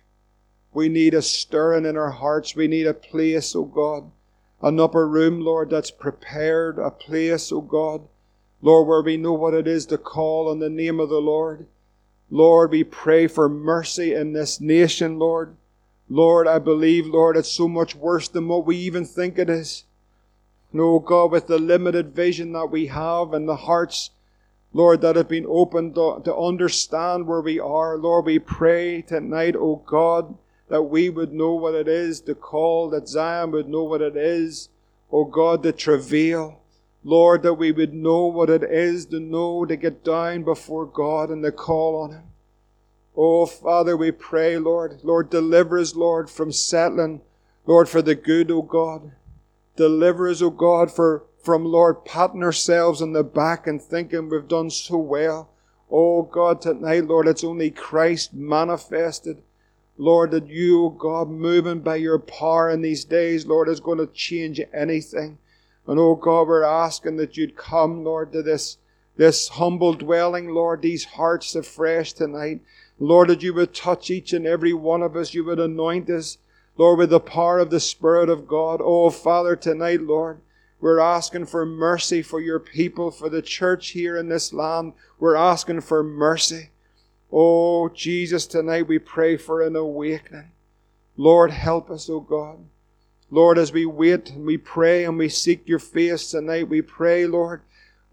We 0.73 0.89
need 0.89 1.13
a 1.13 1.21
stirring 1.21 1.85
in 1.85 1.95
our 1.95 2.11
hearts. 2.11 2.55
We 2.55 2.67
need 2.67 2.87
a 2.87 2.93
place, 2.93 3.55
oh 3.55 3.63
God, 3.63 4.11
an 4.61 4.79
upper 4.79 5.07
room, 5.07 5.41
Lord, 5.41 5.69
that's 5.69 5.91
prepared, 5.91 6.79
a 6.79 6.91
place, 6.91 7.51
oh 7.51 7.61
God, 7.61 8.07
Lord, 8.61 8.87
where 8.87 9.01
we 9.01 9.15
know 9.15 9.33
what 9.33 9.53
it 9.53 9.67
is 9.67 9.85
to 9.87 9.97
call 9.97 10.49
on 10.49 10.59
the 10.59 10.69
name 10.69 10.99
of 10.99 11.09
the 11.09 11.21
Lord. 11.21 11.67
Lord, 12.29 12.71
we 12.71 12.83
pray 12.83 13.27
for 13.27 13.47
mercy 13.47 14.13
in 14.13 14.33
this 14.33 14.59
nation, 14.59 15.19
Lord. 15.19 15.55
Lord, 16.09 16.47
I 16.47 16.59
believe, 16.59 17.07
Lord, 17.07 17.35
it's 17.35 17.51
so 17.51 17.67
much 17.67 17.95
worse 17.95 18.27
than 18.27 18.47
what 18.47 18.65
we 18.65 18.77
even 18.77 19.05
think 19.05 19.39
it 19.39 19.49
is. 19.49 19.85
No, 20.71 20.99
God, 20.99 21.31
with 21.31 21.47
the 21.47 21.57
limited 21.57 22.13
vision 22.13 22.51
that 22.53 22.67
we 22.67 22.87
have 22.87 23.33
and 23.33 23.47
the 23.47 23.55
hearts, 23.55 24.11
Lord, 24.71 25.01
that 25.01 25.15
have 25.15 25.29
been 25.29 25.45
opened 25.47 25.95
to, 25.95 26.21
to 26.25 26.35
understand 26.35 27.25
where 27.25 27.41
we 27.41 27.59
are, 27.59 27.97
Lord, 27.97 28.25
we 28.25 28.39
pray 28.39 29.01
tonight, 29.01 29.55
O 29.55 29.77
God, 29.77 30.37
that 30.67 30.83
we 30.83 31.09
would 31.09 31.33
know 31.33 31.53
what 31.53 31.73
it 31.73 31.87
is 31.87 32.21
to 32.21 32.35
call, 32.35 32.89
that 32.89 33.07
Zion 33.07 33.51
would 33.51 33.67
know 33.67 33.83
what 33.83 34.01
it 34.01 34.15
is, 34.15 34.69
O 35.11 35.23
God, 35.23 35.63
to 35.63 35.71
travail. 35.71 36.59
Lord, 37.03 37.43
that 37.43 37.53
we 37.53 37.71
would 37.71 37.93
know 37.93 38.25
what 38.25 38.49
it 38.49 38.63
is 38.63 39.05
to 39.07 39.19
know 39.19 39.63
to 39.65 39.75
get 39.75 40.03
down 40.03 40.43
before 40.43 40.85
God 40.85 41.29
and 41.29 41.43
to 41.43 41.51
call 41.51 42.01
on 42.01 42.11
Him. 42.11 42.23
Oh, 43.17 43.45
Father, 43.45 43.95
we 43.95 44.11
pray, 44.11 44.57
Lord. 44.57 44.99
Lord, 45.03 45.29
deliver 45.29 45.79
us, 45.79 45.95
Lord, 45.95 46.29
from 46.29 46.51
settling, 46.51 47.21
Lord, 47.65 47.87
for 47.87 48.01
the 48.01 48.15
good, 48.15 48.51
O 48.51 48.61
God. 48.61 49.13
Deliver 49.75 50.29
us, 50.29 50.41
O 50.41 50.49
God, 50.49 50.91
for, 50.91 51.23
from, 51.41 51.65
Lord, 51.65 52.05
patting 52.05 52.43
ourselves 52.43 53.01
on 53.01 53.13
the 53.13 53.23
back 53.23 53.67
and 53.67 53.81
thinking 53.81 54.29
we've 54.29 54.47
done 54.47 54.69
so 54.69 54.97
well. 54.97 55.49
Oh 55.91 56.23
God, 56.23 56.61
tonight, 56.61 57.05
Lord, 57.05 57.27
it's 57.27 57.43
only 57.43 57.69
Christ 57.69 58.33
manifested. 58.33 59.41
Lord, 59.97 60.31
that 60.31 60.47
you, 60.47 60.85
O 60.85 60.89
God, 60.89 61.29
moving 61.29 61.79
by 61.79 61.97
your 61.97 62.19
power 62.19 62.69
in 62.69 62.81
these 62.81 63.05
days, 63.05 63.45
Lord, 63.45 63.69
is 63.69 63.79
going 63.79 63.99
to 63.99 64.07
change 64.07 64.59
anything. 64.73 65.37
And 65.87 65.99
oh 65.99 66.15
God, 66.15 66.47
we're 66.47 66.63
asking 66.63 67.17
that 67.17 67.37
you'd 67.37 67.55
come, 67.55 68.03
Lord, 68.03 68.33
to 68.33 68.41
this, 68.41 68.77
this 69.15 69.49
humble 69.49 69.93
dwelling, 69.93 70.49
Lord, 70.49 70.81
these 70.81 71.05
hearts 71.05 71.55
afresh 71.55 72.13
tonight. 72.13 72.61
Lord, 72.99 73.29
that 73.29 73.43
you 73.43 73.53
would 73.53 73.73
touch 73.73 74.09
each 74.09 74.31
and 74.33 74.45
every 74.45 74.73
one 74.73 75.01
of 75.01 75.15
us. 75.15 75.33
You 75.33 75.43
would 75.45 75.59
anoint 75.59 76.09
us, 76.09 76.37
Lord, 76.77 76.99
with 76.99 77.09
the 77.09 77.19
power 77.19 77.59
of 77.59 77.69
the 77.69 77.79
Spirit 77.79 78.29
of 78.29 78.47
God. 78.47 78.79
Oh, 78.81 79.09
Father, 79.09 79.55
tonight, 79.55 80.01
Lord, 80.01 80.39
we're 80.79 80.99
asking 80.99 81.47
for 81.47 81.65
mercy 81.65 82.21
for 82.21 82.39
your 82.39 82.59
people, 82.59 83.11
for 83.11 83.29
the 83.29 83.41
church 83.41 83.89
here 83.89 84.17
in 84.17 84.29
this 84.29 84.53
land. 84.53 84.93
We're 85.19 85.35
asking 85.35 85.81
for 85.81 86.03
mercy. 86.03 86.69
Oh, 87.31 87.89
Jesus, 87.89 88.45
tonight 88.45 88.87
we 88.87 88.99
pray 88.99 89.35
for 89.35 89.61
an 89.61 89.75
awakening. 89.75 90.51
Lord, 91.17 91.51
help 91.51 91.89
us, 91.89 92.09
oh 92.09 92.19
God. 92.19 92.59
Lord, 93.31 93.57
as 93.57 93.73
we 93.73 93.85
wait 93.85 94.29
and 94.29 94.45
we 94.45 94.57
pray 94.57 95.03
and 95.03 95.17
we 95.17 95.29
seek 95.29 95.67
your 95.67 95.79
face 95.79 96.29
tonight, 96.29 96.69
we 96.69 96.81
pray, 96.81 97.25
Lord, 97.25 97.61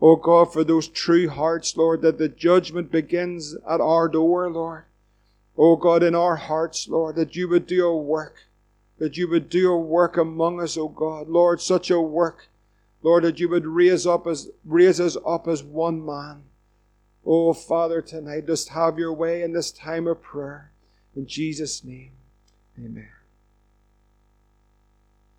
oh 0.03 0.16
God, 0.16 0.53
for 0.53 0.64
those 0.64 0.88
true 0.88 1.28
hearts, 1.28 1.76
Lord, 1.76 2.03
that 2.03 2.18
the 2.18 2.28
judgment 2.28 2.90
begins 2.90 3.55
at 3.68 3.80
our 3.80 4.09
door, 4.09 4.50
Lord. 4.50 4.84
Oh 5.57 5.76
God, 5.76 6.03
in 6.03 6.14
our 6.14 6.36
hearts, 6.36 6.88
Lord, 6.88 7.14
that 7.16 7.36
you 7.36 7.48
would 7.48 7.66
do 7.66 7.86
a 7.86 7.96
work, 7.96 8.46
that 8.98 9.16
you 9.16 9.28
would 9.28 9.48
do 9.48 9.72
a 9.72 9.78
work 9.78 10.16
among 10.16 10.61
us, 10.61 10.76
oh 10.76 10.88
God. 10.88 11.28
Lord, 11.28 11.61
such 11.61 11.90
a 11.90 12.00
work, 12.00 12.48
Lord, 13.03 13.22
that 13.24 13.38
you 13.38 13.48
would 13.48 13.66
raise 13.66 14.07
up 14.07 14.26
as 14.26 14.50
raise 14.64 15.00
us 15.00 15.16
up 15.24 15.46
as 15.46 15.62
one 15.62 16.05
man. 16.05 16.42
Oh, 17.24 17.53
Father, 17.53 18.03
tonight, 18.03 18.46
just 18.46 18.70
have 18.70 18.98
your 18.98 19.12
way 19.12 19.42
in 19.42 19.53
this 19.53 19.70
time 19.70 20.09
of 20.09 20.20
prayer. 20.20 20.72
In 21.14 21.26
Jesus' 21.26 21.84
name, 21.84 22.11
amen. 22.76 23.21